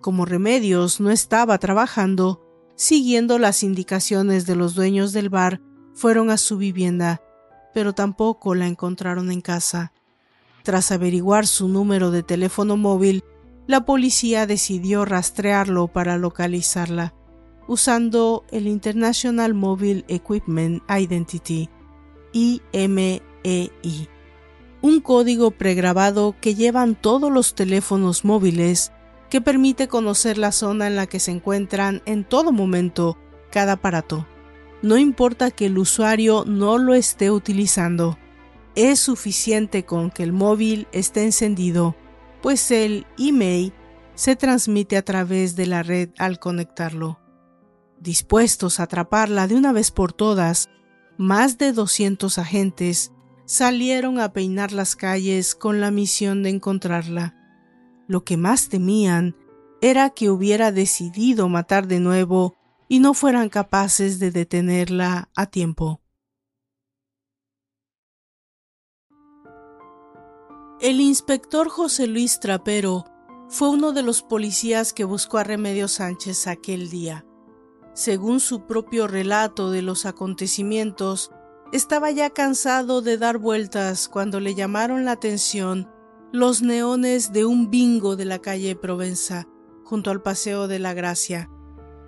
Como 0.00 0.26
Remedios 0.26 1.00
no 1.00 1.10
estaba 1.10 1.58
trabajando, 1.58 2.40
siguiendo 2.76 3.40
las 3.40 3.64
indicaciones 3.64 4.46
de 4.46 4.54
los 4.54 4.76
dueños 4.76 5.12
del 5.12 5.28
bar, 5.28 5.60
fueron 5.92 6.30
a 6.30 6.36
su 6.36 6.56
vivienda, 6.56 7.20
pero 7.74 7.94
tampoco 7.94 8.54
la 8.54 8.68
encontraron 8.68 9.32
en 9.32 9.40
casa. 9.40 9.92
Tras 10.62 10.92
averiguar 10.92 11.48
su 11.48 11.66
número 11.66 12.12
de 12.12 12.22
teléfono 12.22 12.76
móvil, 12.76 13.24
la 13.66 13.84
policía 13.84 14.46
decidió 14.46 15.04
rastrearlo 15.04 15.88
para 15.88 16.16
localizarla 16.16 17.12
usando 17.68 18.44
el 18.50 18.66
International 18.66 19.54
Mobile 19.54 20.04
Equipment 20.08 20.82
Identity, 20.90 21.68
IMEI, 22.32 23.70
un 24.80 25.00
código 25.00 25.50
pregrabado 25.52 26.34
que 26.40 26.54
llevan 26.54 26.94
todos 26.94 27.30
los 27.30 27.54
teléfonos 27.54 28.24
móviles 28.24 28.90
que 29.30 29.40
permite 29.40 29.86
conocer 29.86 30.38
la 30.38 30.50
zona 30.50 30.86
en 30.86 30.96
la 30.96 31.06
que 31.06 31.20
se 31.20 31.30
encuentran 31.30 32.02
en 32.06 32.24
todo 32.24 32.50
momento 32.50 33.18
cada 33.50 33.74
aparato. 33.74 34.26
No 34.82 34.96
importa 34.96 35.50
que 35.50 35.66
el 35.66 35.78
usuario 35.78 36.44
no 36.46 36.78
lo 36.78 36.94
esté 36.94 37.30
utilizando, 37.30 38.18
es 38.74 39.00
suficiente 39.00 39.84
con 39.84 40.10
que 40.10 40.22
el 40.22 40.32
móvil 40.32 40.86
esté 40.92 41.24
encendido, 41.24 41.96
pues 42.40 42.70
el 42.70 43.06
email 43.18 43.72
se 44.14 44.36
transmite 44.36 44.96
a 44.96 45.04
través 45.04 45.56
de 45.56 45.66
la 45.66 45.82
red 45.82 46.10
al 46.16 46.38
conectarlo. 46.38 47.18
Dispuestos 48.00 48.78
a 48.78 48.84
atraparla 48.84 49.46
de 49.48 49.56
una 49.56 49.72
vez 49.72 49.90
por 49.90 50.12
todas, 50.12 50.68
más 51.16 51.58
de 51.58 51.72
200 51.72 52.38
agentes 52.38 53.12
salieron 53.44 54.20
a 54.20 54.32
peinar 54.32 54.72
las 54.72 54.94
calles 54.94 55.54
con 55.54 55.80
la 55.80 55.90
misión 55.90 56.42
de 56.42 56.50
encontrarla. 56.50 57.34
Lo 58.06 58.22
que 58.24 58.36
más 58.36 58.68
temían 58.68 59.34
era 59.80 60.10
que 60.10 60.30
hubiera 60.30 60.70
decidido 60.70 61.48
matar 61.48 61.88
de 61.88 61.98
nuevo 61.98 62.54
y 62.88 63.00
no 63.00 63.14
fueran 63.14 63.48
capaces 63.48 64.18
de 64.18 64.30
detenerla 64.30 65.28
a 65.34 65.46
tiempo. 65.46 66.00
El 70.80 71.00
inspector 71.00 71.68
José 71.68 72.06
Luis 72.06 72.38
Trapero 72.38 73.04
fue 73.48 73.68
uno 73.70 73.92
de 73.92 74.02
los 74.02 74.22
policías 74.22 74.92
que 74.92 75.04
buscó 75.04 75.38
a 75.38 75.44
Remedios 75.44 75.92
Sánchez 75.92 76.46
aquel 76.46 76.88
día. 76.88 77.27
Según 77.98 78.38
su 78.38 78.64
propio 78.64 79.08
relato 79.08 79.72
de 79.72 79.82
los 79.82 80.06
acontecimientos, 80.06 81.32
estaba 81.72 82.12
ya 82.12 82.30
cansado 82.30 83.02
de 83.02 83.18
dar 83.18 83.38
vueltas 83.38 84.08
cuando 84.08 84.38
le 84.38 84.54
llamaron 84.54 85.04
la 85.04 85.10
atención 85.10 85.90
los 86.30 86.62
neones 86.62 87.32
de 87.32 87.44
un 87.44 87.70
bingo 87.70 88.14
de 88.14 88.24
la 88.24 88.38
calle 88.38 88.76
Provenza, 88.76 89.48
junto 89.82 90.12
al 90.12 90.22
Paseo 90.22 90.68
de 90.68 90.78
la 90.78 90.94
Gracia. 90.94 91.50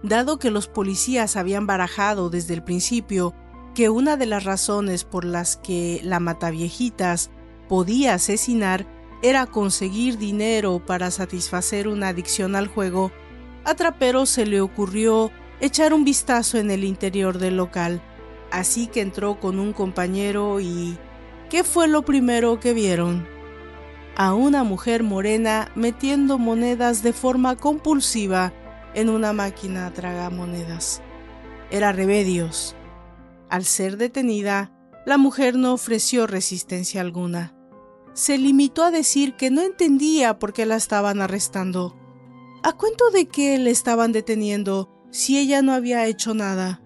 Dado 0.04 0.38
que 0.38 0.52
los 0.52 0.68
policías 0.68 1.34
habían 1.34 1.66
barajado 1.66 2.30
desde 2.30 2.54
el 2.54 2.62
principio 2.62 3.34
que 3.74 3.88
una 3.88 4.16
de 4.16 4.26
las 4.26 4.44
razones 4.44 5.02
por 5.02 5.24
las 5.24 5.56
que 5.56 6.00
la 6.04 6.20
Mataviejitas 6.20 7.32
podía 7.68 8.14
asesinar 8.14 8.86
era 9.24 9.44
conseguir 9.46 10.18
dinero 10.18 10.86
para 10.86 11.10
satisfacer 11.10 11.88
una 11.88 12.10
adicción 12.10 12.54
al 12.54 12.68
juego, 12.68 13.10
a 13.64 13.74
Trapero 13.74 14.24
se 14.24 14.46
le 14.46 14.60
ocurrió 14.60 15.32
echar 15.60 15.92
un 15.94 16.04
vistazo 16.04 16.58
en 16.58 16.70
el 16.70 16.84
interior 16.84 17.38
del 17.38 17.56
local, 17.56 18.02
así 18.50 18.86
que 18.86 19.00
entró 19.00 19.38
con 19.40 19.58
un 19.58 19.72
compañero 19.72 20.60
y... 20.60 20.98
¿Qué 21.48 21.64
fue 21.64 21.88
lo 21.88 22.02
primero 22.02 22.60
que 22.60 22.74
vieron? 22.74 23.26
A 24.16 24.34
una 24.34 24.62
mujer 24.62 25.02
morena 25.02 25.72
metiendo 25.74 26.38
monedas 26.38 27.02
de 27.02 27.12
forma 27.12 27.56
compulsiva 27.56 28.52
en 28.94 29.08
una 29.08 29.32
máquina 29.32 29.92
tragamonedas. 29.92 31.02
Era 31.70 31.90
Remedios. 31.90 32.76
Al 33.48 33.64
ser 33.64 33.96
detenida, 33.96 34.70
la 35.06 35.18
mujer 35.18 35.56
no 35.56 35.72
ofreció 35.72 36.28
resistencia 36.28 37.00
alguna 37.00 37.52
se 38.12 38.38
limitó 38.38 38.84
a 38.84 38.90
decir 38.90 39.34
que 39.34 39.50
no 39.50 39.62
entendía 39.62 40.38
por 40.38 40.52
qué 40.52 40.66
la 40.66 40.76
estaban 40.76 41.22
arrestando. 41.22 41.96
¿A 42.62 42.72
cuento 42.72 43.10
de 43.10 43.26
que 43.26 43.58
le 43.58 43.70
estaban 43.70 44.12
deteniendo 44.12 44.90
si 45.10 45.38
ella 45.38 45.62
no 45.62 45.72
había 45.72 46.06
hecho 46.06 46.34
nada? 46.34 46.80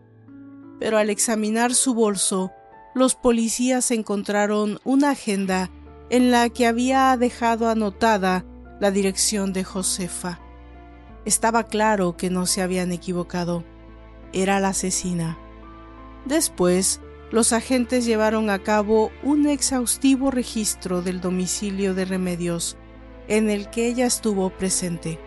Pero 0.80 0.98
al 0.98 1.10
examinar 1.10 1.74
su 1.74 1.94
bolso, 1.94 2.52
los 2.94 3.14
policías 3.14 3.90
encontraron 3.90 4.78
una 4.84 5.10
agenda 5.10 5.70
en 6.10 6.30
la 6.30 6.48
que 6.48 6.66
había 6.66 7.16
dejado 7.16 7.68
anotada 7.68 8.44
la 8.80 8.90
dirección 8.90 9.52
de 9.52 9.64
Josefa. 9.64 10.40
Estaba 11.24 11.64
claro 11.64 12.16
que 12.16 12.30
no 12.30 12.46
se 12.46 12.62
habían 12.62 12.92
equivocado. 12.92 13.64
Era 14.32 14.60
la 14.60 14.68
asesina. 14.68 15.38
Después, 16.26 17.00
los 17.30 17.52
agentes 17.52 18.04
llevaron 18.04 18.50
a 18.50 18.60
cabo 18.60 19.10
un 19.22 19.48
exhaustivo 19.48 20.30
registro 20.30 21.02
del 21.02 21.20
domicilio 21.20 21.94
de 21.94 22.04
Remedios, 22.04 22.76
en 23.26 23.50
el 23.50 23.70
que 23.70 23.88
ella 23.88 24.06
estuvo 24.06 24.50
presente. 24.50 25.18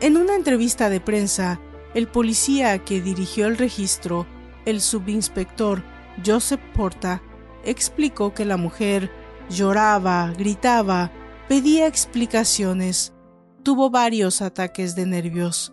En 0.00 0.16
una 0.16 0.36
entrevista 0.36 0.88
de 0.88 1.00
prensa, 1.00 1.60
el 1.94 2.08
policía 2.08 2.78
que 2.84 3.00
dirigió 3.00 3.46
el 3.46 3.56
registro, 3.56 4.26
el 4.64 4.80
subinspector 4.80 5.82
Joseph 6.24 6.60
Porta, 6.74 7.22
explicó 7.64 8.34
que 8.34 8.44
la 8.44 8.56
mujer 8.56 9.10
lloraba, 9.48 10.32
gritaba, 10.36 11.10
pedía 11.48 11.86
explicaciones, 11.86 13.14
tuvo 13.62 13.90
varios 13.90 14.42
ataques 14.42 14.94
de 14.94 15.06
nervios. 15.06 15.72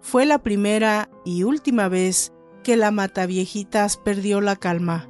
Fue 0.00 0.24
la 0.24 0.38
primera 0.38 1.10
y 1.24 1.42
última 1.42 1.88
vez 1.88 2.32
que 2.62 2.76
la 2.76 2.90
Mataviejitas 2.90 3.96
perdió 3.96 4.40
la 4.40 4.56
calma. 4.56 5.08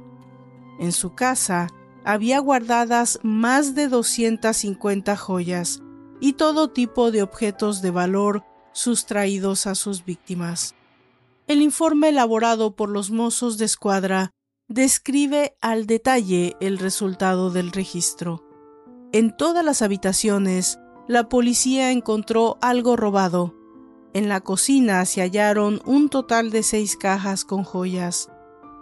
En 0.79 0.91
su 0.91 1.13
casa 1.13 1.67
había 2.05 2.39
guardadas 2.39 3.19
más 3.21 3.75
de 3.75 3.87
250 3.87 5.15
joyas 5.15 5.81
y 6.19 6.33
todo 6.33 6.69
tipo 6.69 7.11
de 7.11 7.21
objetos 7.21 7.81
de 7.81 7.91
valor 7.91 8.43
sustraídos 8.79 9.67
a 9.67 9.75
sus 9.75 10.05
víctimas. 10.05 10.73
El 11.47 11.61
informe 11.61 12.09
elaborado 12.09 12.75
por 12.75 12.89
los 12.89 13.11
mozos 13.11 13.57
de 13.57 13.65
escuadra 13.65 14.31
describe 14.69 15.57
al 15.59 15.85
detalle 15.85 16.55
el 16.61 16.77
resultado 16.77 17.49
del 17.49 17.71
registro. 17.71 18.45
En 19.11 19.35
todas 19.35 19.65
las 19.65 19.81
habitaciones, 19.81 20.79
la 21.07 21.27
policía 21.27 21.91
encontró 21.91 22.57
algo 22.61 22.95
robado, 22.95 23.53
en 24.13 24.29
la 24.29 24.41
cocina 24.41 25.05
se 25.05 25.21
hallaron 25.21 25.81
un 25.85 26.09
total 26.09 26.49
de 26.49 26.63
seis 26.63 26.95
cajas 26.95 27.45
con 27.45 27.63
joyas, 27.63 28.29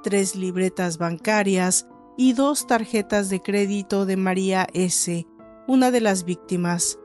tres 0.04 0.36
libretas 0.36 0.98
bancarias 0.98 1.88
y 2.18 2.34
dos 2.34 2.68
tarjetas 2.68 3.30
de 3.30 3.42
crédito 3.42 4.06
de 4.06 4.16
María 4.16 4.68
S., 4.74 5.26
una 5.68 5.92
de 5.92 6.02
las 6.02 6.24
víctimas, 6.24 6.98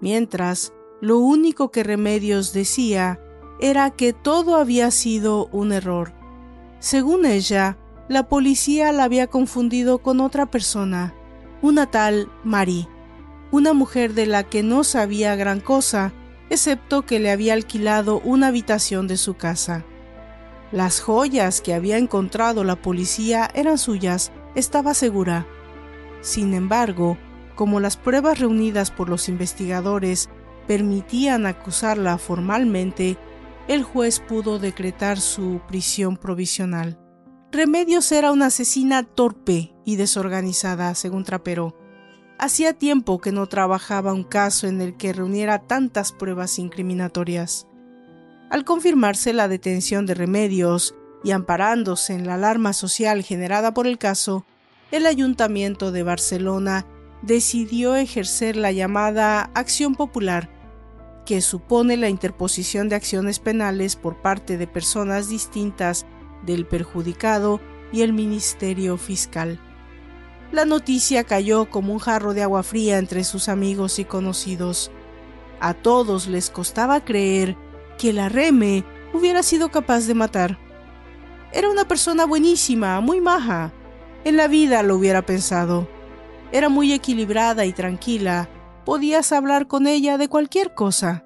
mientras 0.00 0.72
lo 1.02 1.18
único 1.18 1.72
que 1.72 1.82
Remedios 1.82 2.52
decía 2.52 3.18
era 3.58 3.90
que 3.90 4.12
todo 4.12 4.54
había 4.54 4.92
sido 4.92 5.46
un 5.46 5.72
error. 5.72 6.12
Según 6.78 7.26
ella, 7.26 7.76
la 8.08 8.28
policía 8.28 8.92
la 8.92 9.02
había 9.02 9.26
confundido 9.26 9.98
con 9.98 10.20
otra 10.20 10.46
persona, 10.46 11.12
una 11.60 11.90
tal 11.90 12.30
Marie, 12.44 12.88
una 13.50 13.72
mujer 13.72 14.14
de 14.14 14.26
la 14.26 14.44
que 14.44 14.62
no 14.62 14.84
sabía 14.84 15.34
gran 15.34 15.58
cosa 15.58 16.12
excepto 16.50 17.02
que 17.02 17.18
le 17.18 17.32
había 17.32 17.54
alquilado 17.54 18.20
una 18.20 18.46
habitación 18.46 19.08
de 19.08 19.16
su 19.16 19.34
casa. 19.34 19.84
Las 20.70 21.00
joyas 21.00 21.60
que 21.62 21.74
había 21.74 21.98
encontrado 21.98 22.62
la 22.62 22.76
policía 22.76 23.50
eran 23.54 23.76
suyas, 23.76 24.30
estaba 24.54 24.94
segura. 24.94 25.46
Sin 26.20 26.54
embargo, 26.54 27.18
como 27.56 27.80
las 27.80 27.96
pruebas 27.96 28.38
reunidas 28.38 28.92
por 28.92 29.08
los 29.08 29.28
investigadores 29.28 30.30
permitían 30.66 31.46
acusarla 31.46 32.18
formalmente, 32.18 33.16
el 33.68 33.82
juez 33.82 34.20
pudo 34.20 34.58
decretar 34.58 35.20
su 35.20 35.60
prisión 35.68 36.16
provisional. 36.16 36.98
Remedios 37.52 38.10
era 38.12 38.32
una 38.32 38.46
asesina 38.46 39.02
torpe 39.02 39.74
y 39.84 39.96
desorganizada, 39.96 40.94
según 40.94 41.24
Trapero. 41.24 41.76
Hacía 42.38 42.72
tiempo 42.72 43.20
que 43.20 43.30
no 43.30 43.46
trabajaba 43.46 44.12
un 44.12 44.24
caso 44.24 44.66
en 44.66 44.80
el 44.80 44.96
que 44.96 45.12
reuniera 45.12 45.58
tantas 45.60 46.12
pruebas 46.12 46.58
incriminatorias. 46.58 47.66
Al 48.50 48.64
confirmarse 48.64 49.32
la 49.32 49.48
detención 49.48 50.06
de 50.06 50.14
Remedios 50.14 50.94
y 51.24 51.30
amparándose 51.30 52.14
en 52.14 52.26
la 52.26 52.34
alarma 52.34 52.72
social 52.72 53.22
generada 53.22 53.72
por 53.74 53.86
el 53.86 53.98
caso, 53.98 54.44
el 54.90 55.06
Ayuntamiento 55.06 55.92
de 55.92 56.02
Barcelona 56.02 56.86
decidió 57.22 57.94
ejercer 57.96 58.56
la 58.56 58.72
llamada 58.72 59.50
acción 59.54 59.94
popular, 59.94 60.50
que 61.24 61.40
supone 61.40 61.96
la 61.96 62.08
interposición 62.08 62.88
de 62.88 62.96
acciones 62.96 63.38
penales 63.38 63.96
por 63.96 64.20
parte 64.20 64.56
de 64.58 64.66
personas 64.66 65.28
distintas 65.28 66.06
del 66.44 66.66
perjudicado 66.66 67.60
y 67.92 68.02
el 68.02 68.12
Ministerio 68.12 68.96
Fiscal. 68.96 69.60
La 70.50 70.64
noticia 70.64 71.24
cayó 71.24 71.70
como 71.70 71.92
un 71.92 71.98
jarro 71.98 72.34
de 72.34 72.42
agua 72.42 72.62
fría 72.62 72.98
entre 72.98 73.24
sus 73.24 73.48
amigos 73.48 73.98
y 73.98 74.04
conocidos. 74.04 74.90
A 75.60 75.74
todos 75.74 76.26
les 76.26 76.50
costaba 76.50 77.04
creer 77.04 77.56
que 77.98 78.12
la 78.12 78.28
Reme 78.28 78.84
hubiera 79.14 79.42
sido 79.42 79.70
capaz 79.70 80.06
de 80.06 80.14
matar. 80.14 80.58
Era 81.52 81.70
una 81.70 81.86
persona 81.86 82.26
buenísima, 82.26 83.00
muy 83.00 83.20
maja. 83.20 83.72
En 84.24 84.36
la 84.36 84.48
vida 84.48 84.82
lo 84.82 84.96
hubiera 84.96 85.22
pensado. 85.22 85.88
Era 86.50 86.68
muy 86.68 86.92
equilibrada 86.92 87.64
y 87.64 87.72
tranquila. 87.72 88.48
Podías 88.84 89.32
hablar 89.32 89.68
con 89.68 89.86
ella 89.86 90.18
de 90.18 90.28
cualquier 90.28 90.74
cosa. 90.74 91.24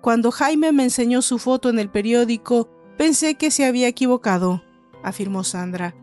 Cuando 0.00 0.30
Jaime 0.30 0.72
me 0.72 0.84
enseñó 0.84 1.22
su 1.22 1.38
foto 1.38 1.70
en 1.70 1.78
el 1.78 1.90
periódico, 1.90 2.68
pensé 2.98 3.36
que 3.36 3.50
se 3.50 3.64
había 3.64 3.88
equivocado, 3.88 4.62
afirmó 5.02 5.44
Sandra 5.44 5.94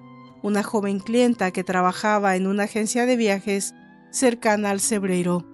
una 0.41 0.63
joven 0.63 0.99
clienta 0.99 1.51
que 1.51 1.63
trabajaba 1.63 2.35
en 2.35 2.47
una 2.47 2.63
agencia 2.63 3.05
de 3.05 3.15
viajes 3.15 3.73
cercana 4.11 4.71
al 4.71 4.79
Cebreiro. 4.79 5.45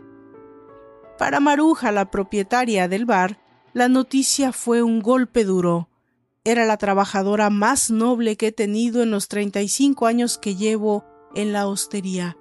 Para 1.18 1.40
Maruja, 1.40 1.92
la 1.92 2.10
propietaria 2.10 2.88
del 2.88 3.06
bar, 3.06 3.40
la 3.74 3.90
noticia 3.90 4.52
fue 4.52 4.82
un 4.82 5.02
golpe 5.02 5.44
duro. 5.44 5.90
Era 6.44 6.66
la 6.66 6.78
trabajadora 6.78 7.50
más 7.50 7.92
noble 7.92 8.38
que 8.38 8.48
he 8.48 8.52
tenido 8.52 9.04
en 9.04 9.12
los 9.12 9.28
35 9.28 10.06
años 10.06 10.38
que 10.38 10.56
llevo 10.56 11.04
en 11.36 11.52
la 11.52 11.68
hostería. 11.68 12.38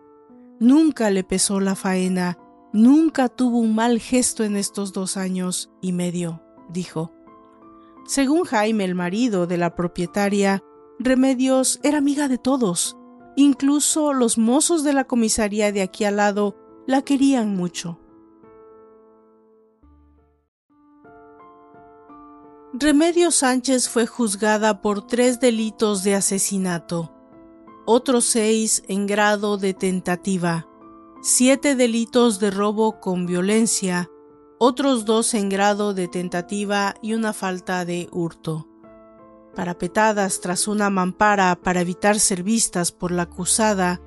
Nunca 0.60 1.10
le 1.10 1.24
pesó 1.24 1.60
la 1.60 1.74
faena, 1.74 2.38
nunca 2.76 3.28
tuvo 3.28 3.58
un 3.58 3.74
mal 3.74 3.98
gesto 3.98 4.44
en 4.44 4.54
estos 4.54 4.92
dos 4.92 5.16
años 5.16 5.70
y 5.80 5.92
medio, 5.92 6.42
dijo. 6.68 7.10
Según 8.06 8.44
Jaime, 8.44 8.84
el 8.84 8.94
marido 8.94 9.46
de 9.46 9.56
la 9.56 9.74
propietaria, 9.74 10.62
Remedios 10.98 11.80
era 11.82 11.98
amiga 11.98 12.28
de 12.28 12.38
todos. 12.38 12.96
Incluso 13.34 14.12
los 14.12 14.38
mozos 14.38 14.84
de 14.84 14.92
la 14.92 15.04
comisaría 15.04 15.72
de 15.72 15.82
aquí 15.82 16.04
al 16.04 16.16
lado 16.16 16.56
la 16.86 17.02
querían 17.02 17.56
mucho. 17.56 17.98
Remedios 22.72 23.36
Sánchez 23.36 23.88
fue 23.88 24.06
juzgada 24.06 24.82
por 24.82 25.06
tres 25.06 25.40
delitos 25.40 26.04
de 26.04 26.14
asesinato, 26.14 27.14
otros 27.86 28.26
seis 28.26 28.82
en 28.86 29.06
grado 29.06 29.56
de 29.56 29.72
tentativa, 29.72 30.68
siete 31.22 31.74
delitos 31.74 32.38
de 32.38 32.50
robo 32.50 33.00
con 33.00 33.26
violencia, 33.26 34.10
otros 34.58 35.04
dos 35.04 35.34
en 35.34 35.48
grado 35.48 35.94
de 35.94 36.08
tentativa 36.08 36.94
y 37.02 37.14
una 37.14 37.32
falta 37.32 37.84
de 37.84 38.08
hurto. 38.12 38.68
Parapetadas 39.54 40.40
tras 40.40 40.68
una 40.68 40.90
mampara 40.90 41.56
para 41.56 41.80
evitar 41.80 42.20
ser 42.20 42.42
vistas 42.42 42.92
por 42.92 43.10
la 43.10 43.22
acusada, 43.22 44.00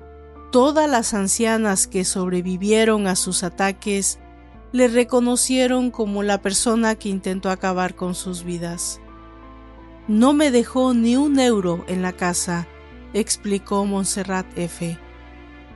todas 0.52 0.88
las 0.88 1.12
ancianas 1.12 1.86
que 1.86 2.04
sobrevivieron 2.04 3.06
a 3.06 3.16
sus 3.16 3.42
ataques 3.42 4.18
le 4.72 4.88
reconocieron 4.88 5.90
como 5.90 6.22
la 6.22 6.40
persona 6.40 6.94
que 6.94 7.08
intentó 7.08 7.50
acabar 7.50 7.96
con 7.96 8.14
sus 8.14 8.44
vidas. 8.44 9.00
No 10.06 10.32
me 10.32 10.50
dejó 10.50 10.94
ni 10.94 11.16
un 11.16 11.38
euro 11.38 11.84
en 11.88 12.02
la 12.02 12.12
casa, 12.12 12.66
explicó 13.12 13.84
Montserrat 13.84 14.46
F. 14.56 14.98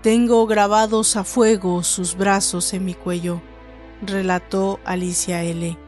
Tengo 0.04 0.46
grabados 0.46 1.16
a 1.16 1.24
fuego 1.24 1.82
sus 1.82 2.14
brazos 2.14 2.74
en 2.74 2.84
mi 2.84 2.92
cuello, 2.92 3.40
relató 4.02 4.78
Alicia 4.84 5.42
L. 5.42 5.78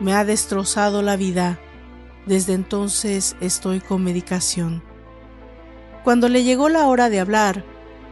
Me 0.00 0.14
ha 0.14 0.24
destrozado 0.24 1.00
la 1.00 1.14
vida. 1.14 1.60
Desde 2.26 2.54
entonces 2.54 3.36
estoy 3.40 3.78
con 3.78 4.02
medicación. 4.02 4.82
Cuando 6.02 6.28
le 6.28 6.42
llegó 6.42 6.68
la 6.68 6.88
hora 6.88 7.08
de 7.08 7.20
hablar, 7.20 7.64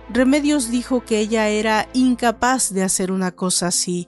Remedios 0.09 0.71
dijo 0.71 1.05
que 1.05 1.19
ella 1.19 1.49
era 1.49 1.89
incapaz 1.95 2.73
de 2.73 2.85
hacer 2.85 3.11
una 3.11 3.33
cosa 3.33 3.67
así 3.67 4.07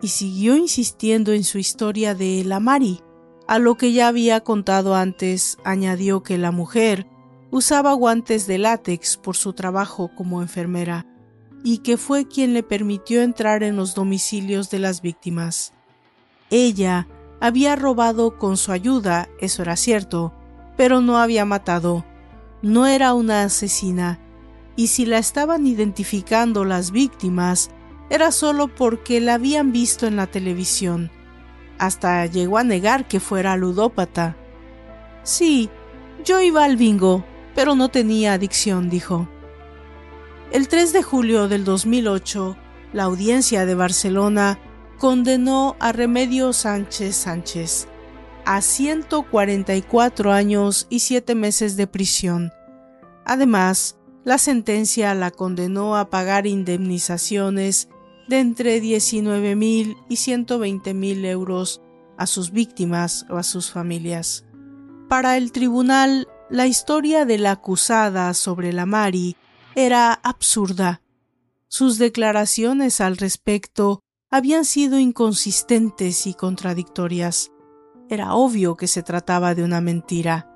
y 0.00 0.08
siguió 0.08 0.56
insistiendo 0.56 1.34
en 1.34 1.44
su 1.44 1.58
historia 1.58 2.14
de 2.14 2.44
la 2.46 2.60
Mari. 2.60 3.02
A 3.46 3.58
lo 3.58 3.74
que 3.74 3.92
ya 3.92 4.08
había 4.08 4.40
contado 4.40 4.94
antes, 4.94 5.58
añadió 5.64 6.22
que 6.22 6.38
la 6.38 6.50
mujer 6.50 7.06
Usaba 7.56 7.94
guantes 7.94 8.46
de 8.46 8.58
látex 8.58 9.16
por 9.16 9.34
su 9.34 9.54
trabajo 9.54 10.10
como 10.14 10.42
enfermera 10.42 11.06
y 11.64 11.78
que 11.78 11.96
fue 11.96 12.28
quien 12.28 12.52
le 12.52 12.62
permitió 12.62 13.22
entrar 13.22 13.62
en 13.62 13.76
los 13.76 13.94
domicilios 13.94 14.68
de 14.68 14.78
las 14.78 15.00
víctimas. 15.00 15.72
Ella 16.50 17.08
había 17.40 17.74
robado 17.74 18.36
con 18.36 18.58
su 18.58 18.72
ayuda, 18.72 19.30
eso 19.40 19.62
era 19.62 19.76
cierto, 19.76 20.34
pero 20.76 21.00
no 21.00 21.16
había 21.16 21.46
matado. 21.46 22.04
No 22.60 22.86
era 22.86 23.14
una 23.14 23.44
asesina, 23.44 24.20
y 24.76 24.88
si 24.88 25.06
la 25.06 25.16
estaban 25.16 25.66
identificando 25.66 26.66
las 26.66 26.90
víctimas, 26.90 27.70
era 28.10 28.32
solo 28.32 28.68
porque 28.68 29.18
la 29.18 29.32
habían 29.32 29.72
visto 29.72 30.06
en 30.06 30.16
la 30.16 30.26
televisión. 30.26 31.10
Hasta 31.78 32.26
llegó 32.26 32.58
a 32.58 32.64
negar 32.64 33.08
que 33.08 33.18
fuera 33.18 33.56
ludópata. 33.56 34.36
Sí, 35.22 35.70
yo 36.22 36.42
iba 36.42 36.62
al 36.62 36.76
bingo, 36.76 37.24
pero 37.56 37.74
no 37.74 37.88
tenía 37.88 38.34
adicción, 38.34 38.88
dijo. 38.88 39.28
El 40.52 40.68
3 40.68 40.92
de 40.92 41.02
julio 41.02 41.48
del 41.48 41.64
2008, 41.64 42.56
la 42.92 43.04
audiencia 43.04 43.66
de 43.66 43.74
Barcelona 43.74 44.60
condenó 44.98 45.74
a 45.80 45.90
Remedio 45.90 46.52
Sánchez 46.52 47.16
Sánchez 47.16 47.88
a 48.44 48.60
144 48.60 50.32
años 50.32 50.86
y 50.88 51.00
7 51.00 51.34
meses 51.34 51.76
de 51.76 51.88
prisión. 51.88 52.52
Además, 53.24 53.96
la 54.22 54.38
sentencia 54.38 55.14
la 55.14 55.30
condenó 55.30 55.96
a 55.96 56.10
pagar 56.10 56.46
indemnizaciones 56.46 57.88
de 58.28 58.38
entre 58.38 58.80
19 58.80 59.56
mil 59.56 59.96
y 60.08 60.16
120 60.16 60.94
mil 60.94 61.24
euros 61.24 61.80
a 62.16 62.26
sus 62.26 62.50
víctimas 62.50 63.26
o 63.30 63.36
a 63.36 63.42
sus 63.42 63.70
familias. 63.70 64.44
Para 65.08 65.36
el 65.36 65.52
tribunal, 65.52 66.28
la 66.48 66.66
historia 66.66 67.24
de 67.24 67.38
la 67.38 67.52
acusada 67.52 68.32
sobre 68.34 68.72
la 68.72 68.86
Mari 68.86 69.36
era 69.74 70.12
absurda. 70.12 71.02
Sus 71.68 71.98
declaraciones 71.98 73.00
al 73.00 73.16
respecto 73.16 74.00
habían 74.30 74.64
sido 74.64 74.98
inconsistentes 74.98 76.26
y 76.26 76.34
contradictorias. 76.34 77.50
Era 78.08 78.34
obvio 78.34 78.76
que 78.76 78.86
se 78.86 79.02
trataba 79.02 79.54
de 79.54 79.64
una 79.64 79.80
mentira. 79.80 80.48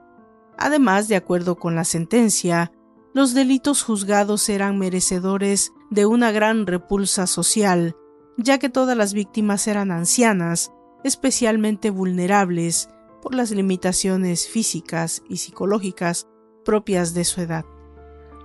Además, 0.56 1.08
de 1.08 1.16
acuerdo 1.16 1.56
con 1.56 1.74
la 1.74 1.84
sentencia, 1.84 2.70
los 3.12 3.34
delitos 3.34 3.82
juzgados 3.82 4.48
eran 4.48 4.78
merecedores 4.78 5.72
de 5.90 6.06
una 6.06 6.30
gran 6.30 6.66
repulsa 6.66 7.26
social, 7.26 7.96
ya 8.36 8.58
que 8.58 8.68
todas 8.68 8.96
las 8.96 9.12
víctimas 9.12 9.66
eran 9.66 9.90
ancianas, 9.90 10.70
especialmente 11.02 11.90
vulnerables, 11.90 12.88
por 13.20 13.34
las 13.34 13.50
limitaciones 13.50 14.48
físicas 14.48 15.22
y 15.28 15.38
psicológicas 15.38 16.26
propias 16.64 17.14
de 17.14 17.24
su 17.24 17.40
edad, 17.40 17.64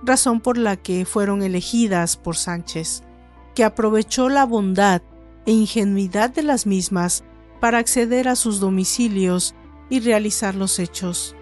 razón 0.02 0.40
por 0.40 0.58
la 0.58 0.76
que 0.76 1.04
fueron 1.04 1.42
elegidas 1.42 2.16
por 2.16 2.36
Sánchez, 2.36 3.02
que 3.54 3.64
aprovechó 3.64 4.28
la 4.28 4.44
bondad 4.44 5.02
e 5.46 5.52
ingenuidad 5.52 6.30
de 6.30 6.42
las 6.42 6.66
mismas 6.66 7.24
para 7.60 7.78
acceder 7.78 8.28
a 8.28 8.36
sus 8.36 8.60
domicilios 8.60 9.54
y 9.88 10.00
realizar 10.00 10.54
los 10.54 10.78
hechos. 10.78 11.34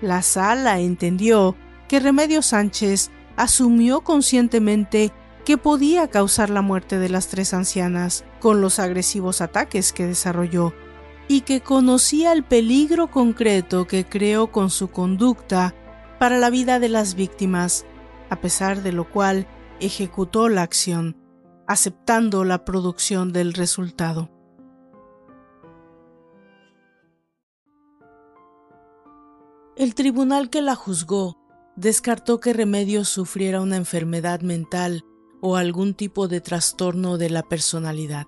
La 0.00 0.22
sala 0.22 0.80
entendió 0.80 1.56
que 1.88 2.00
Remedio 2.00 2.42
Sánchez 2.42 3.10
asumió 3.36 4.02
conscientemente 4.02 5.12
que 5.44 5.58
podía 5.58 6.08
causar 6.08 6.50
la 6.50 6.62
muerte 6.62 6.98
de 6.98 7.08
las 7.08 7.28
tres 7.28 7.54
ancianas 7.54 8.24
con 8.40 8.60
los 8.60 8.78
agresivos 8.78 9.40
ataques 9.40 9.92
que 9.92 10.06
desarrolló 10.06 10.72
y 11.28 11.42
que 11.42 11.60
conocía 11.60 12.32
el 12.32 12.44
peligro 12.44 13.10
concreto 13.10 13.86
que 13.86 14.04
creó 14.04 14.52
con 14.52 14.70
su 14.70 14.88
conducta 14.88 15.74
para 16.18 16.38
la 16.38 16.50
vida 16.50 16.78
de 16.78 16.88
las 16.88 17.14
víctimas, 17.14 17.86
a 18.30 18.40
pesar 18.40 18.82
de 18.82 18.92
lo 18.92 19.10
cual 19.10 19.46
ejecutó 19.80 20.48
la 20.48 20.62
acción, 20.62 21.16
aceptando 21.66 22.44
la 22.44 22.64
producción 22.64 23.32
del 23.32 23.54
resultado. 23.54 24.30
El 29.76 29.94
tribunal 29.94 30.50
que 30.50 30.62
la 30.62 30.76
juzgó 30.76 31.36
descartó 31.74 32.38
que 32.38 32.52
Remedios 32.52 33.08
sufriera 33.08 33.60
una 33.60 33.76
enfermedad 33.76 34.40
mental 34.40 35.04
o 35.40 35.56
algún 35.56 35.94
tipo 35.94 36.28
de 36.28 36.40
trastorno 36.40 37.18
de 37.18 37.28
la 37.30 37.42
personalidad. 37.42 38.26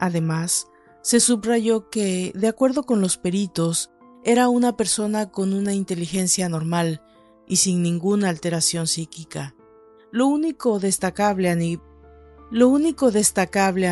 Además, 0.00 0.66
se 1.04 1.20
subrayó 1.20 1.90
que, 1.90 2.32
de 2.34 2.48
acuerdo 2.48 2.84
con 2.84 3.02
los 3.02 3.18
peritos, 3.18 3.90
era 4.24 4.48
una 4.48 4.74
persona 4.74 5.30
con 5.30 5.52
una 5.52 5.74
inteligencia 5.74 6.48
normal 6.48 7.02
y 7.46 7.56
sin 7.56 7.82
ninguna 7.82 8.30
alteración 8.30 8.86
psíquica. 8.86 9.54
Lo 10.10 10.26
único 10.28 10.78
destacable 10.78 11.50
a, 11.50 11.56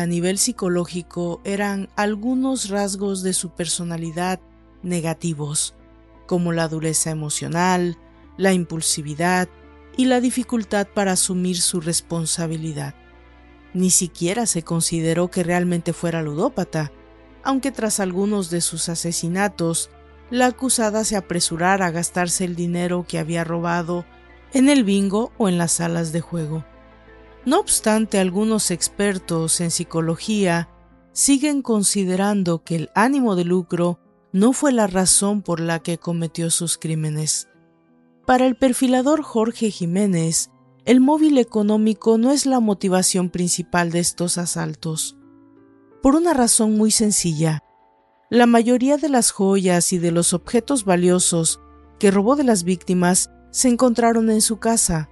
nivel 0.07 0.37
psicológico 0.39 1.39
eran 1.43 1.87
algunos 1.95 2.69
rasgos 2.69 3.21
de 3.21 3.33
su 3.33 3.51
personalidad 3.51 4.39
negativos, 4.81 5.75
como 6.25 6.51
la 6.51 6.67
dureza 6.67 7.11
emocional, 7.11 7.99
la 8.37 8.53
impulsividad 8.53 9.47
y 9.95 10.05
la 10.05 10.19
dificultad 10.19 10.87
para 10.87 11.11
asumir 11.11 11.61
su 11.61 11.79
responsabilidad. 11.79 12.95
Ni 13.75 13.91
siquiera 13.91 14.47
se 14.47 14.63
consideró 14.63 15.29
que 15.29 15.43
realmente 15.43 15.93
fuera 15.93 16.23
ludópata, 16.23 16.91
aunque 17.43 17.71
tras 17.71 17.99
algunos 17.99 18.49
de 18.49 18.61
sus 18.61 18.89
asesinatos, 18.89 19.89
la 20.29 20.47
acusada 20.47 21.03
se 21.03 21.15
apresurara 21.15 21.87
a 21.87 21.91
gastarse 21.91 22.45
el 22.45 22.55
dinero 22.55 23.05
que 23.07 23.19
había 23.19 23.43
robado 23.43 24.05
en 24.53 24.69
el 24.69 24.83
bingo 24.83 25.31
o 25.37 25.49
en 25.49 25.57
las 25.57 25.73
salas 25.73 26.11
de 26.11 26.21
juego. 26.21 26.65
No 27.45 27.59
obstante, 27.59 28.19
algunos 28.19 28.71
expertos 28.71 29.59
en 29.59 29.69
psicología 29.69 30.69
siguen 31.11 31.61
considerando 31.61 32.63
que 32.63 32.75
el 32.77 32.89
ánimo 32.95 33.35
de 33.35 33.43
lucro 33.43 33.99
no 34.31 34.53
fue 34.53 34.71
la 34.71 34.87
razón 34.87 35.41
por 35.41 35.59
la 35.59 35.79
que 35.79 35.97
cometió 35.97 36.49
sus 36.49 36.77
crímenes. 36.77 37.49
Para 38.25 38.47
el 38.47 38.55
perfilador 38.55 39.21
Jorge 39.21 39.69
Jiménez, 39.69 40.49
el 40.85 41.01
móvil 41.01 41.37
económico 41.37 42.17
no 42.17 42.31
es 42.31 42.45
la 42.45 42.59
motivación 42.59 43.29
principal 43.29 43.91
de 43.91 43.99
estos 43.99 44.37
asaltos 44.37 45.17
por 46.03 46.15
una 46.17 46.33
razón 46.33 46.75
muy 46.75 46.91
sencilla. 46.91 47.63
La 48.29 48.45
mayoría 48.45 48.97
de 48.97 49.07
las 49.07 49.31
joyas 49.31 49.93
y 49.93 49.99
de 49.99 50.11
los 50.11 50.33
objetos 50.33 50.83
valiosos 50.83 51.61
que 51.97 52.11
robó 52.11 52.35
de 52.35 52.43
las 52.43 52.65
víctimas 52.65 53.31
se 53.51 53.69
encontraron 53.69 54.29
en 54.29 54.41
su 54.41 54.59
casa. 54.59 55.09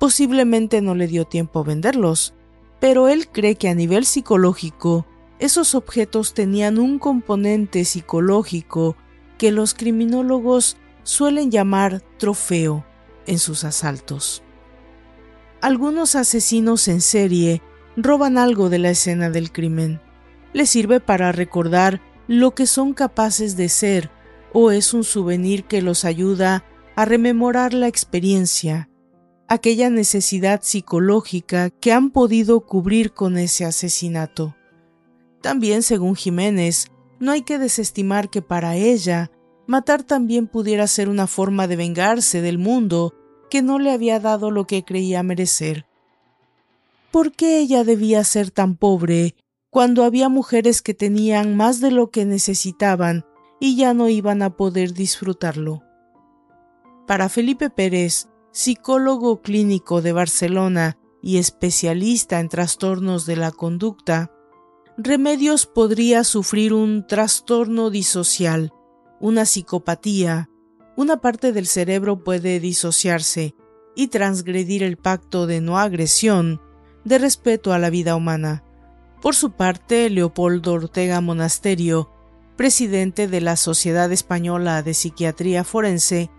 Posiblemente 0.00 0.82
no 0.82 0.96
le 0.96 1.06
dio 1.06 1.24
tiempo 1.24 1.60
a 1.60 1.62
venderlos, 1.62 2.34
pero 2.80 3.06
él 3.06 3.28
cree 3.28 3.54
que 3.54 3.68
a 3.68 3.76
nivel 3.76 4.04
psicológico 4.04 5.06
esos 5.38 5.76
objetos 5.76 6.34
tenían 6.34 6.80
un 6.80 6.98
componente 6.98 7.84
psicológico 7.84 8.96
que 9.38 9.52
los 9.52 9.72
criminólogos 9.72 10.78
suelen 11.04 11.52
llamar 11.52 12.02
trofeo 12.18 12.84
en 13.28 13.38
sus 13.38 13.62
asaltos. 13.62 14.42
Algunos 15.60 16.16
asesinos 16.16 16.88
en 16.88 17.02
serie 17.02 17.62
roban 17.96 18.36
algo 18.36 18.68
de 18.68 18.80
la 18.80 18.90
escena 18.90 19.30
del 19.30 19.52
crimen. 19.52 20.00
Les 20.52 20.70
sirve 20.70 21.00
para 21.00 21.32
recordar 21.32 22.00
lo 22.26 22.54
que 22.54 22.66
son 22.66 22.94
capaces 22.94 23.56
de 23.56 23.68
ser 23.68 24.10
o 24.52 24.70
es 24.70 24.94
un 24.94 25.04
souvenir 25.04 25.64
que 25.64 25.82
los 25.82 26.04
ayuda 26.04 26.64
a 26.96 27.04
rememorar 27.04 27.74
la 27.74 27.86
experiencia, 27.86 28.88
aquella 29.46 29.90
necesidad 29.90 30.62
psicológica 30.62 31.70
que 31.70 31.92
han 31.92 32.10
podido 32.10 32.60
cubrir 32.60 33.12
con 33.12 33.38
ese 33.38 33.64
asesinato. 33.64 34.56
También, 35.40 35.82
según 35.82 36.16
Jiménez, 36.16 36.88
no 37.20 37.32
hay 37.32 37.42
que 37.42 37.58
desestimar 37.58 38.30
que 38.30 38.42
para 38.42 38.76
ella 38.76 39.30
matar 39.66 40.02
también 40.02 40.46
pudiera 40.46 40.86
ser 40.86 41.08
una 41.08 41.26
forma 41.26 41.66
de 41.66 41.76
vengarse 41.76 42.40
del 42.40 42.58
mundo 42.58 43.14
que 43.50 43.62
no 43.62 43.78
le 43.78 43.92
había 43.92 44.18
dado 44.20 44.50
lo 44.50 44.66
que 44.66 44.84
creía 44.84 45.22
merecer. 45.22 45.86
¿Por 47.10 47.32
qué 47.32 47.58
ella 47.58 47.84
debía 47.84 48.24
ser 48.24 48.50
tan 48.50 48.76
pobre 48.76 49.34
cuando 49.70 50.04
había 50.04 50.28
mujeres 50.28 50.82
que 50.82 50.94
tenían 50.94 51.56
más 51.56 51.80
de 51.80 51.90
lo 51.90 52.10
que 52.10 52.24
necesitaban 52.24 53.24
y 53.60 53.76
ya 53.76 53.94
no 53.94 54.08
iban 54.08 54.42
a 54.42 54.56
poder 54.56 54.94
disfrutarlo? 54.94 55.82
Para 57.06 57.28
Felipe 57.28 57.70
Pérez, 57.70 58.28
psicólogo 58.52 59.42
clínico 59.42 60.02
de 60.02 60.12
Barcelona 60.12 60.98
y 61.22 61.38
especialista 61.38 62.40
en 62.40 62.48
trastornos 62.48 63.26
de 63.26 63.36
la 63.36 63.50
conducta, 63.50 64.32
Remedios 64.96 65.66
podría 65.66 66.24
sufrir 66.24 66.72
un 66.74 67.06
trastorno 67.06 67.90
disocial, 67.90 68.72
una 69.20 69.44
psicopatía, 69.44 70.50
una 70.96 71.20
parte 71.20 71.52
del 71.52 71.66
cerebro 71.66 72.24
puede 72.24 72.58
disociarse 72.58 73.54
y 73.94 74.08
transgredir 74.08 74.82
el 74.82 74.96
pacto 74.96 75.46
de 75.46 75.60
no 75.60 75.78
agresión, 75.78 76.60
de 77.04 77.18
respeto 77.18 77.72
a 77.72 77.78
la 77.78 77.90
vida 77.90 78.16
humana. 78.16 78.64
Por 79.20 79.34
su 79.34 79.50
parte, 79.50 80.08
Leopoldo 80.10 80.74
Ortega 80.74 81.20
Monasterio, 81.20 82.08
presidente 82.56 83.26
de 83.26 83.40
la 83.40 83.56
Sociedad 83.56 84.12
Española 84.12 84.82
de 84.82 84.94
Psiquiatría 84.94 85.64
Forense, 85.64 86.30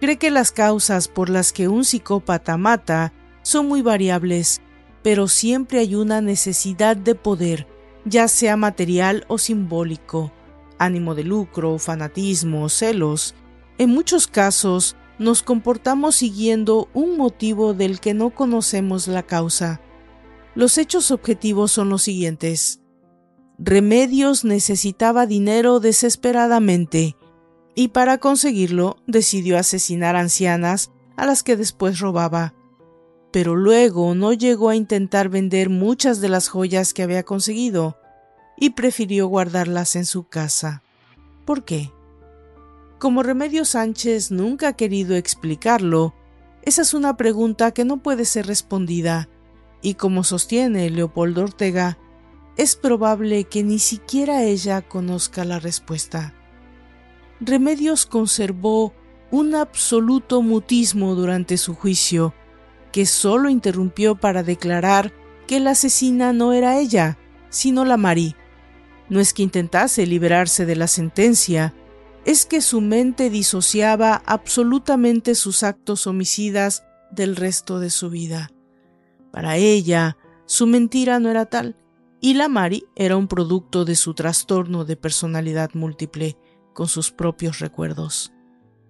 cree 0.00 0.18
que 0.18 0.32
las 0.32 0.50
causas 0.50 1.06
por 1.06 1.30
las 1.30 1.52
que 1.52 1.68
un 1.68 1.84
psicópata 1.84 2.56
mata 2.56 3.12
son 3.42 3.68
muy 3.68 3.82
variables, 3.82 4.62
pero 5.02 5.28
siempre 5.28 5.78
hay 5.78 5.94
una 5.94 6.20
necesidad 6.20 6.96
de 6.96 7.14
poder, 7.14 7.68
ya 8.04 8.26
sea 8.26 8.56
material 8.56 9.24
o 9.28 9.38
simbólico, 9.38 10.32
ánimo 10.78 11.14
de 11.14 11.22
lucro, 11.22 11.78
fanatismo, 11.78 12.68
celos, 12.68 13.36
en 13.78 13.90
muchos 13.90 14.26
casos, 14.26 14.96
nos 15.18 15.42
comportamos 15.42 16.16
siguiendo 16.16 16.88
un 16.94 17.16
motivo 17.16 17.74
del 17.74 18.00
que 18.00 18.12
no 18.12 18.30
conocemos 18.30 19.06
la 19.06 19.22
causa. 19.22 19.80
Los 20.54 20.78
hechos 20.78 21.10
objetivos 21.10 21.72
son 21.72 21.88
los 21.88 22.02
siguientes. 22.02 22.80
Remedios 23.58 24.44
necesitaba 24.44 25.26
dinero 25.26 25.80
desesperadamente 25.80 27.16
y 27.74 27.88
para 27.88 28.18
conseguirlo 28.18 28.96
decidió 29.06 29.58
asesinar 29.58 30.14
ancianas 30.14 30.92
a 31.16 31.26
las 31.26 31.42
que 31.42 31.56
después 31.56 31.98
robaba. 31.98 32.54
Pero 33.32 33.56
luego 33.56 34.14
no 34.14 34.32
llegó 34.32 34.68
a 34.68 34.76
intentar 34.76 35.28
vender 35.28 35.70
muchas 35.70 36.20
de 36.20 36.28
las 36.28 36.48
joyas 36.48 36.94
que 36.94 37.02
había 37.02 37.24
conseguido 37.24 37.96
y 38.56 38.70
prefirió 38.70 39.26
guardarlas 39.26 39.96
en 39.96 40.06
su 40.06 40.28
casa. 40.28 40.84
¿Por 41.44 41.64
qué? 41.64 41.90
Como 43.00 43.24
Remedio 43.24 43.64
Sánchez 43.64 44.30
nunca 44.30 44.68
ha 44.68 44.72
querido 44.74 45.16
explicarlo, 45.16 46.14
esa 46.62 46.82
es 46.82 46.94
una 46.94 47.16
pregunta 47.16 47.72
que 47.72 47.84
no 47.84 48.02
puede 48.02 48.24
ser 48.24 48.46
respondida, 48.46 49.28
y 49.84 49.94
como 49.94 50.24
sostiene 50.24 50.88
Leopoldo 50.88 51.42
Ortega, 51.42 51.98
es 52.56 52.74
probable 52.74 53.44
que 53.44 53.62
ni 53.62 53.78
siquiera 53.78 54.42
ella 54.42 54.80
conozca 54.80 55.44
la 55.44 55.60
respuesta. 55.60 56.32
Remedios 57.38 58.06
conservó 58.06 58.94
un 59.30 59.54
absoluto 59.54 60.40
mutismo 60.40 61.14
durante 61.14 61.58
su 61.58 61.74
juicio, 61.74 62.32
que 62.92 63.04
solo 63.04 63.50
interrumpió 63.50 64.14
para 64.14 64.42
declarar 64.42 65.12
que 65.46 65.60
la 65.60 65.72
asesina 65.72 66.32
no 66.32 66.54
era 66.54 66.78
ella, 66.78 67.18
sino 67.50 67.84
la 67.84 67.98
Mari. 67.98 68.36
No 69.10 69.20
es 69.20 69.34
que 69.34 69.42
intentase 69.42 70.06
liberarse 70.06 70.64
de 70.64 70.76
la 70.76 70.86
sentencia, 70.86 71.74
es 72.24 72.46
que 72.46 72.62
su 72.62 72.80
mente 72.80 73.28
disociaba 73.28 74.22
absolutamente 74.24 75.34
sus 75.34 75.62
actos 75.62 76.06
homicidas 76.06 76.84
del 77.10 77.36
resto 77.36 77.80
de 77.80 77.90
su 77.90 78.08
vida. 78.08 78.53
Para 79.34 79.56
ella, 79.56 80.16
su 80.46 80.68
mentira 80.68 81.18
no 81.18 81.28
era 81.28 81.46
tal, 81.46 81.76
y 82.20 82.34
la 82.34 82.48
Mari 82.48 82.84
era 82.94 83.16
un 83.16 83.26
producto 83.26 83.84
de 83.84 83.96
su 83.96 84.14
trastorno 84.14 84.84
de 84.84 84.96
personalidad 84.96 85.70
múltiple, 85.74 86.38
con 86.72 86.86
sus 86.86 87.10
propios 87.10 87.58
recuerdos. 87.58 88.32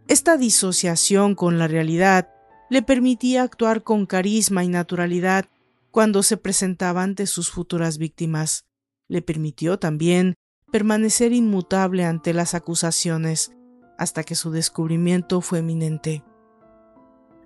Esta 0.06 0.36
disociación 0.36 1.34
con 1.34 1.58
la 1.58 1.66
realidad 1.66 2.28
le 2.68 2.82
permitía 2.82 3.42
actuar 3.42 3.84
con 3.84 4.04
carisma 4.04 4.64
y 4.64 4.68
naturalidad 4.68 5.46
cuando 5.90 6.22
se 6.22 6.36
presentaba 6.36 7.02
ante 7.02 7.26
sus 7.26 7.50
futuras 7.50 7.96
víctimas. 7.96 8.66
Le 9.08 9.22
permitió 9.22 9.78
también 9.78 10.34
permanecer 10.70 11.32
inmutable 11.32 12.04
ante 12.04 12.34
las 12.34 12.52
acusaciones 12.52 13.50
hasta 13.96 14.24
que 14.24 14.34
su 14.34 14.50
descubrimiento 14.50 15.40
fue 15.40 15.60
eminente. 15.60 16.22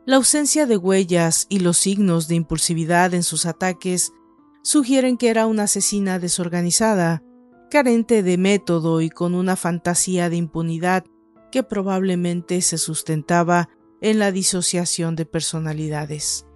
La 0.08 0.16
ausencia 0.16 0.64
de 0.64 0.78
huellas 0.78 1.44
y 1.50 1.58
los 1.58 1.76
signos 1.76 2.28
de 2.28 2.34
impulsividad 2.34 3.12
en 3.12 3.22
sus 3.22 3.44
ataques 3.44 4.14
sugieren 4.62 5.18
que 5.18 5.28
era 5.28 5.46
una 5.46 5.64
asesina 5.64 6.18
desorganizada, 6.18 7.22
carente 7.70 8.22
de 8.22 8.38
método 8.38 9.02
y 9.02 9.10
con 9.10 9.34
una 9.34 9.54
fantasía 9.54 10.30
de 10.30 10.36
impunidad 10.36 11.04
que 11.52 11.62
probablemente 11.62 12.62
se 12.62 12.78
sustentaba 12.78 13.68
en 14.00 14.18
la 14.18 14.32
disociación 14.32 15.14
de 15.14 15.26
personalidades. 15.26 16.46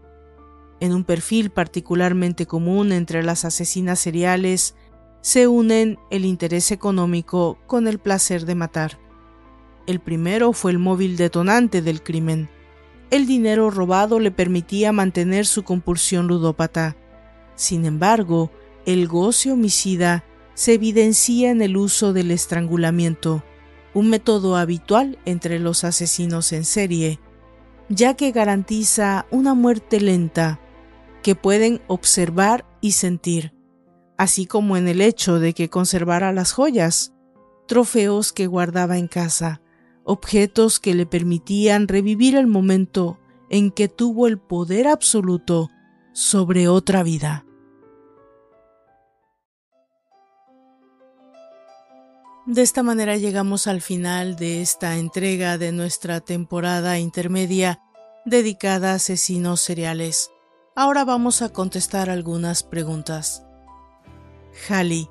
En 0.81 0.95
un 0.95 1.05
perfil 1.05 1.51
particularmente 1.51 2.47
común 2.47 2.91
entre 2.91 3.23
las 3.23 3.45
asesinas 3.45 4.01
seriales 4.01 4.77
se 5.21 5.47
unen 5.47 5.99
el 6.11 6.25
interés 6.25 6.73
económico 6.73 7.59
con 7.67 7.87
el 7.87 7.99
placer 7.99 8.47
de 8.47 8.55
matar. 8.55 8.99
El 9.87 10.01
primero 10.01 10.55
fue 10.55 10.71
el 10.71 10.79
móvil 10.79 11.19
detonante 11.19 11.83
del 11.83 12.03
crimen. 12.03 12.49
El 13.13 13.27
dinero 13.27 13.71
robado 13.71 14.19
le 14.19 14.33
permitía 14.33 14.91
mantener 14.91 15.47
su 15.47 15.63
compulsión 15.63 16.27
ludópata. 16.27 16.97
Sin 17.55 17.85
embargo, 17.85 18.51
el 18.85 19.07
goce 19.07 19.53
homicida 19.53 20.25
se 20.55 20.75
evidencia 20.75 21.51
en 21.51 21.63
el 21.63 21.77
uso 21.77 22.13
del 22.13 22.33
estrangulamiento, 22.33 23.45
un 23.95 24.11
método 24.11 24.57
habitual 24.57 25.21
entre 25.25 25.61
los 25.61 25.85
asesinos 25.85 26.53
en 26.53 26.65
serie, 26.65 27.21
ya 27.89 28.15
que 28.15 28.33
garantiza 28.33 29.27
una 29.31 29.55
muerte 29.55 30.01
lenta 30.01 30.59
que 31.23 31.37
pueden 31.37 31.81
observar 31.87 32.65
y 32.81 32.93
sentir 32.93 33.53
así 34.23 34.47
como 34.47 34.77
en 34.77 34.87
el 34.87 35.01
hecho 35.01 35.41
de 35.41 35.53
que 35.53 35.69
conservara 35.69 36.33
las 36.33 36.53
joyas, 36.53 37.13
trofeos 37.67 38.33
que 38.33 38.47
guardaba 38.47 38.97
en 38.97 39.09
casa, 39.09 39.61
objetos 40.05 40.81
que 40.81 40.95
le 40.95 41.07
permitían 41.07 41.89
revivir 41.89 42.37
el 42.37 42.47
momento 42.47 43.19
en 43.51 43.71
que 43.71 43.89
tuvo 43.89 44.27
el 44.27 44.39
poder 44.39 44.89
absoluto 44.89 45.71
sobre 46.13 46.69
otra 46.69 47.03
vida. 47.03 47.45
De 52.47 52.63
esta 52.63 52.83
manera 52.83 53.17
llegamos 53.17 53.69
al 53.69 53.81
final 53.81 54.35
de 54.35 54.63
esta 54.63 54.97
entrega 54.97 55.59
de 55.59 55.71
nuestra 55.71 56.21
temporada 56.21 56.99
intermedia 56.99 57.81
dedicada 58.25 58.93
a 58.93 58.95
asesinos 58.95 59.61
seriales. 59.61 60.31
Ahora 60.75 61.05
vamos 61.05 61.41
a 61.43 61.51
contestar 61.51 62.11
algunas 62.11 62.65
preguntas. 62.65 63.45
Halley, 64.69 65.09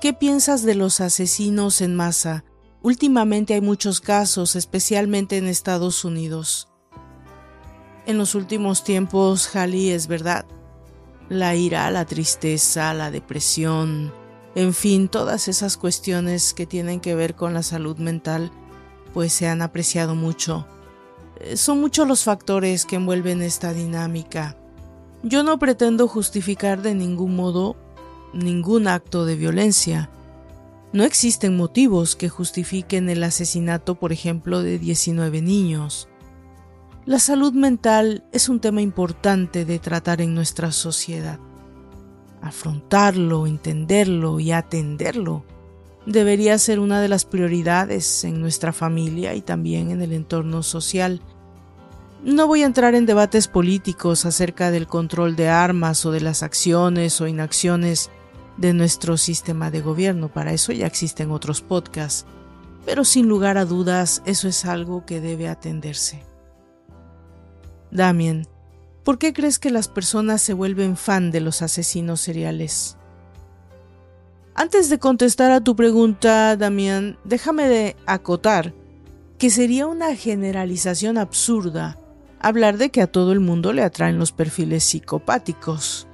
¿qué 0.00 0.12
piensas 0.14 0.62
de 0.62 0.74
los 0.74 1.00
asesinos 1.00 1.80
en 1.80 1.94
masa? 1.94 2.44
Últimamente 2.84 3.54
hay 3.54 3.62
muchos 3.62 4.02
casos, 4.02 4.56
especialmente 4.56 5.38
en 5.38 5.46
Estados 5.46 6.04
Unidos. 6.04 6.68
En 8.04 8.18
los 8.18 8.34
últimos 8.34 8.84
tiempos, 8.84 9.56
Halley, 9.56 9.88
es 9.88 10.06
verdad. 10.06 10.44
La 11.30 11.54
ira, 11.54 11.90
la 11.90 12.04
tristeza, 12.04 12.92
la 12.92 13.10
depresión, 13.10 14.12
en 14.54 14.74
fin, 14.74 15.08
todas 15.08 15.48
esas 15.48 15.78
cuestiones 15.78 16.52
que 16.52 16.66
tienen 16.66 17.00
que 17.00 17.14
ver 17.14 17.34
con 17.34 17.54
la 17.54 17.62
salud 17.62 17.96
mental, 17.96 18.52
pues 19.14 19.32
se 19.32 19.48
han 19.48 19.62
apreciado 19.62 20.14
mucho. 20.14 20.66
Eh, 21.40 21.56
son 21.56 21.80
muchos 21.80 22.06
los 22.06 22.22
factores 22.22 22.84
que 22.84 22.96
envuelven 22.96 23.40
esta 23.40 23.72
dinámica. 23.72 24.58
Yo 25.22 25.42
no 25.42 25.58
pretendo 25.58 26.06
justificar 26.06 26.82
de 26.82 26.94
ningún 26.94 27.34
modo 27.34 27.76
ningún 28.34 28.88
acto 28.88 29.24
de 29.24 29.36
violencia. 29.36 30.10
No 30.94 31.02
existen 31.02 31.56
motivos 31.56 32.14
que 32.14 32.28
justifiquen 32.28 33.08
el 33.10 33.24
asesinato, 33.24 33.96
por 33.96 34.12
ejemplo, 34.12 34.62
de 34.62 34.78
19 34.78 35.42
niños. 35.42 36.08
La 37.04 37.18
salud 37.18 37.52
mental 37.52 38.24
es 38.30 38.48
un 38.48 38.60
tema 38.60 38.80
importante 38.80 39.64
de 39.64 39.80
tratar 39.80 40.20
en 40.20 40.36
nuestra 40.36 40.70
sociedad. 40.70 41.40
Afrontarlo, 42.40 43.48
entenderlo 43.48 44.38
y 44.38 44.52
atenderlo 44.52 45.44
debería 46.06 46.56
ser 46.58 46.78
una 46.78 47.00
de 47.00 47.08
las 47.08 47.24
prioridades 47.24 48.22
en 48.22 48.40
nuestra 48.40 48.72
familia 48.72 49.34
y 49.34 49.40
también 49.40 49.90
en 49.90 50.00
el 50.00 50.12
entorno 50.12 50.62
social. 50.62 51.22
No 52.22 52.46
voy 52.46 52.62
a 52.62 52.66
entrar 52.66 52.94
en 52.94 53.04
debates 53.04 53.48
políticos 53.48 54.26
acerca 54.26 54.70
del 54.70 54.86
control 54.86 55.34
de 55.34 55.48
armas 55.48 56.06
o 56.06 56.12
de 56.12 56.20
las 56.20 56.44
acciones 56.44 57.20
o 57.20 57.26
inacciones 57.26 58.12
de 58.56 58.72
nuestro 58.72 59.16
sistema 59.16 59.70
de 59.70 59.80
gobierno, 59.80 60.28
para 60.28 60.52
eso 60.52 60.72
ya 60.72 60.86
existen 60.86 61.30
otros 61.30 61.60
podcasts, 61.60 62.26
pero 62.84 63.04
sin 63.04 63.28
lugar 63.28 63.58
a 63.58 63.64
dudas 63.64 64.22
eso 64.26 64.48
es 64.48 64.64
algo 64.64 65.04
que 65.06 65.20
debe 65.20 65.48
atenderse. 65.48 66.22
Damien, 67.90 68.46
¿por 69.02 69.18
qué 69.18 69.32
crees 69.32 69.58
que 69.58 69.70
las 69.70 69.88
personas 69.88 70.42
se 70.42 70.52
vuelven 70.52 70.96
fan 70.96 71.30
de 71.30 71.40
los 71.40 71.62
asesinos 71.62 72.20
seriales? 72.20 72.96
Antes 74.54 74.88
de 74.88 74.98
contestar 74.98 75.50
a 75.50 75.60
tu 75.60 75.74
pregunta, 75.74 76.56
Damián, 76.56 77.18
déjame 77.24 77.68
de 77.68 77.96
acotar 78.06 78.72
que 79.38 79.50
sería 79.50 79.86
una 79.86 80.14
generalización 80.14 81.18
absurda 81.18 81.98
hablar 82.44 82.76
de 82.76 82.90
que 82.90 83.00
a 83.00 83.06
todo 83.06 83.32
el 83.32 83.40
mundo 83.40 83.72
le 83.72 83.82
atraen 83.82 84.18
los 84.18 84.30
perfiles 84.30 84.84
psicopáticos. 84.84 86.06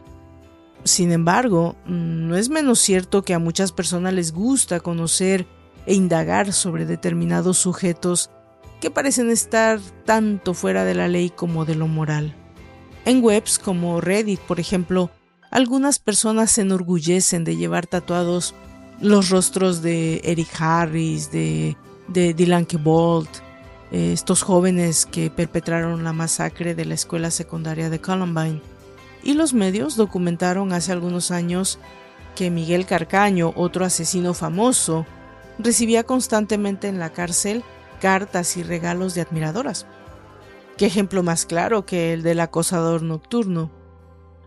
Sin 0.85 1.12
embargo, 1.12 1.76
no 1.85 2.37
es 2.37 2.49
menos 2.49 2.78
cierto 2.78 3.22
que 3.22 3.35
a 3.35 3.39
muchas 3.39 3.72
personas 3.72 4.14
les 4.14 4.33
gusta 4.33 4.81
conocer 4.81 5.47
e 5.87 5.95
indagar 5.95 6.53
sobre 6.53 6.87
determinados 6.87 7.59
sujetos 7.59 8.31
que 8.81 8.91
parecen 8.91 9.31
estar 9.31 9.78
tanto 10.05 10.55
fuera 10.55 10.85
de 10.85 10.95
la 10.95 11.09
ley 11.09 11.31
como 11.31 11.64
de 11.64 11.74
lo 11.74 11.87
moral. 11.87 12.35
En 13.05 13.22
webs 13.22 13.59
como 13.59 14.01
Reddit, 14.01 14.41
por 14.41 14.61
ejemplo, 14.61 15.11
algunas 15.51 15.99
personas 15.99 16.53
se 16.53 16.62
enorgullecen 16.62 17.45
de 17.45 17.57
llevar 17.57 17.87
tatuados 17.87 18.55
los 19.01 19.31
rostros 19.31 19.83
de 19.83 20.20
Eric 20.24 20.49
Harris, 20.59 21.31
de, 21.31 21.76
de 22.09 22.35
Dylan 22.35 22.66
Kebold, 22.66 23.28
eh, 23.91 24.12
estos 24.12 24.43
jóvenes 24.43 25.07
que 25.07 25.31
perpetraron 25.31 26.05
la 26.05 26.12
masacre 26.12 26.74
de 26.74 26.85
la 26.85 26.95
escuela 26.95 27.31
secundaria 27.31 27.91
de 27.91 28.01
Columbine. 28.01 28.61
Y 29.23 29.35
los 29.35 29.55
medios 29.55 29.97
documentaron 29.97 30.73
hace 30.73 30.93
algunos 30.93 31.31
años 31.31 31.79
que 32.35 32.51
Miguel 32.51 32.87
Carcaño, 32.87 33.53
otro 33.57 33.85
asesino 33.85 34.35
famoso, 34.35 35.07
recibía 35.59 36.05
constantemente 36.05 36.89
en 36.89 36.99
la 36.99 37.11
cárcel 37.11 37.62
cartas 38.01 38.57
y 38.57 38.62
regalos 38.62 39.14
de 39.14 39.21
admiradoras. 39.21 39.87
¿Qué 40.77 40.87
ejemplo 40.87 41.23
más 41.23 41.45
claro 41.45 41.85
que 41.85 42.14
el 42.14 42.23
del 42.23 42.41
acosador 42.41 43.03
nocturno? 43.03 43.71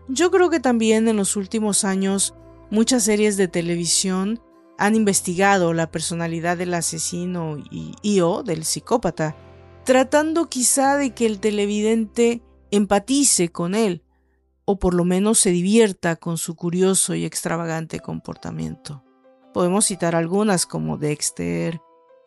Yo 0.08 0.30
creo 0.30 0.50
que 0.50 0.60
también 0.60 1.08
en 1.08 1.16
los 1.16 1.36
últimos 1.36 1.84
años 1.84 2.34
muchas 2.70 3.04
series 3.04 3.36
de 3.36 3.48
televisión 3.48 4.42
han 4.76 4.96
investigado 4.96 5.72
la 5.72 5.90
personalidad 5.90 6.56
del 6.56 6.74
asesino 6.74 7.56
y, 7.70 8.20
o 8.20 8.42
del 8.42 8.64
psicópata, 8.64 9.36
tratando 9.84 10.46
quizá 10.46 10.96
de 10.96 11.14
que 11.14 11.26
el 11.26 11.38
televidente 11.38 12.42
empatice 12.70 13.50
con 13.50 13.74
él, 13.74 14.02
o 14.64 14.78
por 14.78 14.94
lo 14.94 15.04
menos 15.04 15.38
se 15.38 15.50
divierta 15.50 16.16
con 16.16 16.38
su 16.38 16.56
curioso 16.56 17.14
y 17.14 17.24
extravagante 17.24 18.00
comportamiento. 18.00 19.04
Podemos 19.52 19.86
citar 19.86 20.14
algunas 20.14 20.66
como 20.66 20.96
Dexter, 20.96 21.80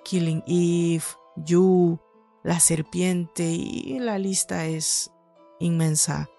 Killing 0.03 0.43
Eve, 0.47 1.03
You, 1.35 1.99
La 2.43 2.59
Serpiente 2.59 3.43
y 3.43 3.99
la 3.99 4.17
lista 4.17 4.65
es 4.65 5.11
inmensa. 5.59 6.29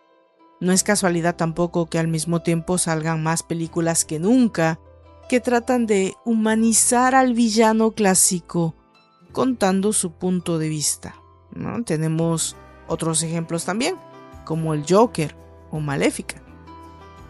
No 0.60 0.72
es 0.72 0.82
casualidad 0.82 1.36
tampoco 1.36 1.86
que 1.86 1.98
al 1.98 2.08
mismo 2.08 2.42
tiempo 2.42 2.78
salgan 2.78 3.22
más 3.22 3.42
películas 3.42 4.04
que 4.04 4.18
nunca 4.18 4.80
que 5.28 5.40
tratan 5.40 5.86
de 5.86 6.14
humanizar 6.24 7.14
al 7.14 7.34
villano 7.34 7.90
clásico 7.92 8.74
contando 9.32 9.92
su 9.92 10.12
punto 10.12 10.58
de 10.58 10.68
vista. 10.68 11.16
¿no? 11.54 11.84
Tenemos 11.84 12.56
otros 12.86 13.22
ejemplos 13.22 13.66
también, 13.66 13.96
como 14.46 14.72
el 14.72 14.84
Joker 14.88 15.36
o 15.70 15.80
Maléfica. 15.80 16.42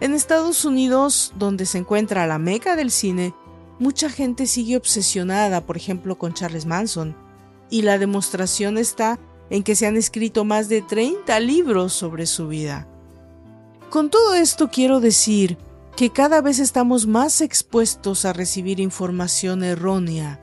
En 0.01 0.15
Estados 0.15 0.65
Unidos, 0.65 1.33
donde 1.37 1.67
se 1.67 1.79
encuentra 1.79 2.27
la 2.27 2.39
meca 2.39 2.77
del 2.77 2.91
cine, 2.91 3.35
mucha 3.79 4.11
gente 4.11 4.47
sigue 4.47 4.77
obsesionada, 4.77 5.67
por 5.67 5.77
ejemplo, 5.77 6.19
con 6.19 6.35
Charles 6.35 6.67
Manson, 6.67 7.17
y 7.71 7.83
la 7.83 7.99
demostración 7.99 8.79
está 8.79 9.19
en 9.51 9.63
que 9.63 9.75
se 9.75 9.87
han 9.87 9.97
escrito 9.97 10.45
más 10.45 10.69
de 10.69 10.83
30 10.83 11.41
libros 11.41 11.93
sobre 11.93 12.27
su 12.27 12.49
vida. 12.49 12.87
Con 13.91 14.11
todo 14.11 14.35
esto 14.35 14.69
quiero 14.71 15.01
decir 15.01 15.57
que 15.97 16.11
cada 16.11 16.43
vez 16.43 16.59
estamos 16.59 17.07
más 17.07 17.41
expuestos 17.41 18.25
a 18.25 18.33
recibir 18.33 18.81
información 18.81 19.65
errónea, 19.65 20.41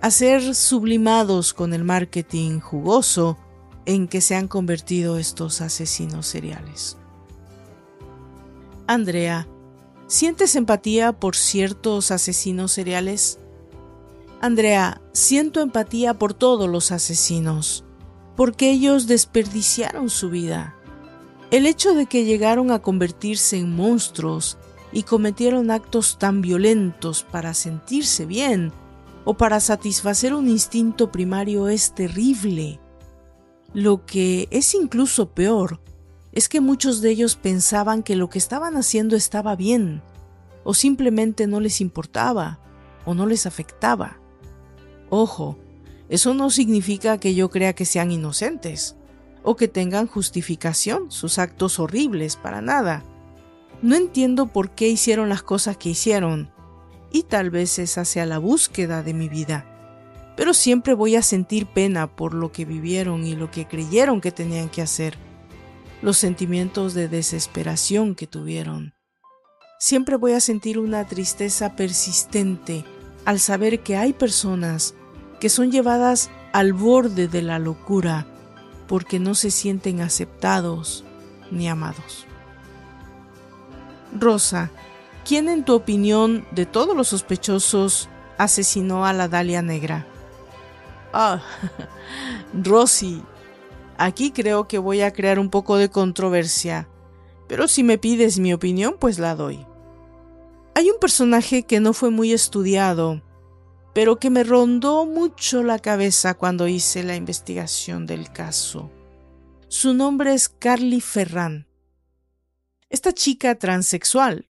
a 0.00 0.10
ser 0.10 0.54
sublimados 0.54 1.54
con 1.54 1.74
el 1.74 1.84
marketing 1.84 2.58
jugoso 2.58 3.38
en 3.86 4.08
que 4.08 4.20
se 4.20 4.34
han 4.34 4.48
convertido 4.48 5.18
estos 5.18 5.60
asesinos 5.60 6.26
seriales. 6.26 6.96
Andrea, 8.86 9.48
¿sientes 10.06 10.56
empatía 10.56 11.12
por 11.12 11.36
ciertos 11.36 12.10
asesinos 12.10 12.72
seriales? 12.72 13.38
Andrea, 14.40 15.00
siento 15.12 15.60
empatía 15.60 16.14
por 16.14 16.34
todos 16.34 16.68
los 16.68 16.92
asesinos, 16.92 17.84
porque 18.36 18.70
ellos 18.70 19.06
desperdiciaron 19.06 20.10
su 20.10 20.30
vida 20.30 20.76
el 21.52 21.66
hecho 21.66 21.94
de 21.94 22.06
que 22.06 22.24
llegaron 22.24 22.70
a 22.70 22.78
convertirse 22.78 23.58
en 23.58 23.76
monstruos 23.76 24.56
y 24.90 25.02
cometieron 25.02 25.70
actos 25.70 26.18
tan 26.18 26.40
violentos 26.40 27.24
para 27.24 27.52
sentirse 27.52 28.24
bien 28.24 28.72
o 29.26 29.34
para 29.34 29.60
satisfacer 29.60 30.32
un 30.32 30.48
instinto 30.48 31.12
primario 31.12 31.68
es 31.68 31.94
terrible. 31.94 32.80
Lo 33.74 34.06
que 34.06 34.48
es 34.50 34.74
incluso 34.74 35.28
peor 35.34 35.78
es 36.32 36.48
que 36.48 36.60
muchos 36.60 37.00
de 37.02 37.10
ellos 37.10 37.36
pensaban 37.36 38.02
que 38.02 38.16
lo 38.16 38.28
que 38.28 38.38
estaban 38.38 38.76
haciendo 38.76 39.16
estaba 39.16 39.54
bien, 39.54 40.02
o 40.64 40.74
simplemente 40.74 41.46
no 41.46 41.60
les 41.60 41.80
importaba, 41.80 42.58
o 43.04 43.14
no 43.14 43.26
les 43.26 43.46
afectaba. 43.46 44.18
Ojo, 45.10 45.58
eso 46.08 46.34
no 46.34 46.50
significa 46.50 47.18
que 47.18 47.34
yo 47.34 47.50
crea 47.50 47.74
que 47.74 47.84
sean 47.84 48.10
inocentes 48.10 48.96
o 49.42 49.56
que 49.56 49.68
tengan 49.68 50.06
justificación 50.06 51.10
sus 51.10 51.38
actos 51.38 51.78
horribles 51.78 52.36
para 52.36 52.62
nada. 52.62 53.02
No 53.82 53.96
entiendo 53.96 54.46
por 54.46 54.70
qué 54.70 54.88
hicieron 54.88 55.28
las 55.28 55.42
cosas 55.42 55.76
que 55.76 55.90
hicieron, 55.90 56.50
y 57.10 57.24
tal 57.24 57.50
vez 57.50 57.78
esa 57.78 58.04
sea 58.04 58.24
la 58.24 58.38
búsqueda 58.38 59.02
de 59.02 59.14
mi 59.14 59.28
vida. 59.28 59.66
Pero 60.36 60.54
siempre 60.54 60.94
voy 60.94 61.16
a 61.16 61.22
sentir 61.22 61.66
pena 61.66 62.06
por 62.14 62.34
lo 62.34 62.52
que 62.52 62.64
vivieron 62.64 63.26
y 63.26 63.34
lo 63.34 63.50
que 63.50 63.66
creyeron 63.66 64.20
que 64.20 64.30
tenían 64.32 64.68
que 64.68 64.80
hacer, 64.80 65.18
los 66.02 66.18
sentimientos 66.18 66.94
de 66.94 67.08
desesperación 67.08 68.14
que 68.14 68.26
tuvieron. 68.26 68.94
Siempre 69.78 70.16
voy 70.16 70.32
a 70.32 70.40
sentir 70.40 70.78
una 70.78 71.06
tristeza 71.06 71.74
persistente 71.74 72.84
al 73.24 73.40
saber 73.40 73.80
que 73.80 73.96
hay 73.96 74.12
personas 74.12 74.94
que 75.40 75.48
son 75.48 75.72
llevadas 75.72 76.30
al 76.52 76.72
borde 76.72 77.28
de 77.28 77.42
la 77.42 77.58
locura 77.58 78.26
porque 78.86 79.18
no 79.18 79.34
se 79.34 79.50
sienten 79.50 80.00
aceptados 80.00 81.04
ni 81.50 81.68
amados. 81.68 82.26
Rosa, 84.18 84.70
¿quién 85.24 85.48
en 85.48 85.64
tu 85.64 85.74
opinión 85.74 86.46
de 86.50 86.66
todos 86.66 86.96
los 86.96 87.08
sospechosos 87.08 88.08
asesinó 88.38 89.06
a 89.06 89.12
la 89.12 89.28
Dalia 89.28 89.62
Negra? 89.62 90.06
Ah, 91.12 91.42
Rosy, 92.52 93.22
aquí 94.04 94.30
creo 94.30 94.68
que 94.68 94.78
voy 94.78 95.02
a 95.02 95.12
crear 95.12 95.38
un 95.38 95.50
poco 95.50 95.76
de 95.76 95.90
controversia, 95.90 96.88
pero 97.48 97.68
si 97.68 97.82
me 97.82 97.98
pides 97.98 98.38
mi 98.38 98.52
opinión, 98.52 98.96
pues 98.98 99.18
la 99.18 99.34
doy. 99.34 99.66
Hay 100.74 100.90
un 100.90 100.98
personaje 100.98 101.64
que 101.64 101.80
no 101.80 101.92
fue 101.92 102.10
muy 102.10 102.32
estudiado 102.32 103.22
pero 103.94 104.18
que 104.18 104.30
me 104.30 104.44
rondó 104.44 105.04
mucho 105.04 105.62
la 105.62 105.78
cabeza 105.78 106.34
cuando 106.34 106.68
hice 106.68 107.02
la 107.02 107.16
investigación 107.16 108.06
del 108.06 108.32
caso. 108.32 108.90
Su 109.68 109.94
nombre 109.94 110.34
es 110.34 110.48
Carly 110.48 111.00
Ferran. 111.00 111.66
Esta 112.88 113.12
chica 113.12 113.54
transexual, 113.58 114.48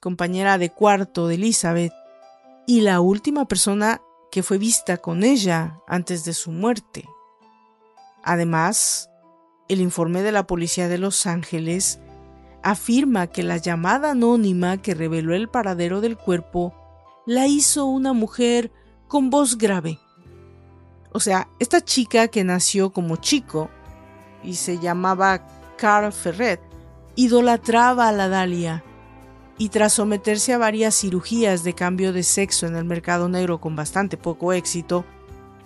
compañera 0.00 0.58
de 0.58 0.70
cuarto 0.70 1.28
de 1.28 1.36
Elizabeth, 1.36 1.92
y 2.66 2.80
la 2.80 3.00
última 3.00 3.46
persona 3.46 4.00
que 4.30 4.42
fue 4.42 4.58
vista 4.58 4.96
con 4.98 5.24
ella 5.24 5.80
antes 5.86 6.24
de 6.24 6.32
su 6.32 6.50
muerte. 6.50 7.04
Además, 8.22 9.10
el 9.68 9.80
informe 9.80 10.22
de 10.22 10.32
la 10.32 10.46
policía 10.46 10.88
de 10.88 10.98
Los 10.98 11.26
Ángeles 11.26 12.00
afirma 12.62 13.26
que 13.26 13.42
la 13.42 13.56
llamada 13.56 14.12
anónima 14.12 14.80
que 14.80 14.94
reveló 14.94 15.34
el 15.34 15.48
paradero 15.48 16.00
del 16.00 16.16
cuerpo 16.16 16.74
la 17.26 17.46
hizo 17.46 17.86
una 17.86 18.12
mujer 18.12 18.72
con 19.08 19.30
voz 19.30 19.58
grave. 19.58 19.98
O 21.12 21.20
sea, 21.20 21.48
esta 21.58 21.80
chica 21.80 22.28
que 22.28 22.44
nació 22.44 22.92
como 22.92 23.16
chico 23.16 23.68
y 24.42 24.54
se 24.54 24.78
llamaba 24.78 25.46
Carl 25.76 26.12
Ferret, 26.12 26.60
idolatraba 27.16 28.08
a 28.08 28.12
la 28.12 28.28
Dalia 28.28 28.84
y 29.58 29.68
tras 29.68 29.94
someterse 29.94 30.52
a 30.52 30.58
varias 30.58 30.94
cirugías 30.94 31.62
de 31.62 31.74
cambio 31.74 32.12
de 32.12 32.22
sexo 32.22 32.66
en 32.66 32.76
el 32.76 32.84
mercado 32.84 33.28
negro 33.28 33.60
con 33.60 33.76
bastante 33.76 34.16
poco 34.16 34.52
éxito, 34.52 35.04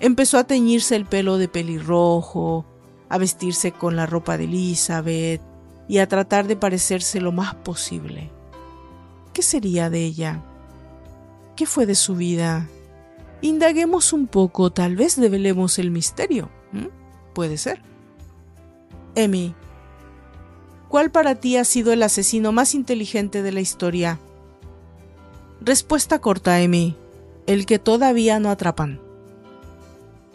empezó 0.01 0.39
a 0.39 0.45
teñirse 0.45 0.97
el 0.97 1.07
pelo 1.07 1.39
de 1.39 1.49
pelirrojo, 1.49 2.65
a 3.09 3.19
vestirse 3.19 3.73
con 3.73 3.97
la 3.97 4.07
ropa 4.07 4.37
de 4.37 4.45
Elizabeth 4.45 5.41
y 5.89 5.99
a 5.99 6.09
tratar 6.09 6.47
de 6.47 6.57
parecerse 6.57 7.21
lo 7.21 7.33
más 7.33 7.55
posible. 7.55 8.31
¿Qué 9.33 9.43
sería 9.43 9.91
de 9.91 10.05
ella? 10.05 10.43
¿Qué 11.55 11.67
fue 11.67 11.87
de 11.87 11.95
su 11.95 12.17
vida? 12.17 12.69
Indaguemos 13.43 14.13
un 14.13 14.27
poco, 14.27 14.71
tal 14.71 14.97
vez 14.97 15.17
develemos 15.17 15.79
el 15.79 15.91
misterio. 15.91 16.51
Puede 17.35 17.59
ser. 17.59 17.83
Emmy, 19.15 19.55
¿Cuál 20.89 21.11
para 21.11 21.35
ti 21.35 21.57
ha 21.57 21.65
sido 21.65 21.93
el 21.93 22.03
asesino 22.03 22.53
más 22.53 22.75
inteligente 22.75 23.43
de 23.43 23.53
la 23.53 23.61
historia? 23.61 24.19
Respuesta 25.61 26.21
corta, 26.21 26.61
Emi. 26.61 26.97
El 27.47 27.67
que 27.67 27.79
todavía 27.79 28.39
no 28.39 28.51
atrapan. 28.51 29.01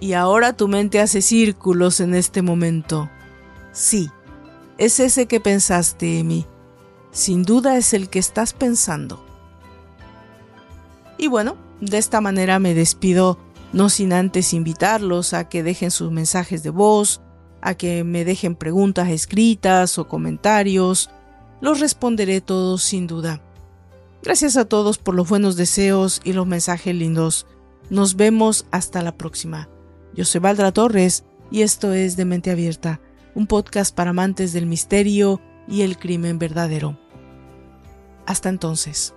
Y 0.02 0.14
ahora 0.14 0.58
tu 0.58 0.68
mente 0.68 1.00
hace 1.00 1.22
círculos 1.22 2.00
en 2.00 2.16
este 2.16 2.42
momento. 2.42 3.10
Sí, 3.72 4.10
es 4.80 5.00
ese 5.00 5.28
que 5.28 5.40
pensaste, 5.40 6.20
Emi. 6.20 6.48
Sin 7.12 7.44
duda 7.44 7.78
es 7.78 7.94
el 7.94 8.10
que 8.10 8.18
estás 8.18 8.54
pensando. 8.54 9.24
Y 11.20 11.28
bueno, 11.28 11.56
de 11.82 12.00
esta 12.00 12.20
manera 12.20 12.58
me 12.58 12.74
despido, 12.74 13.38
no 13.74 13.90
sin 13.90 14.12
antes 14.12 14.54
invitarlos 14.54 15.36
a 15.36 15.48
que 15.48 15.62
dejen 15.62 15.92
sus 15.92 16.12
mensajes 16.12 16.64
de 16.64 16.72
voz, 16.72 17.22
a 17.62 17.76
que 17.76 18.04
me 18.04 18.26
dejen 18.26 18.56
preguntas 18.56 19.08
escritas 19.10 20.00
o 20.00 20.08
comentarios. 20.08 21.12
Los 21.62 21.80
responderé 21.80 22.42
todos 22.42 22.82
sin 22.82 23.06
duda. 23.06 23.40
Gracias 24.24 24.58
a 24.58 24.66
todos 24.66 24.98
por 24.98 25.14
los 25.14 25.30
buenos 25.30 25.56
deseos 25.58 26.22
y 26.24 26.34
los 26.34 26.48
mensajes 26.48 26.96
lindos. 26.96 27.46
Nos 27.92 28.16
vemos 28.16 28.66
hasta 28.72 29.04
la 29.04 29.16
próxima. 29.16 29.70
Yo 30.16 30.26
soy 30.26 30.42
Valdra 30.42 30.72
Torres 30.72 31.24
y 31.52 31.62
esto 31.62 31.94
es 31.94 32.18
De 32.18 32.26
Mente 32.26 32.52
Abierta, 32.52 33.00
un 33.34 33.48
podcast 33.48 33.96
para 33.96 34.10
amantes 34.10 34.52
del 34.52 34.66
misterio 34.66 35.40
y 35.68 35.84
el 35.84 35.98
crimen 35.98 36.38
verdadero. 36.38 36.98
Hasta 38.26 38.50
entonces. 38.50 39.14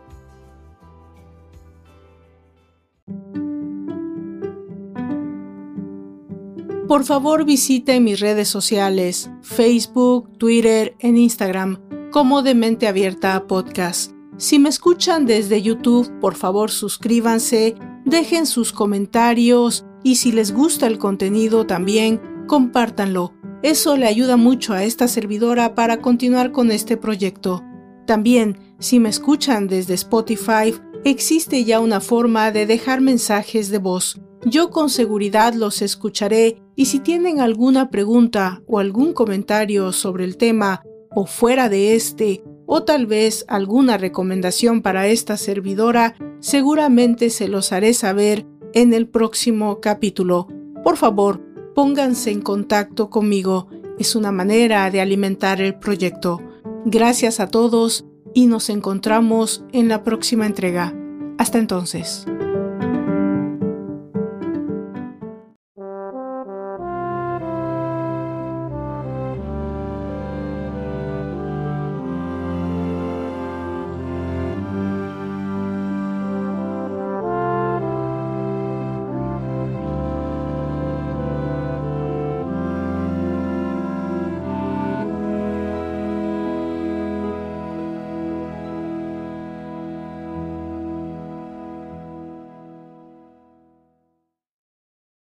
Por 6.86 7.04
favor 7.04 7.44
visite 7.44 7.98
mis 7.98 8.20
redes 8.20 8.48
sociales, 8.48 9.30
Facebook, 9.42 10.38
Twitter, 10.38 10.94
en 11.00 11.16
Instagram, 11.16 11.80
como 12.12 12.42
de 12.42 12.54
Mente 12.54 12.86
Abierta 12.86 13.46
Podcast. 13.48 14.12
Si 14.36 14.60
me 14.60 14.68
escuchan 14.68 15.26
desde 15.26 15.62
YouTube, 15.62 16.20
por 16.20 16.36
favor 16.36 16.70
suscríbanse, 16.70 17.74
dejen 18.04 18.46
sus 18.46 18.72
comentarios 18.72 19.84
y 20.04 20.16
si 20.16 20.30
les 20.30 20.52
gusta 20.52 20.86
el 20.86 20.98
contenido 20.98 21.66
también, 21.66 22.20
compártanlo. 22.46 23.34
Eso 23.62 23.96
le 23.96 24.06
ayuda 24.06 24.36
mucho 24.36 24.74
a 24.74 24.84
esta 24.84 25.08
servidora 25.08 25.74
para 25.74 26.00
continuar 26.00 26.52
con 26.52 26.70
este 26.70 26.96
proyecto. 26.96 27.64
También, 28.06 28.58
si 28.78 29.00
me 29.00 29.08
escuchan 29.08 29.66
desde 29.66 29.94
Spotify, 29.94 30.74
existe 31.04 31.64
ya 31.64 31.80
una 31.80 32.00
forma 32.00 32.52
de 32.52 32.66
dejar 32.66 33.00
mensajes 33.00 33.70
de 33.70 33.78
voz. 33.78 34.20
Yo 34.44 34.68
con 34.68 34.90
seguridad 34.90 35.54
los 35.54 35.80
escucharé 35.80 36.62
y 36.76 36.84
si 36.84 37.00
tienen 37.00 37.40
alguna 37.40 37.88
pregunta 37.88 38.62
o 38.66 38.78
algún 38.78 39.14
comentario 39.14 39.90
sobre 39.92 40.24
el 40.24 40.36
tema 40.36 40.82
o 41.14 41.24
fuera 41.24 41.70
de 41.70 41.94
este, 41.94 42.44
o 42.66 42.82
tal 42.82 43.06
vez 43.06 43.44
alguna 43.48 43.96
recomendación 43.96 44.82
para 44.82 45.06
esta 45.06 45.38
servidora, 45.38 46.14
seguramente 46.40 47.30
se 47.30 47.48
los 47.48 47.72
haré 47.72 47.94
saber 47.94 48.46
en 48.74 48.92
el 48.92 49.08
próximo 49.08 49.80
capítulo. 49.80 50.48
Por 50.82 50.98
favor, 50.98 51.40
pónganse 51.74 52.30
en 52.30 52.42
contacto 52.42 53.08
conmigo. 53.08 53.68
Es 53.98 54.14
una 54.16 54.32
manera 54.32 54.90
de 54.90 55.00
alimentar 55.00 55.62
el 55.62 55.76
proyecto. 55.76 56.42
Gracias 56.84 57.40
a 57.40 57.48
todos 57.48 58.04
y 58.34 58.46
nos 58.46 58.68
encontramos 58.68 59.64
en 59.72 59.88
la 59.88 60.02
próxima 60.02 60.44
entrega. 60.44 60.92
Hasta 61.38 61.58
entonces. 61.58 62.26